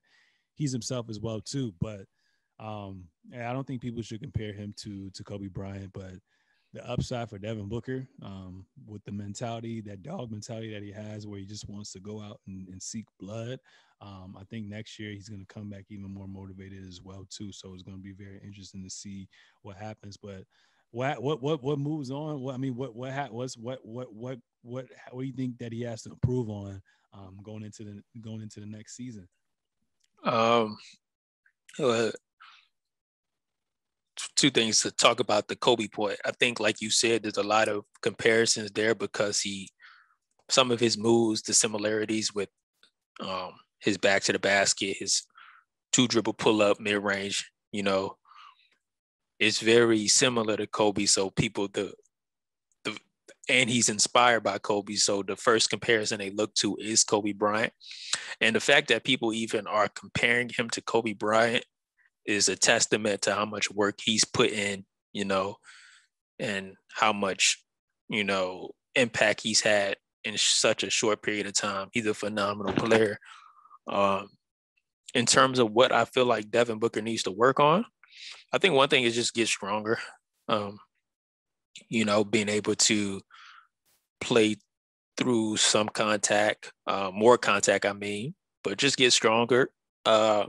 he's 0.55 0.72
himself 0.72 1.09
as 1.09 1.19
well 1.19 1.41
too. 1.41 1.74
But 1.80 2.05
um, 2.59 3.05
I 3.36 3.53
don't 3.53 3.65
think 3.65 3.82
people 3.82 4.03
should 4.03 4.22
compare 4.22 4.53
him 4.53 4.74
to 4.82 5.09
to 5.11 5.24
Kobe 5.24 5.47
Bryant. 5.47 5.91
But 5.93 6.13
the 6.74 6.89
upside 6.89 7.30
for 7.30 7.38
Devin 7.38 7.67
Booker 7.67 8.07
um, 8.24 8.65
with 8.88 9.03
the 9.03 9.11
mentality, 9.11 9.82
that 9.82 10.03
dog 10.03 10.32
mentality 10.32 10.74
that 10.74 10.84
he 10.84 10.91
has, 10.91 11.28
where 11.28 11.39
he 11.39 11.45
just 11.45 11.67
wants 11.67 11.91
to 11.93 11.99
go 11.99 12.22
out 12.22 12.39
and, 12.47 12.67
and 12.69 12.82
seek 12.82 13.05
blood. 13.19 13.59
Um, 13.99 14.36
I 14.39 14.43
think 14.45 14.67
next 14.67 14.97
year 14.97 15.11
he's 15.11 15.30
going 15.30 15.45
to 15.45 15.53
come 15.53 15.69
back 15.69 15.86
even 15.89 16.13
more 16.13 16.28
motivated 16.28 16.88
as 16.88 17.01
well 17.01 17.28
too. 17.30 17.51
So 17.51 17.74
it's 17.74 17.84
going 17.84 17.97
to 17.97 18.03
be 18.03 18.13
very 18.13 18.39
interesting 18.43 18.84
to 18.84 18.89
see 18.89 19.28
what 19.63 19.78
happens. 19.78 20.17
But 20.17 20.45
what 20.91 21.22
what 21.22 21.41
what 21.41 21.63
what 21.63 21.80
moves 21.80 22.11
on? 22.11 22.41
What 22.41 22.55
I 22.55 22.57
mean, 22.57 22.76
what 22.76 22.95
what 22.95 23.11
ha- 23.11 23.30
what's 23.32 23.57
what 23.57 23.86
what 23.86 24.13
what 24.13 24.39
what 24.61 24.86
what 25.11 25.22
do 25.22 25.28
you 25.28 25.34
think 25.34 25.57
that 25.59 25.74
he 25.74 25.82
has 25.82 26.03
to 26.03 26.09
improve 26.11 26.49
on 26.49 26.82
um, 27.13 27.38
going 27.43 27.63
into 27.63 27.84
the 27.84 28.01
going 28.22 28.41
into 28.41 28.59
the 28.59 28.65
next 28.65 28.95
season? 28.95 29.28
Um, 30.24 30.78
uh, 31.80 32.11
two 34.42 34.50
things 34.50 34.82
to 34.82 34.89
talk 34.89 35.20
about 35.20 35.48
the 35.48 35.56
Kobe 35.56 35.88
point. 35.88 36.18
I 36.26 36.32
think, 36.32 36.60
like 36.60 36.82
you 36.82 36.89
said, 36.89 37.22
there's 37.22 37.38
a 37.38 37.44
lot 37.44 37.68
of 37.68 37.84
comparisons 38.02 38.72
there 38.72 38.96
because 38.96 39.39
he, 39.39 39.70
some 40.50 40.72
of 40.72 40.80
his 40.80 40.98
moves, 40.98 41.44
the 41.44 41.54
similarities 41.54 42.34
with 42.34 42.50
um, 43.20 43.52
his 43.80 44.00
back 44.00 44.24
to 44.24 44.34
the 44.34 44.39
basket, 44.39 44.98
his 45.00 45.28
two 45.92 46.08
dribble 46.08 46.34
pull 46.34 46.64
up 46.64 46.80
mid 46.80 47.04
range, 47.04 47.52
you 47.72 47.84
know, 47.84 48.18
it's 49.39 49.60
very 49.60 50.08
similar 50.08 50.58
to 50.58 50.66
Kobe. 50.66 51.06
So 51.06 51.30
people, 51.30 51.68
the, 51.68 51.94
the, 52.84 52.98
and 53.48 53.70
he's 53.70 53.89
inspired 53.89 54.42
by 54.42 54.58
Kobe. 54.58 54.96
So 54.96 55.22
the 55.22 55.36
first 55.36 55.70
comparison 55.70 56.18
they 56.18 56.32
look 56.32 56.56
to 56.56 56.78
is 56.78 57.04
Kobe 57.04 57.34
Bryant. 57.34 57.74
And 58.39 58.56
the 58.56 58.60
fact 58.60 58.88
that 58.88 59.04
people 59.04 59.34
even 59.34 59.68
are 59.68 59.88
comparing 59.88 60.50
him 60.50 60.68
to 60.72 60.82
Kobe 60.82 61.14
Bryant 61.14 61.64
is 62.32 62.49
a 62.49 62.55
testament 62.55 63.23
to 63.23 63.36
how 63.36 63.45
much 63.45 63.71
work 63.71 63.99
he's 64.03 64.25
put 64.25 64.51
in, 64.51 64.86
you 65.13 65.25
know, 65.25 65.57
and 66.39 66.75
how 66.93 67.13
much, 67.13 67.63
you 68.09 68.23
know, 68.23 68.71
impact 68.95 69.41
he's 69.41 69.61
had 69.61 69.97
in 70.23 70.38
such 70.38 70.84
a 70.84 70.89
short 70.89 71.21
period 71.21 71.47
of 71.47 71.53
time. 71.53 71.89
He's 71.91 72.05
a 72.05 72.13
phenomenal 72.13 72.73
player. 72.73 73.17
Um, 73.88 74.29
in 75.13 75.25
terms 75.25 75.59
of 75.59 75.71
what 75.71 75.91
I 75.91 76.05
feel 76.05 76.25
like 76.25 76.51
Devin 76.51 76.79
Booker 76.79 77.01
needs 77.01 77.23
to 77.23 77.32
work 77.32 77.59
on, 77.59 77.86
I 78.53 78.57
think 78.57 78.73
one 78.73 78.89
thing 78.89 79.03
is 79.03 79.15
just 79.15 79.34
get 79.34 79.47
stronger. 79.47 79.99
Um, 80.47 80.79
you 81.89 82.05
know, 82.05 82.23
being 82.23 82.49
able 82.49 82.75
to 82.75 83.21
play 84.19 84.57
through 85.17 85.57
some 85.57 85.89
contact, 85.89 86.71
uh, 86.88 87.11
more 87.13 87.38
contact, 87.38 87.86
I 87.86 87.93
mean, 87.93 88.34
but 88.63 88.77
just 88.77 88.97
get 88.97 89.13
stronger. 89.13 89.69
Uh, 90.05 90.45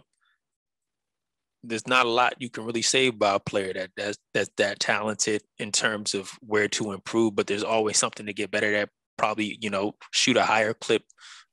there's 1.64 1.86
not 1.86 2.06
a 2.06 2.10
lot 2.10 2.34
you 2.38 2.50
can 2.50 2.64
really 2.64 2.82
say 2.82 3.06
about 3.06 3.36
a 3.36 3.50
player 3.50 3.72
that 3.72 3.90
that's 3.96 4.18
that's 4.34 4.50
that 4.56 4.80
talented 4.80 5.42
in 5.58 5.70
terms 5.70 6.14
of 6.14 6.30
where 6.40 6.68
to 6.68 6.92
improve, 6.92 7.36
but 7.36 7.46
there's 7.46 7.62
always 7.62 7.96
something 7.96 8.26
to 8.26 8.32
get 8.32 8.50
better 8.50 8.74
at. 8.74 8.88
Probably, 9.16 9.58
you 9.60 9.70
know, 9.70 9.94
shoot 10.10 10.36
a 10.36 10.42
higher 10.42 10.74
clip, 10.74 11.02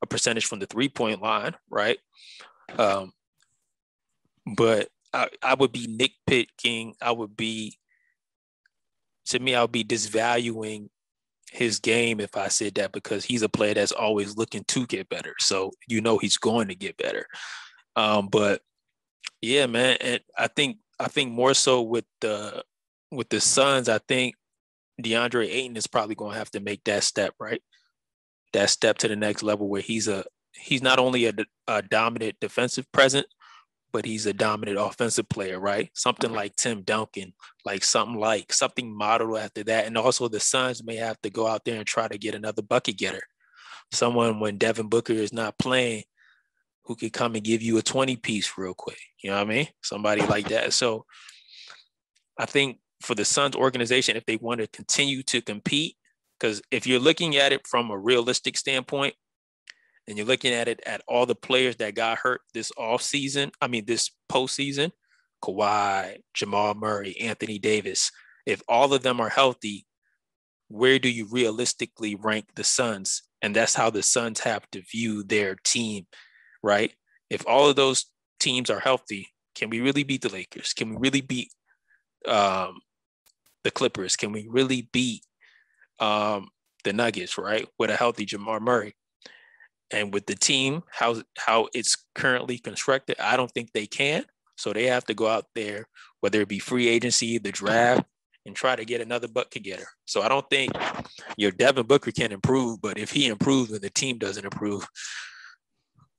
a 0.02 0.08
percentage 0.08 0.46
from 0.46 0.60
the 0.60 0.66
three 0.66 0.90
point 0.90 1.22
line, 1.22 1.56
right? 1.70 2.00
Um, 2.78 3.12
but 4.56 4.90
I, 5.14 5.28
I 5.44 5.54
would 5.54 5.72
be 5.72 5.88
nitpicking. 5.88 6.94
I 7.02 7.12
would 7.12 7.36
be, 7.36 7.78
to 9.28 9.40
me, 9.40 9.56
I 9.56 9.62
would 9.62 9.72
be 9.72 9.84
disvaluing 9.84 10.90
his 11.52 11.80
game 11.80 12.20
if 12.20 12.38
I 12.38 12.48
said 12.48 12.76
that 12.76 12.92
because 12.92 13.26
he's 13.26 13.42
a 13.42 13.50
player 13.50 13.74
that's 13.74 13.92
always 13.92 14.38
looking 14.38 14.64
to 14.66 14.86
get 14.86 15.10
better. 15.10 15.36
So 15.40 15.72
you 15.88 16.02
know 16.02 16.18
he's 16.18 16.38
going 16.38 16.68
to 16.70 16.76
get 16.76 16.98
better. 16.98 17.26
Um, 17.96 18.30
but 18.32 18.62
yeah, 19.42 19.66
man, 19.68 19.98
and 20.02 20.20
I 20.38 20.48
think 20.48 20.78
I 21.00 21.08
think 21.08 21.32
more 21.32 21.54
so 21.54 21.82
with 21.82 22.06
the 22.22 22.64
with 23.12 23.30
the 23.30 23.40
Suns, 23.40 23.90
I 23.90 24.00
think 24.00 24.36
DeAndre 25.02 25.48
Ayton 25.48 25.78
is 25.78 25.88
probably 25.88 26.16
going 26.16 26.34
to 26.34 26.38
have 26.38 26.52
to 26.52 26.60
make 26.60 26.84
that 26.84 27.04
step, 27.04 27.34
right? 27.40 27.62
That 28.54 28.70
step 28.70 28.98
to 29.00 29.08
the 29.08 29.16
next 29.16 29.44
level 29.44 29.70
where 29.70 29.82
he's 29.82 30.08
a 30.08 30.26
he's 30.54 30.82
not 30.82 31.00
only 31.00 31.26
a, 31.26 31.34
a 31.68 31.82
dominant 31.82 32.36
defensive 32.42 32.92
present, 32.92 33.28
but 33.92 34.06
he's 34.06 34.26
a 34.26 34.34
dominant 34.34 34.78
offensive 34.78 35.30
player, 35.30 35.60
right? 35.60 35.90
Something 35.94 36.32
like 36.32 36.56
Tim 36.56 36.82
Duncan, 36.82 37.34
like 37.66 37.84
something 37.84 38.20
like 38.20 38.52
something 38.52 38.96
modeled 38.96 39.38
after 39.38 39.64
that. 39.66 39.88
And 39.88 39.98
also 39.98 40.28
the 40.28 40.40
Suns 40.40 40.84
may 40.84 40.98
have 40.98 41.20
to 41.22 41.30
go 41.30 41.48
out 41.48 41.66
there 41.66 41.78
and 41.78 41.88
try 41.88 42.08
to 42.08 42.18
get 42.18 42.36
another 42.36 42.62
bucket 42.62 42.98
getter. 42.98 43.24
Someone 43.92 44.40
when 44.40 44.58
Devin 44.58 44.90
Booker 44.90 45.14
is 45.14 45.34
not 45.34 45.58
playing 45.58 46.04
who 46.90 46.96
could 46.96 47.14
come 47.14 47.36
and 47.36 47.44
give 47.44 47.62
you 47.62 47.78
a 47.78 47.84
20 47.84 48.16
piece 48.16 48.58
real 48.58 48.74
quick. 48.74 48.98
You 49.22 49.30
know 49.30 49.36
what 49.38 49.44
I 49.44 49.50
mean? 49.50 49.68
Somebody 49.84 50.24
like 50.24 50.50
that. 50.50 50.74
So 50.74 51.06
I 52.36 52.48
think 52.48 52.80
for 53.00 53.14
the 53.14 53.24
Suns 53.24 53.56
organization, 53.56 54.18
if 54.18 54.26
they 54.26 54.38
want 54.38 54.60
to 54.60 54.68
continue 54.68 55.22
to 55.24 55.40
compete, 55.40 55.98
because 56.40 56.64
if 56.72 56.88
you're 56.88 57.00
looking 57.00 57.36
at 57.36 57.54
it 57.54 57.68
from 57.68 57.92
a 57.92 57.98
realistic 57.98 58.58
standpoint, 58.58 59.14
and 60.08 60.18
you're 60.18 60.26
looking 60.26 60.52
at 60.52 60.68
it 60.68 60.82
at 60.88 61.04
all 61.08 61.28
the 61.28 61.36
players 61.36 61.76
that 61.76 61.94
got 61.94 62.18
hurt 62.18 62.42
this 62.56 62.72
off 62.76 63.04
season, 63.04 63.52
I 63.62 63.68
mean 63.68 63.86
this 63.86 64.10
postseason, 64.28 64.92
Kawhi, 65.44 66.18
Jamal 66.34 66.74
Murray, 66.74 67.16
Anthony 67.22 67.60
Davis, 67.60 68.12
if 68.48 68.64
all 68.68 68.96
of 68.96 69.04
them 69.04 69.22
are 69.22 69.30
healthy, 69.30 69.86
where 70.70 70.98
do 70.98 71.08
you 71.08 71.28
realistically 71.30 72.16
rank 72.16 72.48
the 72.56 72.64
Suns? 72.64 73.22
And 73.44 73.56
that's 73.56 73.76
how 73.76 73.92
the 73.92 74.02
Suns 74.02 74.40
have 74.40 74.68
to 74.72 74.82
view 74.82 75.22
their 75.22 75.56
team 75.64 76.08
right? 76.64 76.94
If 77.30 77.46
all 77.48 77.70
of 77.70 77.76
those 77.76 78.06
teams 78.40 78.70
are 78.70 78.80
healthy, 78.80 79.30
can 79.56 79.70
we 79.70 79.82
really 79.82 80.04
beat 80.04 80.22
the 80.22 80.30
Lakers? 80.30 80.74
Can 80.74 80.90
we 80.90 80.98
really 80.98 81.22
beat 81.22 81.52
um, 82.28 82.80
the 83.64 83.72
Clippers? 83.72 84.16
Can 84.16 84.32
we 84.32 84.48
really 84.50 84.90
beat 84.92 85.24
um, 86.00 86.50
the 86.84 86.94
Nuggets, 86.94 87.38
right? 87.38 87.68
With 87.78 87.90
a 87.90 87.96
healthy 87.96 88.26
Jamal 88.26 88.60
Murray. 88.60 88.96
And 89.92 90.14
with 90.14 90.28
the 90.28 90.36
team, 90.36 90.84
how 90.92 91.24
how 91.38 91.68
it's 91.74 91.98
currently 92.14 92.60
constructed, 92.60 93.20
I 93.20 93.36
don't 93.36 93.52
think 93.52 93.72
they 93.72 93.88
can. 93.88 94.24
So 94.56 94.72
they 94.72 94.86
have 94.86 95.06
to 95.06 95.14
go 95.14 95.28
out 95.28 95.46
there, 95.56 95.88
whether 96.20 96.42
it 96.42 96.48
be 96.48 96.60
free 96.60 96.88
agency, 96.88 97.38
the 97.38 97.52
draft, 97.52 98.04
and 98.46 98.56
try 98.56 98.76
to 98.76 98.86
get 98.86 99.02
another 99.02 99.28
bucket 99.28 99.64
getter. 99.64 99.88
So 100.06 100.22
I 100.22 100.28
don't 100.28 100.48
think 100.50 100.74
your 101.38 101.52
Devin 101.52 101.88
Booker 101.88 102.12
can 102.12 102.32
improve, 102.32 102.82
but 102.82 102.98
if 102.98 103.12
he 103.12 103.28
improves 103.28 103.72
and 103.72 103.82
the 103.82 103.90
team 103.90 104.18
doesn't 104.18 104.46
improve, 104.46 104.86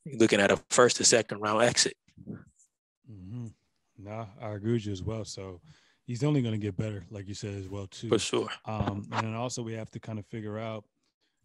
you're 0.05 0.19
looking 0.19 0.41
at 0.41 0.51
a 0.51 0.57
first 0.71 1.01
or 1.01 1.05
second 1.05 1.41
round 1.41 1.63
exit. 1.63 1.95
Mm-hmm. 2.29 3.47
No, 3.99 4.27
I 4.41 4.51
agree 4.51 4.73
with 4.75 4.87
you 4.87 4.93
as 4.93 5.03
well. 5.03 5.25
So 5.25 5.61
he's 6.07 6.25
only 6.25 6.43
going 6.43 6.55
to 6.55 6.59
get 6.59 6.77
better, 6.77 7.05
like 7.11 7.29
you 7.29 7.35
said 7.35 7.55
as 7.55 7.69
well 7.69 7.87
too. 7.87 8.09
For 8.09 8.19
sure. 8.19 8.49
Um, 8.65 9.07
and 9.13 9.27
then 9.27 9.35
also 9.35 9.63
we 9.63 9.75
have 9.75 9.91
to 9.91 10.01
kind 10.01 10.19
of 10.19 10.27
figure 10.27 10.59
out 10.59 10.85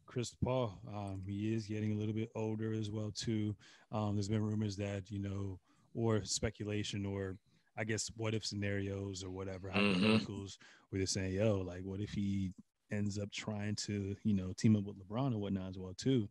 Chris 0.06 0.34
Paul. 0.43 0.80
Um, 0.88 1.24
he 1.26 1.53
is 1.53 1.68
getting 1.68 1.91
a 1.93 1.95
little 1.95 2.14
bit 2.14 2.32
older 2.36 2.74
as 2.74 2.89
well 2.89 3.12
too. 3.14 3.56
Um, 3.91 4.16
there's 4.16 4.30
been 4.30 4.43
rumors 4.43 4.76
that 4.78 5.12
you 5.12 5.20
know, 5.20 5.60
or 5.93 6.24
speculation, 6.24 7.06
or 7.06 7.38
I 7.78 7.84
guess 7.84 8.10
what 8.16 8.34
if 8.34 8.45
scenarios 8.45 9.24
or 9.24 9.32
whatever 9.32 9.70
mm-hmm. 9.70 10.03
hypotheticals 10.03 10.58
where 10.89 10.99
they're 10.99 11.08
saying, 11.08 11.34
yo, 11.34 11.58
like 11.60 11.82
what 11.84 11.99
if 11.99 12.12
he 12.12 12.53
ends 12.91 13.18
up 13.20 13.32
trying 13.32 13.76
to 13.76 14.16
you 14.24 14.34
know 14.34 14.53
team 14.53 14.76
up 14.76 14.84
with 14.84 14.97
LeBron 14.97 15.28
and 15.28 15.41
whatnot 15.41 15.70
as 15.70 15.78
well 15.78 15.93
too. 15.97 16.30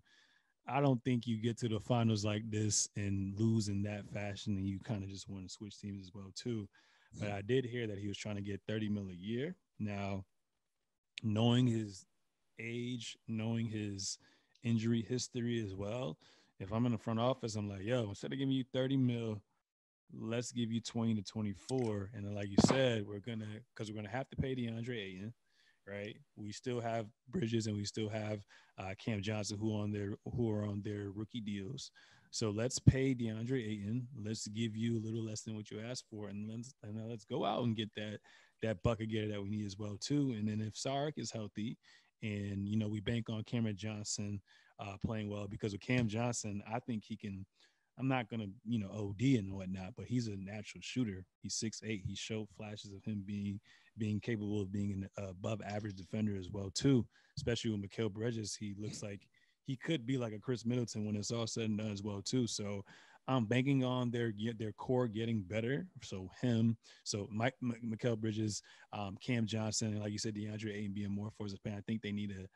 I 0.67 0.81
don't 0.81 1.03
think 1.05 1.27
you 1.27 1.41
get 1.41 1.59
to 1.59 1.69
the 1.69 1.81
finals 1.81 2.25
like 2.25 2.51
this 2.51 2.89
and 2.97 3.39
lose 3.39 3.69
in 3.69 3.83
that 3.83 4.09
fashion, 4.12 4.57
and 4.57 4.67
you 4.67 4.79
kind 4.81 5.03
of 5.03 5.11
just 5.11 5.29
want 5.29 5.47
to 5.47 5.53
switch 5.53 5.79
teams 5.79 6.07
as 6.07 6.15
well 6.15 6.33
too. 6.35 6.69
But 7.21 7.31
I 7.31 7.43
did 7.43 7.65
hear 7.65 7.87
that 7.87 7.99
he 7.99 8.09
was 8.09 8.17
trying 8.17 8.37
to 8.37 8.43
get 8.43 8.61
30 8.67 8.89
mil 8.89 9.09
a 9.09 9.15
year. 9.15 9.55
Now, 9.79 10.25
knowing 11.23 11.67
his 11.67 12.07
age, 12.59 13.17
knowing 13.29 13.67
his 13.67 14.19
injury 14.62 15.03
history 15.03 15.62
as 15.65 15.75
well, 15.75 16.19
if 16.59 16.73
I'm 16.73 16.87
in 16.87 16.93
the 16.93 16.99
front 16.99 17.21
office, 17.21 17.57
I'm 17.57 17.69
like, 17.69 17.83
yo, 17.83 18.09
instead 18.09 18.33
of 18.33 18.39
giving 18.39 18.55
you 18.55 18.65
30 18.73 18.97
mil, 18.97 19.43
let's 20.12 20.51
give 20.51 20.73
you 20.73 20.81
20 20.81 21.15
to 21.15 21.23
24. 21.23 22.11
And 22.15 22.35
like 22.35 22.49
you 22.49 22.57
said, 22.67 23.07
we're 23.07 23.21
gonna 23.21 23.47
because 23.75 23.91
we're 23.91 23.97
gonna 23.97 24.09
have 24.09 24.29
to 24.31 24.37
pay 24.37 24.55
DeAndre 24.55 24.99
Ayton 24.99 25.35
right? 25.89 26.16
We 26.37 26.53
still 26.53 26.80
have 26.80 27.07
Bridges 27.28 27.66
and 27.66 27.76
we 27.76 27.85
still 27.85 28.09
have 28.09 28.45
uh, 28.78 28.95
Cam 29.03 29.22
Johnson 29.22 29.59
who 29.59 29.76
on 29.76 29.93
their 29.93 30.14
who 30.37 30.51
are 30.51 30.64
on 30.64 30.82
their 30.85 31.11
rookie 31.14 31.41
deals. 31.41 31.91
So 32.30 32.51
let's 32.51 32.80
pay 32.80 33.14
DeAndre 33.14 33.64
Ayton. 33.64 34.09
Let's 34.24 34.49
give 34.49 34.76
you 34.76 34.99
a 34.99 35.05
little 35.05 35.24
less 35.24 35.43
than 35.43 35.55
what 35.55 35.70
you 35.70 35.80
asked 35.80 36.07
for, 36.11 36.28
and 36.28 36.51
let's 36.51 36.74
and 36.82 37.09
let's 37.09 37.24
go 37.24 37.45
out 37.45 37.62
and 37.62 37.76
get 37.76 37.91
that 37.97 38.18
that 38.62 38.82
bucket 38.82 39.11
getter 39.11 39.28
that 39.28 39.43
we 39.43 39.51
need 39.51 39.66
as 39.66 39.78
well 39.78 39.97
too. 40.01 40.35
And 40.37 40.49
then 40.49 40.61
if 40.61 40.74
Saric 40.74 41.12
is 41.16 41.30
healthy, 41.30 41.76
and 42.22 42.68
you 42.68 42.76
know 42.76 42.89
we 42.89 43.01
bank 43.01 43.28
on 43.28 43.45
Cameron 43.45 43.76
Johnson 43.76 44.41
uh, 44.80 44.97
playing 45.05 45.28
well 45.28 45.47
because 45.47 45.72
with 45.72 45.82
Cam 45.82 46.09
Johnson, 46.09 46.62
I 46.70 46.80
think 46.80 47.05
he 47.05 47.16
can. 47.16 47.47
I'm 47.99 48.09
not 48.09 48.29
gonna, 48.29 48.47
you 48.65 48.79
know, 48.79 48.91
OD 48.93 49.37
and 49.37 49.53
whatnot, 49.53 49.95
but 49.97 50.07
he's 50.07 50.27
a 50.27 50.37
natural 50.37 50.81
shooter. 50.83 51.25
He's 51.43 51.55
six 51.55 51.81
eight. 51.85 52.03
He 52.07 52.15
showed 52.15 52.49
flashes 52.57 52.93
of 52.93 53.05
him 53.05 53.23
being 53.25 53.61
being 53.97 54.21
capable 54.21 54.61
of 54.61 54.73
being 54.73 54.93
an 54.93 55.25
above 55.29 55.61
average 55.65 55.95
defender 55.95 56.37
as 56.37 56.51
well 56.51 56.71
too. 56.75 57.07
Especially 57.37 57.71
with 57.71 57.83
Mikal 57.83 58.13
Bridges, 58.13 58.57
he 58.59 58.75
looks 58.79 59.03
like 59.03 59.21
he 59.67 59.77
could 59.77 60.07
be 60.07 60.19
like 60.19 60.33
a 60.33 60.39
Khris 60.39 60.67
Middleton 60.67 61.07
when 61.07 61.17
it's 61.17 61.31
all 61.31 61.47
said 61.47 61.65
and 61.65 61.79
done 61.79 61.93
as 61.93 62.03
well 62.03 62.21
too. 62.23 62.47
So 62.47 62.85
I'm 63.27 63.47
banking 63.47 63.85
on 63.85 64.11
their 64.11 64.33
their 64.59 64.73
core 64.73 65.09
getting 65.09 65.43
better. 65.43 65.87
So 66.03 66.29
him, 66.43 66.77
so 67.05 67.29
Mike 67.31 67.55
M- 67.63 67.75
Mikal 67.85 68.19
Bridges, 68.19 68.61
um, 68.93 69.17
Cam 69.25 69.47
Johnson, 69.47 69.93
and 69.93 70.01
like 70.01 70.13
you 70.13 70.19
said, 70.19 70.35
DeAndre 70.35 70.75
Ayton 70.75 70.93
being 70.93 71.15
more 71.15 71.31
for 71.37 71.45
his. 71.45 71.57
I 71.67 71.81
think 71.87 72.03
they 72.03 72.13
need 72.13 72.31
to 72.31 72.47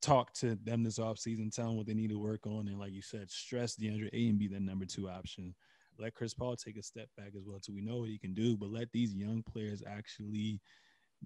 talk 0.00 0.32
to 0.34 0.56
them 0.64 0.82
this 0.82 0.98
offseason, 0.98 1.54
tell 1.54 1.66
them 1.66 1.76
what 1.76 1.86
they 1.86 1.94
need 1.94 2.10
to 2.10 2.18
work 2.18 2.46
on, 2.46 2.68
and 2.68 2.78
like 2.78 2.92
you 2.92 3.02
said, 3.02 3.30
stress 3.30 3.76
DeAndre 3.76 4.10
Ayton 4.12 4.38
be 4.38 4.48
the 4.48 4.60
number 4.60 4.84
two 4.84 5.08
option. 5.08 5.54
Let 5.98 6.14
Chris 6.14 6.34
Paul 6.34 6.54
take 6.54 6.76
a 6.76 6.82
step 6.82 7.08
back 7.16 7.32
as 7.36 7.44
well, 7.44 7.58
too. 7.58 7.74
We 7.74 7.80
know 7.80 7.96
what 7.96 8.08
he 8.08 8.18
can 8.18 8.32
do, 8.32 8.56
but 8.56 8.70
let 8.70 8.92
these 8.92 9.14
young 9.14 9.42
players 9.42 9.82
actually 9.84 10.60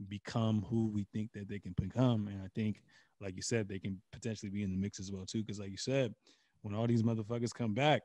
become 0.09 0.65
who 0.69 0.89
we 0.89 1.07
think 1.13 1.31
that 1.35 1.49
they 1.49 1.59
can 1.59 1.75
become. 1.79 2.29
And 2.29 2.41
I 2.43 2.49
think, 2.55 2.83
like 3.21 3.37
you 3.37 3.43
said, 3.43 3.69
they 3.69 3.79
can 3.79 4.01
potentially 4.13 4.51
be 4.51 4.63
in 4.63 4.71
the 4.71 4.79
mix 4.79 4.99
as 4.99 5.13
well 5.13 5.27
too. 5.27 5.43
Because 5.43 5.61
like 5.61 5.71
you 5.71 5.77
said, 5.77 6.15
when 6.63 6.75
all 6.75 6.87
these 6.87 7.03
motherfuckers 7.03 7.53
come 7.53 7.75
back, 7.75 8.03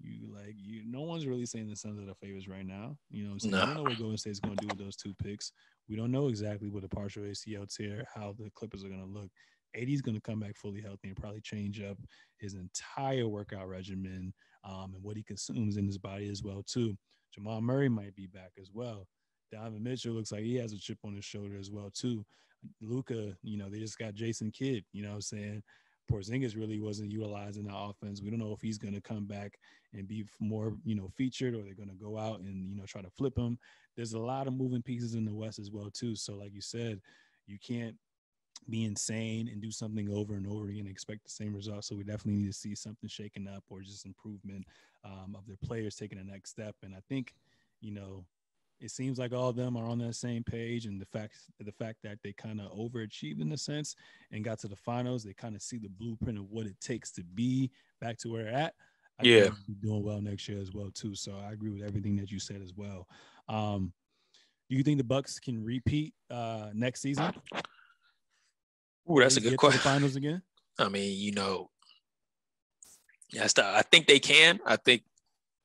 you 0.00 0.26
like 0.34 0.56
you. 0.56 0.82
No 0.84 1.02
one's 1.02 1.26
really 1.26 1.46
saying 1.46 1.68
the 1.68 1.76
Suns 1.76 2.00
are 2.00 2.06
the 2.06 2.14
favorites 2.16 2.48
right 2.48 2.66
now. 2.66 2.96
You 3.10 3.22
know, 3.22 3.30
what 3.30 3.34
I'm 3.34 3.40
saying? 3.40 3.52
No. 3.52 3.62
I 3.62 3.66
don't 3.66 3.74
know 3.74 3.82
what 3.84 3.98
Golden 3.98 4.18
State's 4.18 4.40
going 4.40 4.56
to 4.56 4.62
do 4.62 4.66
with 4.66 4.84
those 4.84 4.96
two 4.96 5.14
picks. 5.22 5.52
We 5.88 5.94
don't 5.94 6.10
know 6.10 6.26
exactly 6.28 6.68
what 6.68 6.82
a 6.82 6.88
partial 6.88 7.22
ACL 7.22 7.72
tear, 7.72 8.04
how 8.12 8.34
the 8.36 8.50
Clippers 8.56 8.84
are 8.84 8.88
going 8.88 9.00
to 9.00 9.06
look. 9.06 9.30
AD's 9.74 10.02
going 10.02 10.14
to 10.14 10.20
come 10.20 10.40
back 10.40 10.56
fully 10.56 10.80
healthy 10.80 11.08
and 11.08 11.16
probably 11.16 11.40
change 11.40 11.80
up 11.82 11.98
his 12.38 12.54
entire 12.54 13.28
workout 13.28 13.68
regimen 13.68 14.32
um, 14.64 14.92
and 14.94 15.02
what 15.02 15.16
he 15.16 15.22
consumes 15.22 15.76
in 15.76 15.86
his 15.86 15.98
body 15.98 16.28
as 16.30 16.42
well 16.42 16.62
too. 16.66 16.96
Jamal 17.34 17.60
Murray 17.60 17.88
might 17.88 18.14
be 18.14 18.26
back 18.26 18.52
as 18.60 18.70
well. 18.72 19.06
Donovan 19.50 19.82
Mitchell 19.82 20.14
looks 20.14 20.32
like 20.32 20.42
he 20.42 20.56
has 20.56 20.72
a 20.72 20.78
chip 20.78 20.98
on 21.04 21.14
his 21.14 21.24
shoulder 21.24 21.56
as 21.58 21.70
well 21.70 21.90
too. 21.92 22.24
Luka, 22.80 23.36
you 23.42 23.58
know, 23.58 23.68
they 23.68 23.78
just 23.78 23.98
got 23.98 24.14
Jason 24.14 24.50
Kidd. 24.50 24.84
You 24.92 25.02
know, 25.02 25.10
what 25.10 25.16
I'm 25.16 25.22
saying 25.22 25.62
Porzingis 26.10 26.56
really 26.56 26.80
wasn't 26.80 27.10
utilizing 27.10 27.64
the 27.64 27.74
offense. 27.74 28.20
We 28.20 28.30
don't 28.30 28.38
know 28.38 28.52
if 28.52 28.60
he's 28.60 28.78
going 28.78 28.94
to 28.94 29.00
come 29.00 29.26
back 29.26 29.58
and 29.92 30.06
be 30.06 30.24
more, 30.40 30.74
you 30.84 30.94
know, 30.94 31.08
featured, 31.16 31.54
or 31.54 31.62
they're 31.62 31.74
going 31.74 31.88
to 31.88 31.94
go 31.94 32.18
out 32.18 32.40
and 32.40 32.68
you 32.68 32.76
know 32.76 32.84
try 32.86 33.02
to 33.02 33.10
flip 33.10 33.36
him. 33.36 33.58
There's 33.96 34.12
a 34.12 34.18
lot 34.18 34.46
of 34.46 34.54
moving 34.54 34.82
pieces 34.82 35.14
in 35.14 35.24
the 35.24 35.34
West 35.34 35.58
as 35.58 35.70
well 35.70 35.90
too. 35.92 36.16
So, 36.16 36.34
like 36.34 36.52
you 36.52 36.60
said, 36.60 37.00
you 37.46 37.58
can't 37.58 37.96
be 38.68 38.84
insane 38.84 39.48
and 39.48 39.60
do 39.60 39.70
something 39.70 40.08
over 40.10 40.34
and 40.34 40.46
over 40.46 40.68
again 40.68 40.80
and 40.82 40.90
expect 40.90 41.24
the 41.24 41.30
same 41.30 41.54
results. 41.54 41.88
So 41.88 41.96
we 41.96 42.04
definitely 42.04 42.40
need 42.42 42.52
to 42.52 42.58
see 42.58 42.74
something 42.74 43.08
shaken 43.08 43.48
up 43.48 43.64
or 43.70 43.80
just 43.80 44.06
improvement 44.06 44.66
um, 45.04 45.34
of 45.36 45.46
their 45.46 45.58
players 45.64 45.96
taking 45.96 46.18
the 46.18 46.24
next 46.24 46.50
step. 46.50 46.76
And 46.82 46.94
I 46.94 47.00
think, 47.08 47.34
you 47.80 47.92
know, 47.92 48.24
it 48.80 48.90
seems 48.90 49.18
like 49.18 49.32
all 49.32 49.48
of 49.48 49.56
them 49.56 49.76
are 49.76 49.86
on 49.86 49.98
that 49.98 50.14
same 50.14 50.42
page. 50.42 50.86
And 50.86 51.00
the 51.00 51.06
fact 51.06 51.36
the 51.60 51.72
fact 51.72 51.98
that 52.02 52.18
they 52.22 52.32
kind 52.32 52.60
of 52.60 52.72
overachieved 52.72 53.40
in 53.40 53.52
a 53.52 53.56
sense 53.56 53.94
and 54.32 54.44
got 54.44 54.58
to 54.60 54.68
the 54.68 54.76
finals, 54.76 55.22
they 55.22 55.34
kind 55.34 55.54
of 55.54 55.62
see 55.62 55.78
the 55.78 55.88
blueprint 55.88 56.38
of 56.38 56.50
what 56.50 56.66
it 56.66 56.80
takes 56.80 57.12
to 57.12 57.22
be 57.22 57.70
back 58.00 58.18
to 58.18 58.28
where 58.28 58.44
they're 58.44 58.54
at. 58.54 58.74
I 59.20 59.24
Yeah. 59.24 59.50
doing 59.80 60.02
well 60.02 60.20
next 60.20 60.48
year 60.48 60.60
as 60.60 60.72
well 60.72 60.90
too. 60.90 61.14
So 61.14 61.36
I 61.36 61.52
agree 61.52 61.70
with 61.70 61.82
everything 61.82 62.16
that 62.16 62.30
you 62.30 62.40
said 62.40 62.60
as 62.60 62.74
well. 62.74 63.06
Um, 63.48 63.92
do 64.68 64.76
you 64.76 64.82
think 64.82 64.98
the 64.98 65.04
Bucks 65.04 65.38
can 65.38 65.62
repeat 65.62 66.14
uh, 66.30 66.70
next 66.72 67.02
season? 67.02 67.30
Ooh, 69.10 69.20
that's 69.20 69.36
a 69.36 69.40
good 69.40 69.46
to 69.46 69.50
the 69.52 69.56
question. 69.56 69.80
finals 69.80 70.16
again. 70.16 70.42
I 70.78 70.88
mean, 70.88 71.18
you 71.18 71.32
know, 71.32 71.70
yes, 73.32 73.54
I 73.58 73.82
think 73.82 74.06
they 74.06 74.18
can. 74.18 74.60
I 74.64 74.76
think 74.76 75.02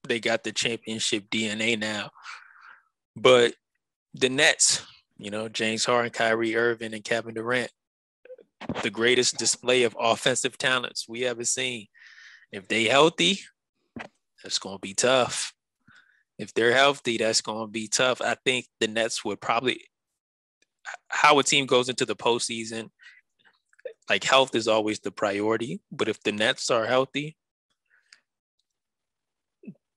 they 0.07 0.19
got 0.19 0.43
the 0.43 0.51
championship 0.51 1.29
DNA 1.29 1.79
now. 1.79 2.11
But 3.15 3.53
the 4.13 4.29
Nets, 4.29 4.85
you 5.17 5.31
know, 5.31 5.49
James 5.49 5.85
Harden, 5.85 6.11
Kyrie 6.11 6.55
Irving, 6.55 6.93
and 6.93 7.03
Kevin 7.03 7.35
Durant, 7.35 7.71
the 8.81 8.89
greatest 8.89 9.38
display 9.38 9.83
of 9.83 9.95
offensive 9.99 10.57
talents 10.57 11.07
we 11.07 11.25
ever 11.25 11.45
seen. 11.45 11.88
If 12.51 12.67
they 12.67 12.85
healthy, 12.85 13.39
that's 14.43 14.59
gonna 14.59 14.79
be 14.79 14.93
tough. 14.93 15.53
If 16.38 16.53
they're 16.53 16.73
healthy, 16.73 17.17
that's 17.17 17.41
gonna 17.41 17.67
be 17.67 17.88
tough. 17.88 18.21
I 18.21 18.35
think 18.45 18.67
the 18.79 18.88
Nets 18.88 19.23
would 19.25 19.41
probably 19.41 19.81
how 21.09 21.38
a 21.39 21.43
team 21.43 21.65
goes 21.65 21.89
into 21.89 22.05
the 22.05 22.15
postseason 22.15 22.89
like 24.10 24.24
health 24.24 24.55
is 24.55 24.68
always 24.68 24.99
the 24.99 25.12
priority. 25.12 25.82
But 25.91 26.08
if 26.08 26.22
the 26.24 26.32
Nets 26.32 26.70
are 26.70 26.86
healthy, 26.86 27.38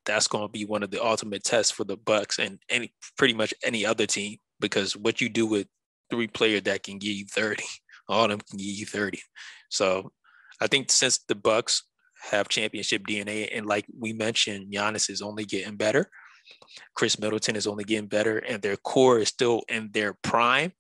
that's 0.04 0.26
going 0.26 0.44
to 0.44 0.52
be 0.52 0.64
one 0.64 0.82
of 0.82 0.90
the 0.90 1.04
ultimate 1.04 1.44
tests 1.44 1.72
for 1.72 1.84
the 1.84 1.96
Bucks 1.96 2.38
and 2.38 2.58
any 2.68 2.92
pretty 3.16 3.34
much 3.34 3.54
any 3.62 3.86
other 3.86 4.06
team 4.06 4.38
because 4.58 4.96
what 4.96 5.20
you 5.20 5.28
do 5.28 5.46
with 5.46 5.66
three 6.10 6.26
players 6.26 6.62
that 6.62 6.82
can 6.82 6.98
give 6.98 7.12
you 7.12 7.26
30, 7.26 7.62
all 8.08 8.24
of 8.24 8.30
them 8.30 8.40
can 8.40 8.58
give 8.58 8.66
you 8.66 8.86
30. 8.86 9.20
So 9.68 10.12
I 10.60 10.66
think 10.66 10.90
since 10.90 11.18
the 11.28 11.34
Bucks 11.34 11.84
have 12.30 12.48
championship 12.48 13.02
DNA 13.06 13.48
and 13.52 13.66
like 13.66 13.86
we 13.98 14.12
mentioned, 14.12 14.72
Giannis 14.72 15.10
is 15.10 15.22
only 15.22 15.44
getting 15.44 15.76
better. 15.76 16.10
Khris 16.94 17.18
Middleton 17.18 17.56
is 17.56 17.66
only 17.66 17.84
getting 17.84 18.08
better 18.08 18.38
and 18.38 18.60
their 18.60 18.76
core 18.76 19.20
is 19.20 19.28
still 19.28 19.62
in 19.68 19.90
their 19.92 20.14
prime. 20.22 20.72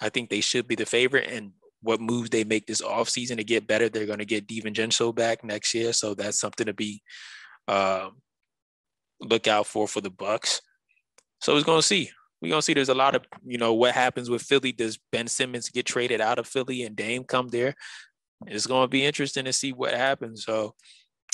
I 0.00 0.08
think 0.08 0.30
they 0.30 0.40
should 0.40 0.68
be 0.68 0.76
the 0.76 0.86
favorite. 0.86 1.28
And 1.30 1.52
what 1.82 2.00
moves 2.00 2.30
they 2.30 2.44
make 2.44 2.66
this 2.66 2.82
offseason 2.82 3.36
to 3.36 3.44
get 3.44 3.66
better. 3.66 3.88
They're 3.88 4.06
going 4.06 4.18
to 4.18 4.24
get 4.24 4.46
DiVincenzo 4.46 5.14
back 5.14 5.44
next 5.44 5.74
year, 5.74 5.92
so 5.92 6.14
that's 6.14 6.38
something 6.38 6.66
to 6.66 6.74
be 6.74 7.02
um, 7.68 8.16
look 9.20 9.48
out 9.48 9.66
for 9.66 9.86
for 9.88 10.00
the 10.00 10.10
Bucks. 10.10 10.60
So 11.40 11.54
we're 11.54 11.62
going 11.62 11.80
to 11.80 11.86
see. 11.86 12.10
We're 12.42 12.50
going 12.50 12.60
to 12.60 12.64
see. 12.64 12.74
There's 12.74 12.88
a 12.88 12.94
lot 12.94 13.14
of 13.14 13.24
you 13.44 13.58
know 13.58 13.74
what 13.74 13.94
happens 13.94 14.28
with 14.28 14.42
Philly. 14.42 14.72
Does 14.72 14.98
Ben 15.12 15.26
Simmons 15.26 15.68
get 15.68 15.86
traded 15.86 16.20
out 16.20 16.38
of 16.38 16.46
Philly 16.46 16.82
and 16.82 16.96
Dame 16.96 17.24
come 17.24 17.48
there? 17.48 17.74
It's 18.46 18.66
going 18.66 18.84
to 18.84 18.88
be 18.88 19.04
interesting 19.04 19.44
to 19.44 19.52
see 19.52 19.72
what 19.72 19.94
happens. 19.94 20.44
So 20.44 20.74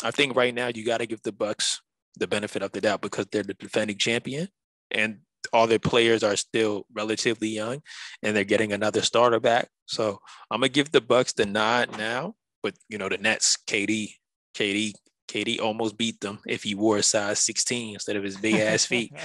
I 0.03 0.11
think 0.11 0.37
right 0.37 0.55
now 0.55 0.71
you 0.75 0.85
got 0.85 0.99
to 0.99 1.07
give 1.07 1.23
the 1.23 1.33
Bucks 1.33 1.81
the 2.17 2.27
benefit 2.27 2.63
of 2.63 2.73
the 2.73 2.81
doubt 2.81 3.01
because 3.01 3.27
they're 3.31 3.43
the 3.43 3.55
defending 3.55 3.99
champion 3.99 4.49
and 4.91 5.19
all 5.53 5.67
their 5.67 5.79
players 5.79 6.23
are 6.23 6.37
still 6.37 6.87
relatively 6.93 7.49
young 7.49 7.83
and 8.23 8.37
they're 8.37 8.45
getting 8.45 8.73
another 8.73 9.03
starter 9.03 9.41
back. 9.41 9.69
So 9.87 10.19
I'm 10.51 10.61
gonna 10.61 10.69
give 10.69 10.93
the 10.93 11.01
Bucks 11.01 11.33
the 11.33 11.47
nod 11.47 11.97
now, 11.97 12.35
but 12.63 12.75
you 12.89 12.99
know 12.99 13.09
the 13.09 13.19
Nets, 13.19 13.57
KD, 13.67 14.15
KD, 14.55 14.93
KD 15.29 15.61
almost 15.61 15.97
beat 15.97 16.21
them 16.21 16.39
if 16.47 16.63
he 16.63 16.75
wore 16.75 16.99
a 16.99 17.03
size 17.03 17.39
16 17.41 17.95
instead 17.95 18.17
of 18.17 18.25
his 18.25 18.37
big 18.37 18.55
ass 18.55 18.87
feet. 18.87 19.13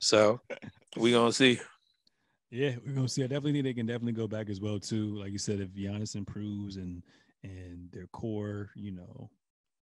So 0.00 0.40
we 0.96 1.12
gonna 1.12 1.32
see. 1.32 1.60
Yeah, 2.50 2.74
we're 2.84 2.94
gonna 2.94 3.08
see. 3.08 3.24
I 3.24 3.26
definitely 3.26 3.54
think 3.54 3.64
they 3.64 3.74
can 3.74 3.86
definitely 3.86 4.12
go 4.12 4.26
back 4.26 4.50
as 4.50 4.60
well 4.60 4.78
too. 4.78 5.16
Like 5.16 5.32
you 5.32 5.38
said, 5.38 5.60
if 5.60 5.70
Giannis 5.70 6.16
improves 6.16 6.76
and 6.76 7.02
and 7.44 7.88
their 7.92 8.06
core, 8.08 8.70
you 8.74 8.92
know, 8.92 9.30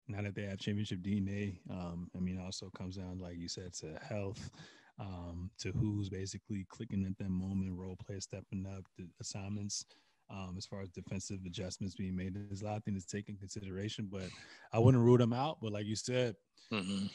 now 0.09 0.23
that 0.23 0.35
they 0.35 0.43
have 0.43 0.59
championship 0.59 1.01
DNA, 1.01 1.59
um, 1.71 2.11
I 2.17 2.21
mean, 2.21 2.41
also 2.45 2.71
comes 2.77 2.97
down, 2.97 3.19
like 3.19 3.39
you 3.39 3.49
said, 3.49 3.73
to 3.75 3.99
health, 4.07 4.51
um, 4.99 5.51
to 5.59 5.73
who's 5.73 6.09
basically 6.09 6.67
clicking 6.69 7.05
at 7.07 7.17
that 7.19 7.31
moment, 7.31 7.77
role 7.79 7.97
players 7.97 8.25
stepping 8.25 8.67
up, 8.67 8.85
the 8.97 9.07
assignments, 9.21 9.85
um, 10.31 10.55
as 10.59 10.67
far 10.67 10.81
as 10.83 10.91
defensive 10.91 11.41
adjustments 11.47 11.95
being 11.95 12.17
made. 12.17 12.35
There's 12.35 12.63
a 12.63 12.67
lot 12.67 12.77
of 12.77 12.85
things 12.85 13.07
to 13.07 13.17
take 13.17 13.29
in 13.29 13.37
consideration, 13.37 14.09
but 14.11 14.31
I 14.73 14.79
wouldn't 14.79 15.03
rule 15.03 15.19
them 15.19 15.33
out. 15.33 15.59
But 15.63 15.73
like 15.73 15.87
you 15.87 15.97
said, 15.97 16.37
Mhm. 16.71 17.11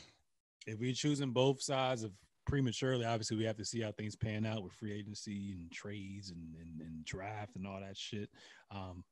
if 0.65 0.79
we're 0.79 0.93
choosing 0.93 1.31
both 1.31 1.61
sides 1.61 2.03
of 2.03 2.13
prematurely, 2.45 3.05
obviously 3.05 3.38
we 3.38 3.43
have 3.43 3.57
to 3.57 3.65
see 3.65 3.81
how 3.81 3.91
things 3.91 4.15
pan 4.15 4.45
out 4.45 4.63
with 4.63 4.73
free 4.73 4.93
agency 4.93 5.51
and 5.51 5.71
trades 5.71 6.31
and, 6.31 6.55
and, 6.55 6.81
and 6.81 7.05
draft 7.05 7.55
and 7.55 7.67
all 7.67 7.79
that 7.79 7.97
shit. 7.97 8.29
Um, 8.71 9.03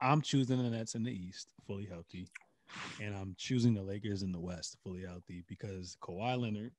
I'm 0.00 0.22
choosing 0.22 0.62
the 0.62 0.70
Nets 0.70 0.94
in 0.94 1.02
the 1.02 1.12
East, 1.12 1.52
fully 1.66 1.84
healthy, 1.86 2.28
and 3.00 3.14
I'm 3.14 3.34
choosing 3.36 3.74
the 3.74 3.82
Lakers 3.82 4.22
in 4.22 4.32
the 4.32 4.40
West, 4.40 4.78
fully 4.82 5.02
healthy, 5.02 5.44
because 5.46 5.96
Kawhi 6.00 6.40
Leonard 6.40 6.72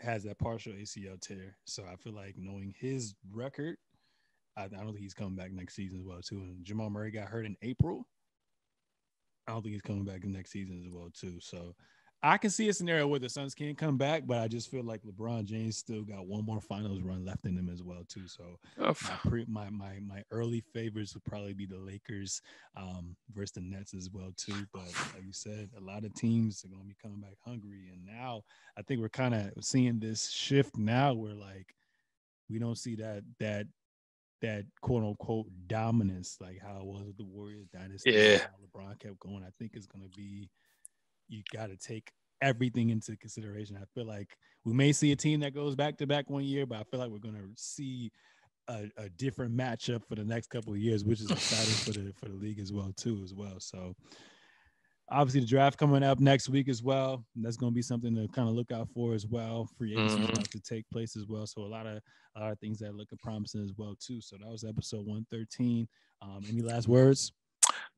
has 0.00 0.24
that 0.24 0.38
partial 0.38 0.72
ACL 0.72 1.20
tear. 1.20 1.56
So 1.64 1.84
I 1.90 1.96
feel 1.96 2.12
like 2.12 2.34
knowing 2.36 2.74
his 2.78 3.14
record, 3.32 3.76
I, 4.56 4.64
I 4.64 4.68
don't 4.68 4.92
think 4.92 5.00
he's 5.00 5.14
coming 5.14 5.36
back 5.36 5.52
next 5.52 5.74
season 5.74 5.98
as 5.98 6.04
well 6.04 6.20
too. 6.20 6.36
And 6.36 6.64
Jamal 6.64 6.90
Murray 6.90 7.10
got 7.10 7.28
hurt 7.28 7.46
in 7.46 7.56
April. 7.62 8.06
I 9.48 9.52
don't 9.52 9.62
think 9.62 9.74
he's 9.74 9.82
coming 9.82 10.04
back 10.04 10.24
next 10.24 10.50
season 10.50 10.82
as 10.84 10.90
well 10.90 11.10
too. 11.12 11.38
So 11.40 11.74
I 12.26 12.38
can 12.38 12.50
see 12.50 12.68
a 12.68 12.72
scenario 12.72 13.06
where 13.06 13.20
the 13.20 13.28
Suns 13.28 13.54
can 13.54 13.74
come 13.76 13.96
back, 13.96 14.26
but 14.26 14.38
I 14.38 14.48
just 14.48 14.68
feel 14.68 14.82
like 14.82 15.02
LeBron 15.02 15.44
James 15.44 15.76
still 15.76 16.02
got 16.02 16.26
one 16.26 16.44
more 16.44 16.60
finals 16.60 17.00
run 17.00 17.24
left 17.24 17.46
in 17.46 17.56
him 17.56 17.68
as 17.72 17.84
well 17.84 18.02
too. 18.08 18.26
So 18.26 18.58
Oh, 18.80 18.94
my 19.04 19.16
pre, 19.30 19.44
my 19.48 19.70
my 19.70 20.00
my 20.00 20.24
early 20.32 20.60
favorites 20.60 21.14
would 21.14 21.24
probably 21.24 21.52
be 21.52 21.66
the 21.66 21.78
Lakers 21.78 22.42
um, 22.76 23.14
versus 23.32 23.52
the 23.52 23.60
Nets 23.60 23.94
as 23.94 24.10
well 24.12 24.32
too. 24.36 24.66
But 24.72 24.86
like 25.14 25.24
you 25.24 25.32
said, 25.32 25.70
a 25.76 25.80
lot 25.80 26.04
of 26.04 26.14
teams 26.14 26.64
are 26.64 26.68
going 26.68 26.82
to 26.82 26.88
be 26.88 26.96
coming 27.00 27.20
back 27.20 27.36
hungry, 27.44 27.90
and 27.92 28.04
now 28.04 28.42
I 28.76 28.82
think 28.82 29.00
we're 29.00 29.08
kind 29.08 29.34
of 29.34 29.52
seeing 29.60 30.00
this 30.00 30.28
shift 30.30 30.76
now 30.76 31.14
where 31.14 31.34
like 31.34 31.76
we 32.50 32.58
don't 32.58 32.78
see 32.78 32.96
that 32.96 33.22
that 33.38 33.66
that 34.42 34.64
quote 34.80 35.04
unquote 35.04 35.46
dominance 35.66 36.38
like 36.40 36.58
how 36.60 36.78
it 36.80 36.84
was 36.84 37.04
with 37.06 37.16
the 37.16 37.24
Warriors 37.24 37.68
dynasty. 37.72 38.10
Yeah. 38.10 38.38
how 38.38 38.80
LeBron 38.80 38.98
kept 38.98 39.20
going. 39.20 39.44
I 39.44 39.50
think 39.58 39.72
it's 39.74 39.86
going 39.86 40.04
to 40.04 40.10
be 40.16 40.50
you 41.28 41.42
got 41.52 41.68
to 41.68 41.76
take 41.76 42.12
everything 42.42 42.90
into 42.90 43.16
consideration. 43.16 43.76
I 43.76 43.84
feel 43.94 44.06
like 44.06 44.36
we 44.64 44.72
may 44.72 44.92
see 44.92 45.12
a 45.12 45.16
team 45.16 45.40
that 45.40 45.54
goes 45.54 45.74
back 45.74 45.96
to 45.98 46.06
back 46.06 46.28
one 46.30 46.44
year, 46.44 46.66
but 46.66 46.78
I 46.78 46.84
feel 46.84 47.00
like 47.00 47.10
we're 47.10 47.18
going 47.18 47.34
to 47.34 47.48
see 47.56 48.10
a, 48.68 48.90
a 48.96 49.08
different 49.10 49.56
matchup 49.56 50.04
for 50.06 50.14
the 50.16 50.24
next 50.24 50.48
couple 50.50 50.72
of 50.72 50.78
years, 50.78 51.04
which 51.04 51.20
is 51.20 51.30
exciting 51.30 51.74
for 51.74 51.92
the 51.92 52.12
for 52.20 52.26
the 52.28 52.34
league 52.34 52.58
as 52.58 52.72
well 52.72 52.92
too 52.96 53.20
as 53.22 53.32
well. 53.32 53.58
So 53.60 53.94
obviously 55.10 55.40
the 55.40 55.46
draft 55.46 55.78
coming 55.78 56.02
up 56.02 56.18
next 56.18 56.48
week 56.48 56.68
as 56.68 56.82
well. 56.82 57.24
That's 57.36 57.56
going 57.56 57.72
to 57.72 57.74
be 57.74 57.82
something 57.82 58.14
to 58.16 58.26
kind 58.28 58.48
of 58.48 58.54
look 58.54 58.72
out 58.72 58.88
for 58.92 59.14
as 59.14 59.26
well. 59.26 59.68
Free 59.78 59.94
agency 59.94 60.18
Mhm. 60.18 60.32
about 60.32 60.50
to 60.50 60.60
take 60.60 60.88
place 60.90 61.16
as 61.16 61.26
well. 61.26 61.46
So 61.46 61.62
a 61.62 61.66
lot 61.66 61.86
of 61.86 62.02
a 62.34 62.40
lot 62.40 62.52
of 62.52 62.58
things 62.58 62.78
that 62.80 62.94
look 62.94 63.08
promising 63.22 63.62
as 63.64 63.72
well 63.76 63.96
too. 63.98 64.20
So 64.20 64.36
that 64.36 64.48
was 64.48 64.64
episode 64.64 65.06
113. 65.06 65.88
Um, 66.20 66.42
any 66.48 66.60
last 66.60 66.88
words? 66.88 67.32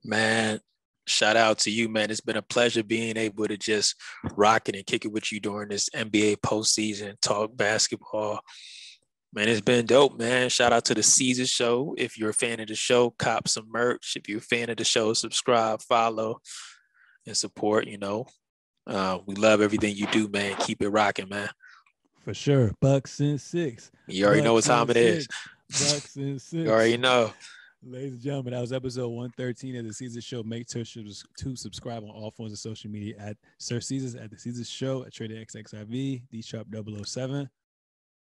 Man, 0.04 0.60
shout 1.08 1.36
out 1.36 1.58
to 1.60 1.70
you, 1.70 1.88
man. 1.88 2.10
It's 2.10 2.20
been 2.20 2.36
a 2.36 2.42
pleasure 2.42 2.82
being 2.82 3.16
able 3.16 3.46
to 3.46 3.56
just 3.56 3.94
rock 4.36 4.68
it 4.68 4.76
and 4.76 4.86
kick 4.86 5.04
it 5.04 5.12
with 5.12 5.32
you 5.32 5.40
during 5.40 5.68
this 5.68 5.88
NBA 5.90 6.38
postseason, 6.38 7.20
talk 7.20 7.56
basketball. 7.56 8.40
Man, 9.32 9.48
it's 9.48 9.60
been 9.60 9.84
dope, 9.84 10.18
man. 10.18 10.48
Shout 10.48 10.72
out 10.72 10.86
to 10.86 10.94
the 10.94 11.02
Seezus 11.02 11.50
Show. 11.50 11.94
If 11.98 12.18
you're 12.18 12.30
a 12.30 12.34
fan 12.34 12.60
of 12.60 12.68
the 12.68 12.74
show, 12.74 13.10
cop 13.18 13.46
some 13.46 13.66
merch. 13.70 14.14
If 14.16 14.28
you're 14.28 14.38
a 14.38 14.42
fan 14.42 14.70
of 14.70 14.78
the 14.78 14.84
show, 14.84 15.12
subscribe, 15.12 15.82
follow, 15.82 16.40
and 17.26 17.36
support. 17.36 17.86
You 17.86 17.98
know, 17.98 18.26
uh, 18.86 19.18
we 19.26 19.34
love 19.34 19.60
everything 19.60 19.94
you 19.94 20.06
do, 20.06 20.28
man. 20.28 20.56
Keep 20.60 20.82
it 20.82 20.88
rocking, 20.88 21.28
man. 21.28 21.50
For 22.24 22.32
sure. 22.32 22.72
Bucks 22.80 23.20
and 23.20 23.40
six. 23.40 23.90
You 24.06 24.24
already 24.26 24.42
know 24.42 24.54
what 24.54 24.64
time 24.64 24.88
it 24.90 24.96
is. 24.96 25.28
six. 25.70 25.92
Bucks 25.92 26.16
and 26.16 26.40
six. 26.40 26.52
You 26.64 26.70
already 26.70 26.96
know. 26.96 27.32
Ladies 27.80 28.14
and 28.14 28.20
gentlemen, 28.20 28.54
that 28.54 28.60
was 28.60 28.72
episode 28.72 29.06
113 29.06 29.76
of 29.76 29.84
the 29.84 29.92
Seezus 29.92 30.24
Show. 30.24 30.42
Make 30.42 30.68
sure 30.68 30.82
to 30.84 31.56
subscribe 31.56 32.02
on 32.02 32.10
all 32.10 32.32
forms 32.32 32.52
of 32.52 32.58
social 32.58 32.90
media 32.90 33.14
at 33.20 33.36
Sir 33.58 33.76
Seezus 33.76 34.20
at 34.20 34.30
the 34.30 34.36
Seezus 34.36 34.68
Show 34.68 35.04
at 35.04 35.12
Trader 35.12 35.36
XXIV, 35.36 36.22
D 36.28 36.42
Sharp 36.42 36.66
007. 36.74 37.48